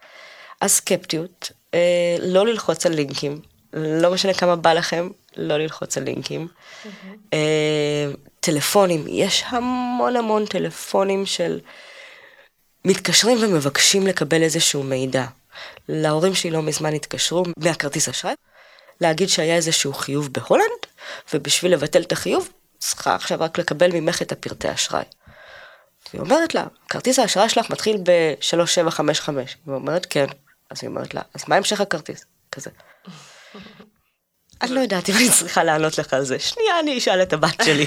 אז 0.61 0.71
סקפטיות, 0.71 1.51
אה, 1.73 2.15
לא 2.19 2.45
ללחוץ 2.47 2.85
על 2.85 2.93
לינקים, 2.93 3.41
לא 3.73 4.11
משנה 4.11 4.33
כמה 4.33 4.55
בא 4.55 4.73
לכם, 4.73 5.09
לא 5.37 5.57
ללחוץ 5.57 5.97
על 5.97 6.03
לינקים. 6.03 6.47
אה, 7.33 8.11
טלפונים, 8.39 9.05
יש 9.07 9.43
המון 9.47 10.15
המון 10.15 10.45
טלפונים 10.45 11.25
של 11.25 11.59
מתקשרים 12.85 13.37
ומבקשים 13.41 14.07
לקבל 14.07 14.43
איזשהו 14.43 14.83
מידע. 14.83 15.25
להורים 15.89 16.35
שלי 16.35 16.51
לא 16.51 16.61
מזמן 16.61 16.93
התקשרו 16.93 17.43
מהכרטיס 17.57 18.09
אשראי, 18.09 18.33
להגיד 19.01 19.29
שהיה 19.29 19.55
איזשהו 19.55 19.93
חיוב 19.93 20.29
בהולנד, 20.33 20.85
ובשביל 21.33 21.73
לבטל 21.73 22.01
את 22.01 22.11
החיוב, 22.11 22.49
צריכה 22.77 23.15
עכשיו 23.15 23.37
רק 23.41 23.57
לקבל 23.57 23.91
ממך 23.91 24.21
את 24.21 24.31
הפרטי 24.31 24.73
אשראי. 24.73 25.03
היא 26.13 26.21
אומרת 26.21 26.55
לה, 26.55 26.65
כרטיס 26.89 27.19
האשראי 27.19 27.49
שלך 27.49 27.69
מתחיל 27.69 27.97
ב-3755. 28.03 29.29
היא 29.37 29.73
אומרת, 29.73 30.07
כן. 30.09 30.25
אז 30.71 30.77
היא 30.81 30.89
אומרת 30.89 31.13
לה, 31.13 31.21
אז 31.33 31.43
מה 31.47 31.55
המשך 31.55 31.81
הכרטיס? 31.81 32.25
כזה. 32.51 32.69
אני 34.61 34.71
לא 34.71 34.79
יודעת 34.79 35.09
אם 35.09 35.15
אני 35.17 35.29
צריכה 35.29 35.63
לענות 35.63 35.97
לך 35.97 36.13
על 36.13 36.23
זה. 36.23 36.39
שנייה, 36.39 36.79
אני 36.79 36.97
אשאל 36.97 37.21
את 37.21 37.33
הבת 37.33 37.61
שלי. 37.65 37.85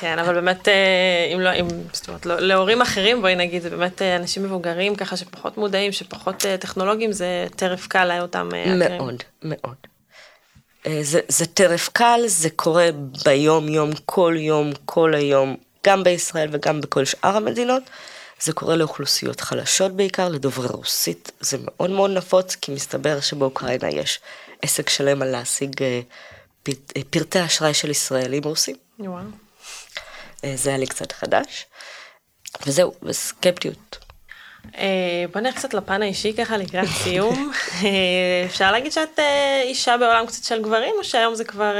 כן, 0.00 0.18
אבל 0.18 0.34
באמת, 0.34 0.68
אה, 0.68 1.30
אם 1.34 1.40
לא, 1.40 1.52
אם, 1.52 1.66
זאת 1.92 2.08
אומרת, 2.08 2.26
לא- 2.26 2.40
להורים 2.40 2.82
אחרים, 2.82 3.20
בואי 3.20 3.36
נגיד, 3.36 3.62
זה 3.62 3.70
באמת 3.70 4.02
אה, 4.02 4.16
אנשים 4.16 4.42
מבוגרים 4.42 4.96
ככה 4.96 5.16
שפחות 5.16 5.56
מודעים, 5.56 5.92
שפחות 5.92 6.46
אה, 6.46 6.56
טכנולוגיים, 6.56 7.12
זה 7.12 7.46
טרף 7.56 7.86
קל 7.86 8.18
לאותם. 8.18 8.48
מאוד, 8.78 9.22
מאוד. 9.42 9.76
אה, 10.86 10.98
זה, 11.02 11.20
זה 11.28 11.46
טרף 11.46 11.88
קל, 11.92 12.20
זה 12.26 12.50
קורה 12.50 12.88
ביום 13.24 13.68
יום, 13.68 13.90
כל 14.06 14.34
יום, 14.38 14.70
כל 14.84 15.14
היום, 15.14 15.56
גם 15.86 16.04
בישראל 16.04 16.48
וגם 16.52 16.80
בכל 16.80 17.04
שאר 17.04 17.36
המדינות. 17.36 17.82
זה 18.40 18.52
קורה 18.52 18.76
לאוכלוסיות 18.76 19.40
חלשות 19.40 19.92
בעיקר, 19.92 20.28
לדוברי 20.28 20.68
רוסית. 20.68 21.32
זה 21.40 21.56
מאוד 21.60 21.90
מאוד 21.90 22.10
נפוץ, 22.10 22.54
כי 22.54 22.72
מסתבר 22.72 23.20
שבאוקראינה 23.20 23.88
יש 23.88 24.20
עסק 24.62 24.88
שלם 24.88 25.22
על 25.22 25.28
להשיג 25.28 25.82
אה, 25.82 26.00
אה, 26.68 27.02
פרטי 27.10 27.44
אשראי 27.44 27.74
של 27.74 27.90
ישראלים 27.90 28.44
רוסים. 28.44 28.76
וואו. 28.98 29.22
אה, 30.44 30.52
זה 30.56 30.70
היה 30.70 30.78
לי 30.78 30.86
קצת 30.86 31.12
חדש. 31.12 31.66
וזהו, 32.66 32.94
וסקפטיות. 33.02 33.98
בוא 35.32 35.40
נלך 35.40 35.54
קצת 35.54 35.74
לפן 35.74 36.02
האישי 36.02 36.32
ככה 36.32 36.56
לקראת 36.56 36.88
סיום. 36.88 37.52
אפשר 38.46 38.72
להגיד 38.72 38.92
שאת 38.92 39.18
אישה 39.62 39.96
בעולם 39.96 40.26
קצת 40.26 40.44
של 40.44 40.62
גברים, 40.62 40.94
או 40.98 41.04
שהיום 41.04 41.34
זה 41.34 41.44
כבר, 41.44 41.74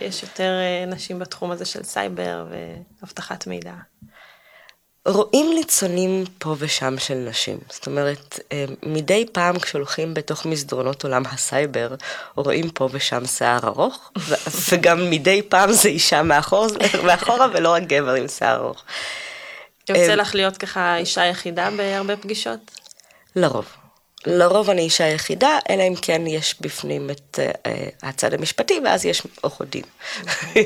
יש 0.00 0.22
יותר 0.22 0.52
נשים 0.86 1.18
בתחום 1.18 1.50
הזה 1.50 1.64
של 1.64 1.82
סייבר 1.82 2.46
ואבטחת 3.02 3.46
מידע? 3.46 3.72
רואים 5.06 5.52
ניצנים 5.52 6.24
פה 6.38 6.56
ושם 6.58 6.98
של 6.98 7.14
נשים. 7.14 7.58
זאת 7.70 7.86
אומרת, 7.86 8.40
אה, 8.52 8.64
מדי 8.82 9.26
פעם 9.32 9.58
כשהולכים 9.58 10.14
בתוך 10.14 10.46
מסדרונות 10.46 11.04
עולם 11.04 11.22
הסייבר, 11.26 11.94
רואים 12.34 12.70
פה 12.70 12.88
ושם 12.92 13.26
שיער 13.26 13.66
ארוך, 13.66 14.12
וגם 14.68 15.10
מדי 15.10 15.42
פעם 15.42 15.72
זה 15.72 15.88
אישה 15.88 16.22
מאחור, 16.22 16.66
מאחורה 17.06 17.46
ולא 17.54 17.72
רק 17.72 17.82
גבר 17.82 18.14
עם 18.14 18.28
שיער 18.28 18.56
ארוך. 18.56 18.84
יוצא 19.88 20.14
לך 20.14 20.34
להיות 20.34 20.56
ככה 20.56 20.96
אישה 20.96 21.24
יחידה 21.24 21.70
בהרבה 21.76 22.16
פגישות? 22.16 22.58
לרוב. 23.36 23.66
לרוב 24.26 24.70
אני 24.70 24.82
אישה 24.82 25.04
יחידה, 25.04 25.58
אלא 25.70 25.82
אם 25.82 25.94
כן 26.02 26.26
יש 26.26 26.54
בפנים 26.60 27.10
את 27.10 27.38
uh, 27.38 27.68
הצד 28.02 28.34
המשפטי, 28.34 28.80
ואז 28.84 29.06
יש 29.06 29.22
עורכות 29.40 29.70
דין. 29.70 29.82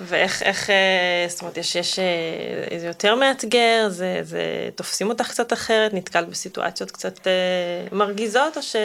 ואיך, 0.00 0.42
איך, 0.42 0.70
אה, 0.70 1.26
זאת 1.28 1.40
אומרת, 1.40 1.56
יש, 1.56 1.76
יש 1.76 1.98
איזה 2.70 2.86
יותר 2.86 3.14
מאתגר, 3.14 3.88
זה, 3.88 4.20
זה, 4.22 4.68
תופסים 4.74 5.08
אותך 5.08 5.30
קצת 5.30 5.52
אחרת, 5.52 5.94
נתקלת 5.94 6.28
בסיטואציות 6.28 6.90
קצת 6.90 7.26
אה, 7.26 7.32
מרגיזות, 7.92 8.56
או 8.56 8.62
ש... 8.62 8.76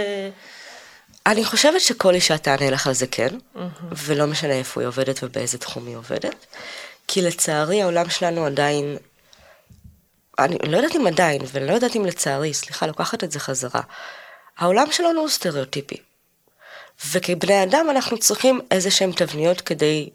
אני 1.26 1.46
חושבת 1.46 1.82
שכל 1.82 2.14
אישה 2.14 2.38
תענה 2.38 2.70
לך 2.70 2.88
על 2.88 2.94
זה 2.94 3.08
כן, 3.08 3.28
mm-hmm. 3.28 3.60
ולא 3.92 4.28
משנה 4.28 4.54
איפה 4.54 4.82
היא 4.82 4.88
עובדת 4.88 5.24
ובאיזה 5.24 5.58
תחום 5.58 5.88
היא 5.88 5.96
עובדת, 5.96 6.46
כי 7.08 7.22
לצערי 7.22 7.82
העולם 7.82 8.10
שלנו 8.10 8.46
עדיין 8.46 8.98
אני 10.40 10.58
לא 10.72 10.78
יודעת 10.78 10.96
אם 10.96 11.08
עדיין, 11.08 11.42
ואני 11.46 11.68
לא 11.68 11.74
יודעת 11.74 11.96
אם 11.96 12.06
לצערי, 12.06 12.54
סליחה, 12.54 12.88
לוקחת 12.88 13.24
את 13.24 13.32
זה 13.32 13.40
חזרה. 13.40 13.82
העולם 14.58 14.92
שלנו 14.92 15.20
הוא 15.20 15.30
סטריאוטיפי. 15.30 15.98
וכבני 17.12 17.64
אדם 17.64 17.88
אנחנו 17.90 18.18
צריכים 18.18 18.62
איזה 18.72 18.92
שהם 18.92 19.12
תבניות 19.12 19.62
כדי 19.62 20.10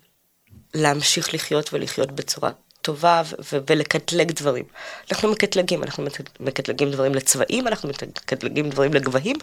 להמשיך 0.75 1.35
לחיות 1.35 1.72
ולחיות 1.72 2.12
בצורה 2.12 2.51
טובה 2.83 3.22
ולקטלג 3.53 4.33
דברים. 4.33 4.64
אנחנו 5.11 5.31
מקטלגים, 5.31 5.83
אנחנו 5.83 6.05
מקטלגים 6.41 6.91
דברים 6.91 7.14
לצבעים, 7.14 7.68
אנחנו 7.68 7.89
מקטלגים 7.89 8.70
דברים 8.70 8.95
לגבהים, 8.95 9.37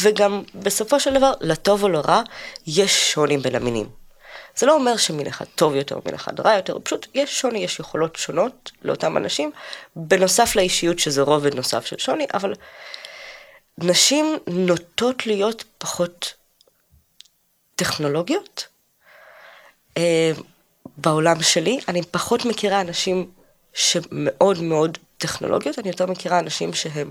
וגם 0.00 0.42
בסופו 0.54 1.00
של 1.00 1.14
דבר, 1.14 1.32
לטוב 1.40 1.82
או 1.82 1.88
לרע, 1.88 2.22
יש 2.66 3.12
שוני 3.12 3.38
בין 3.38 3.54
המינים. 3.54 3.88
זה 4.56 4.66
לא 4.66 4.74
אומר 4.74 4.96
שמין 4.96 5.26
אחד 5.26 5.44
טוב 5.54 5.74
יותר, 5.74 5.98
מין 6.04 6.14
אחד 6.14 6.40
רע 6.40 6.54
יותר, 6.54 6.78
פשוט 6.82 7.06
יש 7.14 7.40
שוני, 7.40 7.58
יש 7.58 7.80
יכולות 7.80 8.16
שונות 8.16 8.72
לאותם 8.82 9.16
אנשים, 9.16 9.50
בנוסף 9.96 10.56
לאישיות 10.56 10.98
שזה 10.98 11.22
רובד 11.22 11.54
נוסף 11.54 11.86
של 11.86 11.98
שוני, 11.98 12.26
אבל 12.34 12.54
נשים 13.78 14.36
נוטות 14.46 15.26
להיות 15.26 15.64
פחות 15.78 16.34
טכנולוגיות. 17.76 18.66
בעולם 20.96 21.42
שלי, 21.42 21.80
אני 21.88 22.02
פחות 22.02 22.44
מכירה 22.44 22.80
אנשים 22.80 23.30
שמאוד 23.72 24.62
מאוד 24.62 24.98
טכנולוגיות, 25.18 25.78
אני 25.78 25.88
יותר 25.88 26.06
מכירה 26.06 26.38
אנשים 26.38 26.72
שהם 26.72 27.10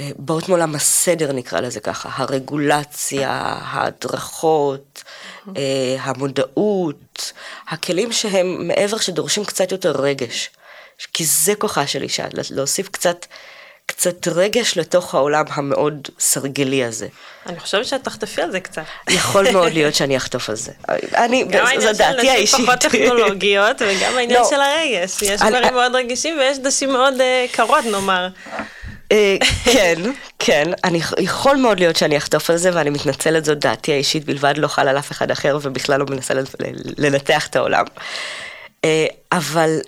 אה, 0.00 0.10
באות 0.16 0.48
מעולם 0.48 0.74
הסדר 0.74 1.32
נקרא 1.32 1.60
לזה 1.60 1.80
ככה, 1.80 2.08
הרגולציה, 2.12 3.30
ההדרכות, 3.62 5.04
אה, 5.56 5.96
המודעות, 6.00 7.32
הכלים 7.68 8.12
שהם 8.12 8.68
מעבר 8.68 8.98
שדורשים 8.98 9.44
קצת 9.44 9.72
יותר 9.72 10.00
רגש. 10.00 10.50
כי 11.12 11.24
זה 11.24 11.54
כוחה 11.54 11.86
של 11.86 12.02
אישה, 12.02 12.26
להוסיף 12.50 12.88
קצת, 12.88 13.26
קצת 13.86 14.28
רגש 14.28 14.78
לתוך 14.78 15.14
העולם 15.14 15.44
המאוד 15.48 16.08
סרגלי 16.18 16.84
הזה. 16.84 17.08
אני 17.46 17.60
חושבת 17.60 17.86
שאת 17.86 18.04
תחטפי 18.04 18.42
על 18.42 18.50
זה 18.50 18.60
קצת. 18.60 18.82
יכול 19.10 19.50
מאוד 19.52 19.72
להיות 19.72 19.94
שאני 19.94 20.16
אחטוף 20.16 20.50
על 20.50 20.56
זה. 20.56 20.72
אני, 21.14 21.44
זו 21.78 21.92
דעתי 21.92 22.30
האישית. 22.30 22.30
גם 22.30 22.36
העניין 22.36 22.46
של 22.46 22.56
נשים 22.56 22.66
פחות 22.66 22.80
טכנולוגיות 22.90 23.76
וגם 23.80 24.12
העניין 24.18 24.40
לא, 24.40 24.50
של 24.50 24.60
הרגש. 24.60 25.22
יש 25.22 25.40
דברים 25.40 25.74
מאוד 25.74 25.94
רגישים 25.94 26.38
ויש 26.38 26.58
נשים 26.58 26.92
מאוד 26.92 27.14
uh, 27.14 27.52
קרות 27.52 27.84
נאמר. 27.84 28.28
אה, 29.12 29.36
כן, 29.64 29.94
כן, 30.38 30.70
אני 30.84 31.00
יכול 31.18 31.56
מאוד 31.56 31.80
להיות 31.80 31.96
שאני 31.96 32.16
אחטוף 32.16 32.50
על 32.50 32.56
זה 32.56 32.70
ואני 32.74 32.90
מתנצלת, 32.90 33.44
זאת 33.44 33.58
דעתי 33.58 33.92
האישית 33.92 34.24
בלבד, 34.24 34.54
לא 34.56 34.68
חל 34.68 34.88
על 34.88 34.98
אף 34.98 35.12
אחד 35.12 35.30
אחר 35.30 35.58
ובכלל 35.62 36.00
לא 36.00 36.06
מנסה 36.10 36.34
לנתח 36.98 37.46
את 37.46 37.56
העולם. 37.56 37.84
אה, 38.84 39.06
אבל 39.32 39.78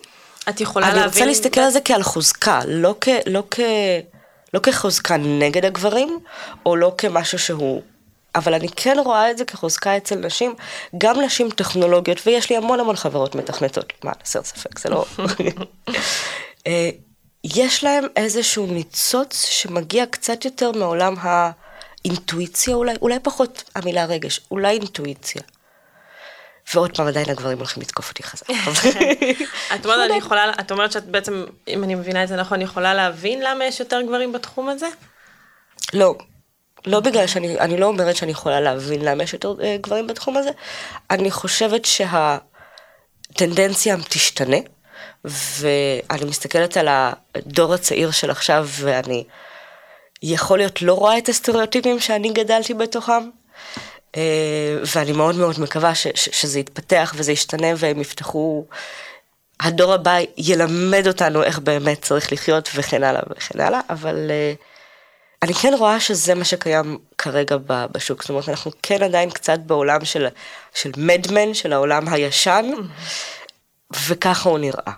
את 0.49 0.61
יכולה 0.61 0.87
להבין... 0.87 1.03
אני 1.03 1.11
רוצה 1.11 1.25
להסתכל 1.25 1.61
על 1.61 1.71
זה 1.71 1.81
כעל 1.81 2.03
חוזקה, 2.03 2.61
לא, 2.67 2.95
כ, 3.01 3.09
לא, 3.27 3.43
כ, 3.51 3.61
לא 4.55 4.59
כחוזקה 4.59 5.17
נגד 5.17 5.65
הגברים, 5.65 6.19
או 6.67 6.77
לא 6.77 6.95
כמשהו 6.99 7.39
שהוא... 7.39 7.83
אבל 8.35 8.55
אני 8.55 8.69
כן 8.69 8.97
רואה 9.05 9.31
את 9.31 9.39
זה 9.39 9.45
כחוזקה 9.45 9.97
אצל 9.97 10.15
נשים, 10.15 10.55
גם 10.99 11.21
נשים 11.21 11.51
טכנולוגיות, 11.51 12.27
ויש 12.27 12.51
לי 12.51 12.57
המון 12.57 12.81
המון 12.81 12.97
חברות 12.97 13.35
מתכנתות, 13.35 13.93
מה, 14.05 14.13
נסר 14.23 14.43
ספק, 14.43 14.79
זה 14.79 14.89
לא... 14.89 15.05
אה, 16.67 16.91
יש 17.45 17.85
להם 17.85 18.05
איזשהו 18.17 18.67
ניצוץ 18.67 19.45
שמגיע 19.45 20.07
קצת 20.07 20.45
יותר 20.45 20.73
מעולם 20.73 21.15
האינטואיציה 21.21 22.75
אולי, 22.75 22.95
אולי 23.03 23.19
פחות 23.23 23.65
המילה 23.75 24.05
רגש, 24.05 24.41
אולי 24.51 24.71
אינטואיציה. 24.71 25.43
ועוד 26.75 26.97
פעם 26.97 27.07
עדיין 27.07 27.31
הגברים 27.31 27.59
הולכים 27.59 27.83
לתקוף 27.83 28.09
אותי 28.09 28.23
חזק. 28.23 28.51
את 29.75 29.85
אומרת, 29.85 30.11
אני 30.11 30.19
יכולה, 30.19 30.53
את 30.61 30.73
אומרת 30.73 30.93
שאת 30.93 31.05
בעצם, 31.05 31.45
אם 31.69 31.85
אני 31.85 31.95
מבינה 31.95 32.23
את 32.23 32.29
זה 32.29 32.37
נכון, 32.37 32.63
יכולה 32.63 32.95
להבין 32.95 33.41
למה 33.43 33.65
יש 33.65 33.81
יותר 33.81 34.03
גברים 34.03 34.33
בתחום 34.33 34.69
הזה? 34.69 34.87
לא. 35.93 36.15
לא 36.87 37.01
בגלל 37.01 37.27
שאני, 37.27 37.59
אני 37.59 37.77
לא 37.77 37.87
אומרת 37.87 38.17
שאני 38.17 38.31
יכולה 38.31 38.61
להבין 38.61 39.05
למה 39.05 39.23
יש 39.23 39.33
יותר 39.33 39.55
אה, 39.63 39.77
גברים 39.81 40.07
בתחום 40.07 40.37
הזה, 40.37 40.51
אני 41.11 41.31
חושבת 41.31 41.85
שהטנדנציה 41.85 43.97
תשתנה. 44.09 44.57
ואני 45.25 46.25
מסתכלת 46.25 46.77
על 46.77 46.89
הדור 46.91 47.75
הצעיר 47.75 48.11
של 48.11 48.31
עכשיו, 48.31 48.69
ואני 48.71 49.25
יכול 50.23 50.59
להיות 50.59 50.83
לא 50.83 50.95
רואה 50.95 51.19
את 51.19 51.29
הסטריאוטיפים 51.29 52.01
שאני 52.01 52.33
גדלתי 52.33 52.75
בתוכם, 52.75 53.31
ואני 54.95 55.13
מאוד 55.13 55.37
מאוד 55.37 55.61
מקווה 55.61 55.95
ש, 55.95 56.07
ש, 56.15 56.29
שזה 56.33 56.61
יתפתח 56.61 57.15
וזה 57.17 57.33
ישתנה 57.33 57.67
והם 57.77 58.01
יפתחו, 58.01 58.67
הדור 59.61 59.93
הבא 59.93 60.17
ילמד 60.37 61.05
אותנו 61.07 61.43
איך 61.43 61.59
באמת 61.59 62.03
צריך 62.03 62.33
לחיות 62.33 62.69
וכן 62.75 63.03
הלאה 63.03 63.23
וכן 63.31 63.61
הלאה, 63.61 63.81
אבל 63.91 64.31
אה, 64.31 64.53
אני 65.43 65.55
כן 65.55 65.73
רואה 65.79 66.01
שזה 66.01 66.35
מה 66.35 66.45
שקיים 66.45 66.99
כרגע 67.19 67.57
בשוק, 67.67 68.23
זאת 68.23 68.31
אומרת 68.31 68.49
אנחנו 68.49 68.71
כן 68.83 69.03
עדיין 69.03 69.31
קצת 69.31 69.59
בעולם 69.59 70.05
של, 70.05 70.27
של 70.75 70.91
מדמן, 70.97 71.55
של 71.55 71.73
העולם 71.73 72.09
הישן, 72.09 72.65
וככה 74.07 74.49
הוא 74.49 74.59
נראה. 74.59 74.93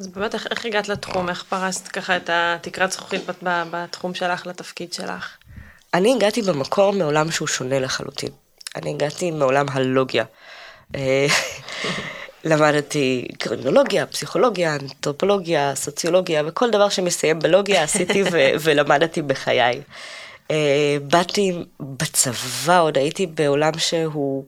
אז 0.00 0.08
באמת, 0.08 0.34
איך, 0.34 0.46
איך 0.50 0.64
הגעת 0.64 0.88
לתחום? 0.88 1.28
איך 1.28 1.44
פרסת 1.48 1.88
ככה 1.88 2.16
את 2.16 2.30
התקרת 2.32 2.92
זכוכית 2.92 3.22
בתחום 3.42 4.14
שלך 4.14 4.46
לתפקיד 4.46 4.92
שלך? 4.92 5.36
אני 5.94 6.14
הגעתי 6.14 6.42
במקור 6.42 6.92
מעולם 6.92 7.30
שהוא 7.30 7.48
שונה 7.48 7.78
לחלוטין. 7.78 8.30
אני 8.76 8.90
הגעתי 8.90 9.30
מעולם 9.30 9.66
הלוגיה. 9.68 10.24
אה, 10.94 11.26
למדתי 12.44 13.28
קרימינולוגיה, 13.38 14.06
פסיכולוגיה, 14.06 14.74
אנתרופולוגיה, 14.74 15.74
סוציולוגיה, 15.74 16.42
וכל 16.46 16.70
דבר 16.70 16.88
שמסיים 16.88 17.38
בלוגיה 17.38 17.82
עשיתי 17.82 18.22
ו- 18.22 18.50
ולמדתי 18.62 19.22
בחיי. 19.22 19.80
Uh, 20.48 20.50
באתי 21.02 21.52
בצבא, 21.80 22.80
עוד 22.80 22.98
הייתי 22.98 23.26
בעולם 23.26 23.78
שהוא 23.78 24.44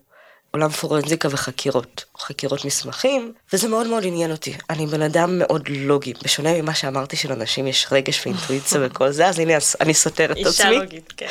עולם 0.51 0.69
פורנזיקה 0.69 1.29
וחקירות, 1.31 2.05
חקירות 2.19 2.65
מסמכים, 2.65 3.33
וזה 3.53 3.69
מאוד 3.69 3.87
מאוד 3.87 4.07
עניין 4.07 4.31
אותי. 4.31 4.57
אני 4.71 4.87
בן 4.87 5.03
אדם 5.03 5.39
מאוד 5.39 5.69
לוגי, 5.69 6.13
בשונה 6.25 6.63
ממה 6.63 6.75
שאמרתי 6.75 7.17
שלאנשים 7.17 7.67
יש 7.67 7.87
רגש 7.93 8.27
ואינטואיציה 8.27 8.81
וכל 8.85 9.11
זה, 9.11 9.27
אז 9.27 9.39
הנה 9.39 9.53
אני 9.81 9.95
סותר 9.95 10.25
את 10.25 10.31
עצמי. 10.31 10.47
אישה 10.47 10.71
לוגית, 10.71 11.13
כן. 11.17 11.27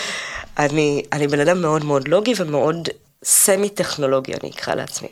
אני, 0.57 1.03
אני 1.13 1.27
בן 1.27 1.39
אדם 1.39 1.61
מאוד 1.61 1.85
מאוד 1.85 2.07
לוגי 2.07 2.33
ומאוד 2.37 2.89
סמי 3.23 3.69
טכנולוגי, 3.69 4.33
אני 4.33 4.49
אקרא 4.49 4.75
לעצמי. 4.75 5.09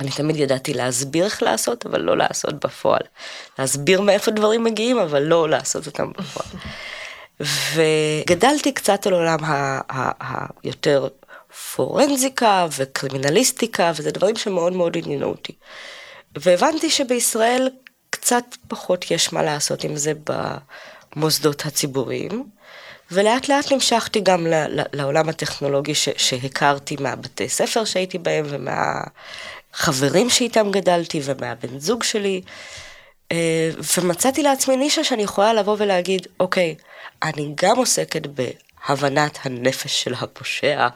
אני 0.00 0.10
תמיד 0.10 0.36
ידעתי 0.36 0.74
להסביר 0.74 1.24
איך 1.24 1.42
לעשות, 1.42 1.86
אבל 1.86 2.00
לא 2.00 2.16
לעשות 2.16 2.64
בפועל. 2.64 3.02
להסביר 3.58 4.00
מאיפה 4.00 4.30
דברים 4.30 4.64
מגיעים, 4.64 4.98
אבל 4.98 5.22
לא 5.22 5.48
לעשות 5.48 5.86
אותם 5.86 6.12
בפועל. 6.18 6.48
וגדלתי 7.74 8.72
קצת 8.72 9.06
על 9.06 9.12
עולם 9.12 9.38
היותר 10.64 11.08
פורנזיקה 11.74 12.66
וקרימינליסטיקה, 12.76 13.92
וזה 13.96 14.10
דברים 14.10 14.36
שמאוד 14.36 14.72
מאוד 14.72 14.96
עניינו 14.96 15.26
אותי. 15.26 15.52
והבנתי 16.36 16.90
שבישראל 16.90 17.70
קצת 18.10 18.44
פחות 18.68 19.10
יש 19.10 19.32
מה 19.32 19.42
לעשות 19.42 19.84
עם 19.84 19.96
זה 19.96 20.12
במוסדות 21.16 21.66
הציבוריים, 21.66 22.44
ולאט 23.10 23.48
לאט 23.48 23.72
נמשכתי 23.72 24.20
גם 24.20 24.46
לעולם 24.92 25.28
הטכנולוגי 25.28 25.94
ש- 25.94 26.08
שהכרתי 26.16 26.96
מהבתי 27.00 27.48
ספר 27.48 27.84
שהייתי 27.84 28.18
בהם 28.18 28.44
ומהחברים 28.48 30.30
שאיתם 30.30 30.70
גדלתי 30.70 31.20
ומהבן 31.24 31.78
זוג 31.78 32.02
שלי. 32.02 32.42
אה, 33.32 33.70
ומצאתי 33.98 34.42
לעצמי 34.42 34.76
נישה 34.76 35.04
שאני 35.04 35.22
יכולה 35.22 35.52
לבוא 35.52 35.76
ולהגיד, 35.78 36.26
אוקיי, 36.40 36.74
אני 37.22 37.52
גם 37.54 37.76
עוסקת 37.76 38.26
הבנת 38.86 39.38
הנפש 39.42 40.02
של 40.02 40.14
הפושע 40.14 40.88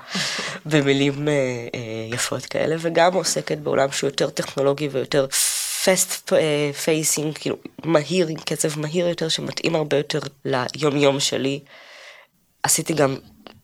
במילים 0.66 1.28
אה, 1.28 1.33
אה, 1.74 2.14
יפות 2.14 2.47
כאלה, 2.47 2.76
וגם 2.78 3.14
עוסקת 3.14 3.59
בעולם 3.59 3.93
שהוא 3.93 4.09
יותר 4.09 4.30
טכנולוגי 4.30 4.89
ויותר 4.89 5.26
fast 5.85 6.33
facing, 6.85 7.39
כאילו 7.41 7.57
מהיר, 7.85 8.26
עם 8.28 8.37
קצב 8.37 8.80
מהיר 8.80 9.09
יותר, 9.09 9.28
שמתאים 9.28 9.76
הרבה 9.76 9.97
יותר 9.97 10.20
ליום-יום 10.45 11.20
שלי. 11.20 11.61
עשיתי 12.62 12.95
גם 12.95 13.16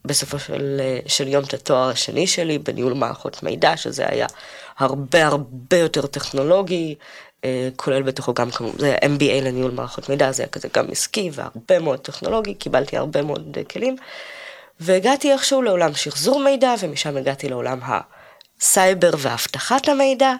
בסופו 0.05 0.39
של, 0.39 0.81
של 1.07 1.29
יום 1.29 1.45
את 1.45 1.55
התואר 1.55 1.89
השני 1.89 2.27
שלי 2.27 2.59
בניהול 2.59 2.93
מערכות 2.93 3.43
מידע, 3.43 3.77
שזה 3.77 4.09
היה 4.09 4.27
הרבה 4.79 5.27
הרבה 5.27 5.77
יותר 5.77 6.07
טכנולוגי, 6.07 6.95
אה, 6.95 6.95
כולל 7.77 8.03
בתוכו 8.03 8.35
גם 8.35 8.51
כמובן, 8.51 8.79
זה 8.79 8.97
MBA 9.03 9.45
לניהול 9.45 9.71
מערכות 9.71 10.09
מידע, 10.09 10.33
זה 10.33 10.43
היה 10.43 10.51
כזה 10.51 10.69
גם 10.75 10.87
עסקי 10.91 11.31
והרבה 11.33 11.79
מאוד 11.79 11.99
טכנולוגי, 11.99 12.55
קיבלתי 12.55 12.97
הרבה 12.97 13.23
מאוד 13.23 13.57
אה, 13.59 13.65
כלים. 13.65 13.97
והגעתי 14.81 15.33
איכשהו 15.33 15.63
לעולם 15.63 15.95
שחזור 15.95 16.41
מידע, 16.41 16.75
ומשם 16.81 17.17
הגעתי 17.17 17.49
לעולם 17.49 17.79
הסייבר 17.83 19.11
ואבטחת 19.19 19.89
המידע, 19.89 20.35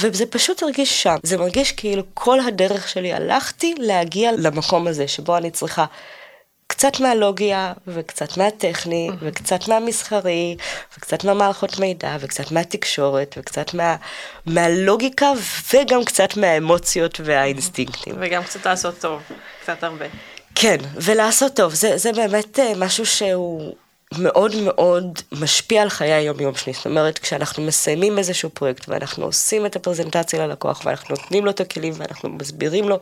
וזה 0.00 0.26
פשוט 0.26 0.62
הרגיש 0.62 1.02
שם. 1.02 1.16
זה 1.22 1.38
מרגיש 1.38 1.72
כאילו 1.72 2.02
כל 2.14 2.40
הדרך 2.40 2.88
שלי 2.88 3.12
הלכתי 3.12 3.74
להגיע 3.78 4.30
למקום 4.38 4.86
הזה, 4.86 5.08
שבו 5.08 5.36
אני 5.36 5.50
צריכה 5.50 5.84
קצת 6.72 7.00
מהלוגיה, 7.00 7.72
וקצת 7.86 8.36
מהטכני, 8.36 9.10
וקצת 9.20 9.68
מהמסחרי, 9.68 10.56
וקצת 10.96 11.24
מהמערכות 11.24 11.78
מידע, 11.78 12.16
וקצת 12.20 12.50
מהתקשורת, 12.50 13.34
וקצת 13.38 13.74
מה, 13.74 13.96
מהלוגיקה, 14.46 15.32
וגם 15.74 16.04
קצת 16.04 16.36
מהאמוציות 16.36 17.20
והאינסטינקטים. 17.24 18.14
וגם 18.20 18.42
קצת 18.44 18.66
לעשות 18.66 18.98
טוב, 19.00 19.22
קצת 19.62 19.84
הרבה. 19.84 20.04
כן, 20.54 20.76
ולעשות 20.94 21.56
טוב, 21.56 21.74
זה, 21.74 21.98
זה 21.98 22.12
באמת 22.12 22.58
אה, 22.58 22.72
משהו 22.76 23.06
שהוא 23.06 23.74
מאוד 24.18 24.56
מאוד 24.56 25.18
משפיע 25.32 25.82
על 25.82 25.88
חיי 25.88 26.12
היום-יום 26.12 26.54
שלי. 26.54 26.72
זאת 26.72 26.86
אומרת, 26.86 27.18
כשאנחנו 27.18 27.62
מסיימים 27.62 28.18
איזשהו 28.18 28.50
פרויקט, 28.50 28.88
ואנחנו 28.88 29.24
עושים 29.24 29.66
את 29.66 29.76
הפרזנטציה 29.76 30.46
ללקוח, 30.46 30.82
ואנחנו 30.84 31.14
נותנים 31.14 31.44
לו 31.44 31.50
את 31.50 31.60
הכלים, 31.60 31.92
ואנחנו 31.96 32.28
מסבירים 32.28 32.88
לו, 32.88 32.98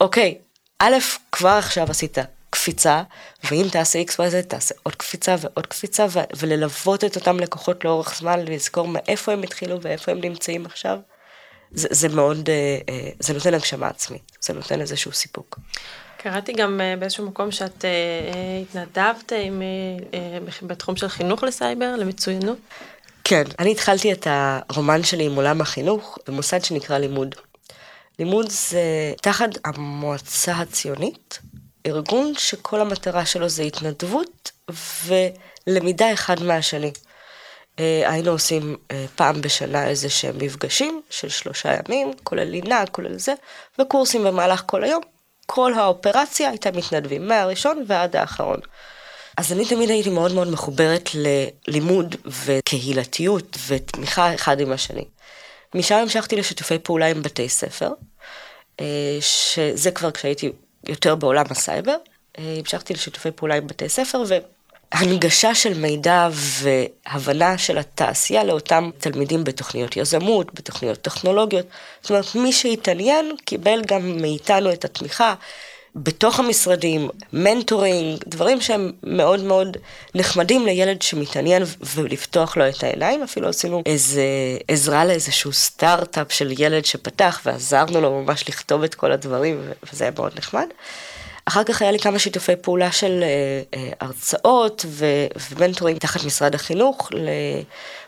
אוקיי, 0.00 0.38
א', 0.78 0.94
כבר 1.32 1.48
עכשיו 1.48 1.90
עשית 1.90 2.18
קפיצה, 2.64 3.02
ואם 3.50 3.66
תעשה 3.72 4.02
XYZ, 4.02 4.42
תעשה 4.48 4.74
עוד 4.82 4.96
קפיצה 4.96 5.36
ועוד 5.40 5.66
קפיצה, 5.66 6.06
ו- 6.10 6.18
וללוות 6.36 7.04
את 7.04 7.16
אותם 7.16 7.40
לקוחות 7.40 7.84
לאורך 7.84 8.16
זמן, 8.18 8.40
לזכור 8.44 8.88
מאיפה 8.88 9.32
הם 9.32 9.42
התחילו 9.42 9.82
ואיפה 9.82 10.12
הם 10.12 10.20
נמצאים 10.20 10.66
עכשיו. 10.66 10.98
זה, 11.72 11.88
זה 11.90 12.08
מאוד, 12.08 12.48
אה, 12.48 12.78
אה, 12.88 13.10
זה 13.20 13.34
נותן 13.34 13.54
הגשמה 13.54 13.88
עצמית, 13.88 14.32
זה 14.40 14.52
נותן 14.52 14.80
איזשהו 14.80 15.12
סיפוק. 15.12 15.58
קראתי 16.16 16.52
גם 16.52 16.80
אה, 16.80 16.96
באיזשהו 16.98 17.26
מקום 17.26 17.50
שאת 17.50 17.84
התנדבת 18.60 19.32
עם, 19.42 19.62
בתחום 20.62 20.96
של 20.96 21.08
חינוך 21.08 21.42
לסייבר, 21.42 21.96
למצוינות. 21.96 22.58
כן, 23.24 23.44
אני 23.58 23.72
התחלתי 23.72 24.12
את 24.12 24.26
הרומן 24.30 25.02
שלי 25.02 25.24
עם 25.24 25.34
עולם 25.34 25.60
החינוך 25.60 26.18
במוסד 26.26 26.64
שנקרא 26.64 26.98
לימוד. 26.98 27.34
לימוד 28.18 28.50
זה 28.50 29.12
תחת 29.22 29.50
המועצה 29.64 30.52
הציונית, 30.52 31.38
ארגון 31.86 32.32
שכל 32.38 32.80
המטרה 32.80 33.26
שלו 33.26 33.48
זה 33.48 33.62
התנדבות 33.62 34.50
ולמידה 35.06 36.12
אחד 36.12 36.42
מהשני. 36.42 36.92
אה, 37.78 38.02
היינו 38.06 38.30
עושים 38.30 38.76
אה, 38.90 39.04
פעם 39.16 39.40
בשנה 39.40 39.88
איזה 39.88 40.10
שהם 40.10 40.38
מפגשים 40.38 41.02
של 41.10 41.28
שלושה 41.28 41.74
ימים, 41.74 42.12
כולל 42.24 42.44
לינה, 42.44 42.84
כולל 42.92 43.18
זה, 43.18 43.34
וקורסים 43.78 44.24
במהלך 44.24 44.62
כל 44.66 44.84
היום. 44.84 45.02
כל 45.46 45.74
האופרציה 45.74 46.50
הייתה 46.50 46.70
מתנדבים, 46.70 47.28
מהראשון 47.28 47.84
ועד 47.86 48.16
האחרון. 48.16 48.60
אז 49.38 49.52
אני 49.52 49.64
תמיד 49.64 49.90
הייתי 49.90 50.10
מאוד 50.10 50.32
מאוד 50.32 50.48
מחוברת 50.48 51.10
ללימוד 51.14 52.16
וקהילתיות 52.44 53.56
ותמיכה 53.66 54.34
אחד 54.34 54.60
עם 54.60 54.72
השני. 54.72 55.04
משם 55.74 55.94
המשכתי 55.94 56.36
לשיתופי 56.36 56.78
פעולה 56.78 57.06
עם 57.06 57.22
בתי 57.22 57.48
ספר, 57.48 57.90
אה, 58.80 59.18
שזה 59.20 59.90
כבר 59.90 60.10
כשהייתי 60.10 60.52
יותר 60.88 61.14
בעולם 61.14 61.44
הסייבר. 61.50 61.96
אה, 62.38 62.56
המשכתי 62.58 62.94
לשיתופי 62.94 63.30
פעולה 63.30 63.54
עם 63.54 63.66
בתי 63.66 63.88
ספר 63.88 64.22
והנגשה 64.92 65.54
של 65.54 65.78
מידע 65.78 66.28
והבנה 66.32 67.58
של 67.58 67.78
התעשייה 67.78 68.44
לאותם 68.44 68.90
תלמידים 68.98 69.44
בתוכניות 69.44 69.96
יזמות, 69.96 70.54
בתוכניות 70.54 70.98
טכנולוגיות. 70.98 71.66
זאת 72.00 72.10
אומרת, 72.10 72.34
מי 72.34 72.52
שהתעניין 72.52 73.36
קיבל 73.44 73.82
גם 73.86 74.16
מאיתנו 74.22 74.72
את 74.72 74.84
התמיכה. 74.84 75.34
בתוך 75.96 76.40
המשרדים, 76.40 77.08
mentoring, 77.32 78.18
דברים 78.26 78.60
שהם 78.60 78.92
מאוד 79.02 79.40
מאוד 79.40 79.76
נחמדים 80.14 80.66
לילד 80.66 81.02
שמתעניין 81.02 81.62
ולפתוח 81.94 82.56
לו 82.56 82.68
את 82.68 82.82
העיניים. 82.82 83.22
אפילו 83.22 83.48
עשינו 83.48 83.82
איזה 83.86 84.24
עזרה 84.68 85.04
לאיזשהו 85.04 85.52
סטארט-אפ 85.52 86.32
של 86.32 86.52
ילד 86.58 86.84
שפתח 86.84 87.40
ועזרנו 87.44 88.00
לו 88.00 88.22
ממש 88.22 88.48
לכתוב 88.48 88.82
את 88.82 88.94
כל 88.94 89.12
הדברים 89.12 89.60
וזה 89.92 90.04
היה 90.04 90.12
מאוד 90.16 90.32
נחמד. 90.38 90.66
אחר 91.44 91.64
כך 91.64 91.82
היה 91.82 91.90
לי 91.90 91.98
כמה 91.98 92.18
שיתופי 92.18 92.56
פעולה 92.56 92.92
של 92.92 93.22
אה, 93.22 93.62
אה, 93.74 93.92
הרצאות 94.00 94.84
ו- 94.88 95.26
ו 95.50 95.55
mentoring 95.55 95.98
תחת 95.98 96.24
משרד 96.24 96.54
החינוך 96.54 97.10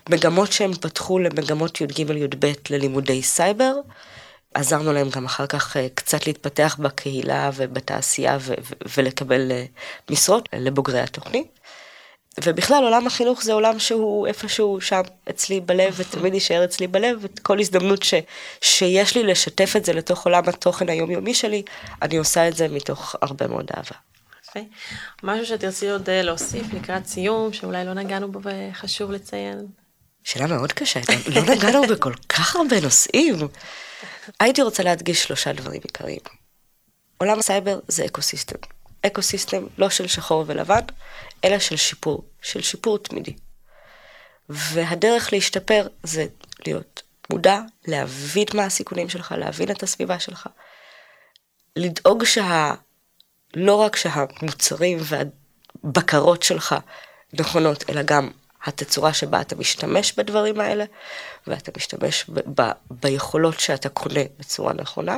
למגמות 0.09 0.53
שהם 0.53 0.75
פתחו 0.75 1.19
למגמות 1.19 1.81
י"ג-י"ב 1.81 2.53
ללימודי 2.71 3.23
סייבר. 3.23 3.73
עזרנו 4.57 4.93
להם 4.93 5.11
גם 5.11 5.25
אחר 5.25 5.47
כך 5.47 5.77
אה, 5.77 5.87
קצת 5.95 6.27
להתפתח 6.27 6.77
בקהילה 6.81 7.51
ובתעשייה 7.55 8.39
ו- 8.41 8.55
ו- 8.63 8.75
ולקבל 8.97 9.53
אה, 9.53 9.65
משרות 10.11 10.49
לבוגרי 10.53 11.01
התוכנית. 11.01 11.47
ובכלל 12.45 12.85
עולם 12.85 13.07
החינוך 13.07 13.43
זה 13.43 13.53
עולם 13.53 13.79
שהוא 13.79 14.27
איפשהו 14.27 14.81
שם 14.81 15.01
אצלי 15.31 15.61
בלב 15.61 15.95
ותמיד 15.97 16.35
יישאר 16.35 16.65
אצלי 16.65 16.87
בלב 16.87 17.19
וכל 17.21 17.61
הזדמנות 17.61 18.03
ש, 18.03 18.15
שיש 18.61 19.17
לי 19.17 19.23
לשתף 19.23 19.73
את 19.77 19.85
זה 19.85 19.93
לתוך 19.93 20.25
עולם 20.25 20.43
התוכן 20.49 20.89
היומיומי 20.89 21.35
שלי, 21.35 21.63
אני 22.03 22.17
עושה 22.17 22.49
את 22.49 22.57
זה 22.57 22.69
מתוך 22.69 23.17
הרבה 23.23 23.47
מאוד 23.47 23.67
אהבה. 23.77 23.97
יפה. 24.49 24.61
משהו 25.23 25.47
שתרצי 25.47 25.91
עוד 25.91 26.11
אה, 26.11 26.23
להוסיף 26.23 26.67
לקראת 26.73 27.07
סיום 27.07 27.53
שאולי 27.53 27.85
לא 27.85 27.95
נגענו 27.95 28.33
בו 28.33 28.41
וחשוב 28.43 29.11
לציין. 29.11 29.67
שאלה 30.25 30.47
מאוד 30.47 30.73
קשה, 30.73 31.01
לא 31.35 31.43
נגענו 31.43 31.83
בכל 31.83 32.13
כך 32.29 32.57
הרבה 32.57 32.81
נושאים. 32.81 33.37
הייתי 34.41 34.63
רוצה 34.63 34.83
להדגיש 34.83 35.23
שלושה 35.23 35.53
דברים 35.53 35.81
עיקריים. 35.85 36.21
עולם 37.19 37.39
הסייבר 37.39 37.79
זה 37.89 38.05
ecosystem. 38.05 38.57
ecosystem 39.07 39.67
לא 39.79 39.91
של 39.91 40.07
שחור 40.07 40.45
ולבן, 40.47 40.81
אלא 41.45 41.59
של 41.59 41.77
שיפור, 41.77 42.25
של 42.43 42.63
שיפור 42.63 42.99
תמידי. 42.99 43.37
והדרך 44.49 45.33
להשתפר 45.33 45.87
זה 46.03 46.27
להיות 46.67 47.03
מודע, 47.31 47.61
להבין 47.87 48.47
מה 48.55 48.65
הסיכונים 48.65 49.09
שלך, 49.09 49.35
להבין 49.39 49.71
את 49.71 49.83
הסביבה 49.83 50.19
שלך, 50.19 50.49
לדאוג 51.77 52.25
שה... 52.25 52.75
לא 53.55 53.75
רק 53.75 53.97
שהמוצרים 53.97 54.99
והבקרות 55.03 56.43
שלך 56.43 56.75
נכונות, 57.33 57.91
אלא 57.91 58.03
גם 58.03 58.31
התצורה 58.67 59.13
שבה 59.13 59.41
אתה 59.41 59.57
משתמש 59.57 60.13
בדברים 60.13 60.61
האלה, 60.61 60.85
ואתה 61.47 61.71
משתמש 61.77 62.25
ב- 62.29 62.61
ב- 62.61 62.73
ביכולות 62.91 63.61
שאתה 63.61 63.89
קונה 63.89 64.21
בצורה 64.39 64.73
נכונה. 64.73 65.17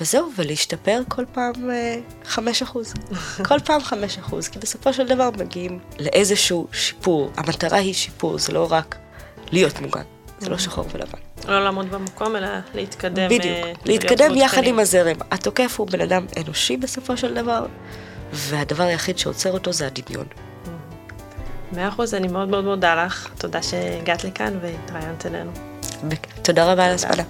וזהו, 0.00 0.30
ולהשתפר 0.36 1.00
כל 1.08 1.24
פעם 1.32 1.70
אה, 1.70 1.96
חמש 2.24 2.62
אחוז. 2.62 2.94
כל 3.48 3.58
פעם 3.64 3.80
חמש 3.80 4.18
אחוז, 4.18 4.48
כי 4.48 4.58
בסופו 4.58 4.92
של 4.92 5.06
דבר 5.06 5.30
מגיעים 5.38 5.78
לאיזשהו 5.98 6.68
שיפור. 6.72 7.30
המטרה 7.36 7.78
היא 7.78 7.94
שיפור, 7.94 8.38
זה 8.38 8.52
לא 8.52 8.66
רק 8.70 8.96
להיות 9.52 9.80
מוגן, 9.80 10.02
זה 10.38 10.50
לא 10.50 10.58
שחור 10.58 10.84
ולבן. 10.92 11.18
לא 11.48 11.64
לעמוד 11.64 11.90
במקום, 11.90 12.36
אלא 12.36 12.48
להתקדם. 12.74 13.28
בדיוק, 13.28 13.44
אה, 13.44 13.72
להתקדם 13.84 14.34
יחד 14.34 14.64
עם 14.64 14.78
הזרם. 14.78 15.16
התוקף 15.30 15.74
הוא 15.78 15.86
בן 15.86 16.00
אדם 16.00 16.26
אנושי 16.36 16.76
בסופו 16.76 17.16
של 17.16 17.34
דבר, 17.34 17.66
והדבר 18.32 18.84
היחיד 18.84 19.18
שעוצר 19.18 19.52
אותו 19.52 19.72
זה 19.72 19.86
הדמיון. 19.86 20.26
מאה 21.72 21.88
אחוז, 21.88 22.14
אני 22.14 22.28
מאוד 22.28 22.48
מאוד 22.48 22.64
מודה 22.64 23.04
לך. 23.04 23.28
תודה 23.38 23.62
שהגעת 23.62 24.24
לכאן 24.24 24.58
והתראיינת 24.62 25.26
אלינו. 25.26 25.50
תודה 26.42 26.72
רבה 26.72 26.86
על 26.86 26.94
הספנה. 26.94 27.22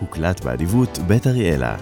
הוקלט 0.00 0.44
באדיבות 0.44 0.98
בית 0.98 1.26
אריאלה. 1.26 1.76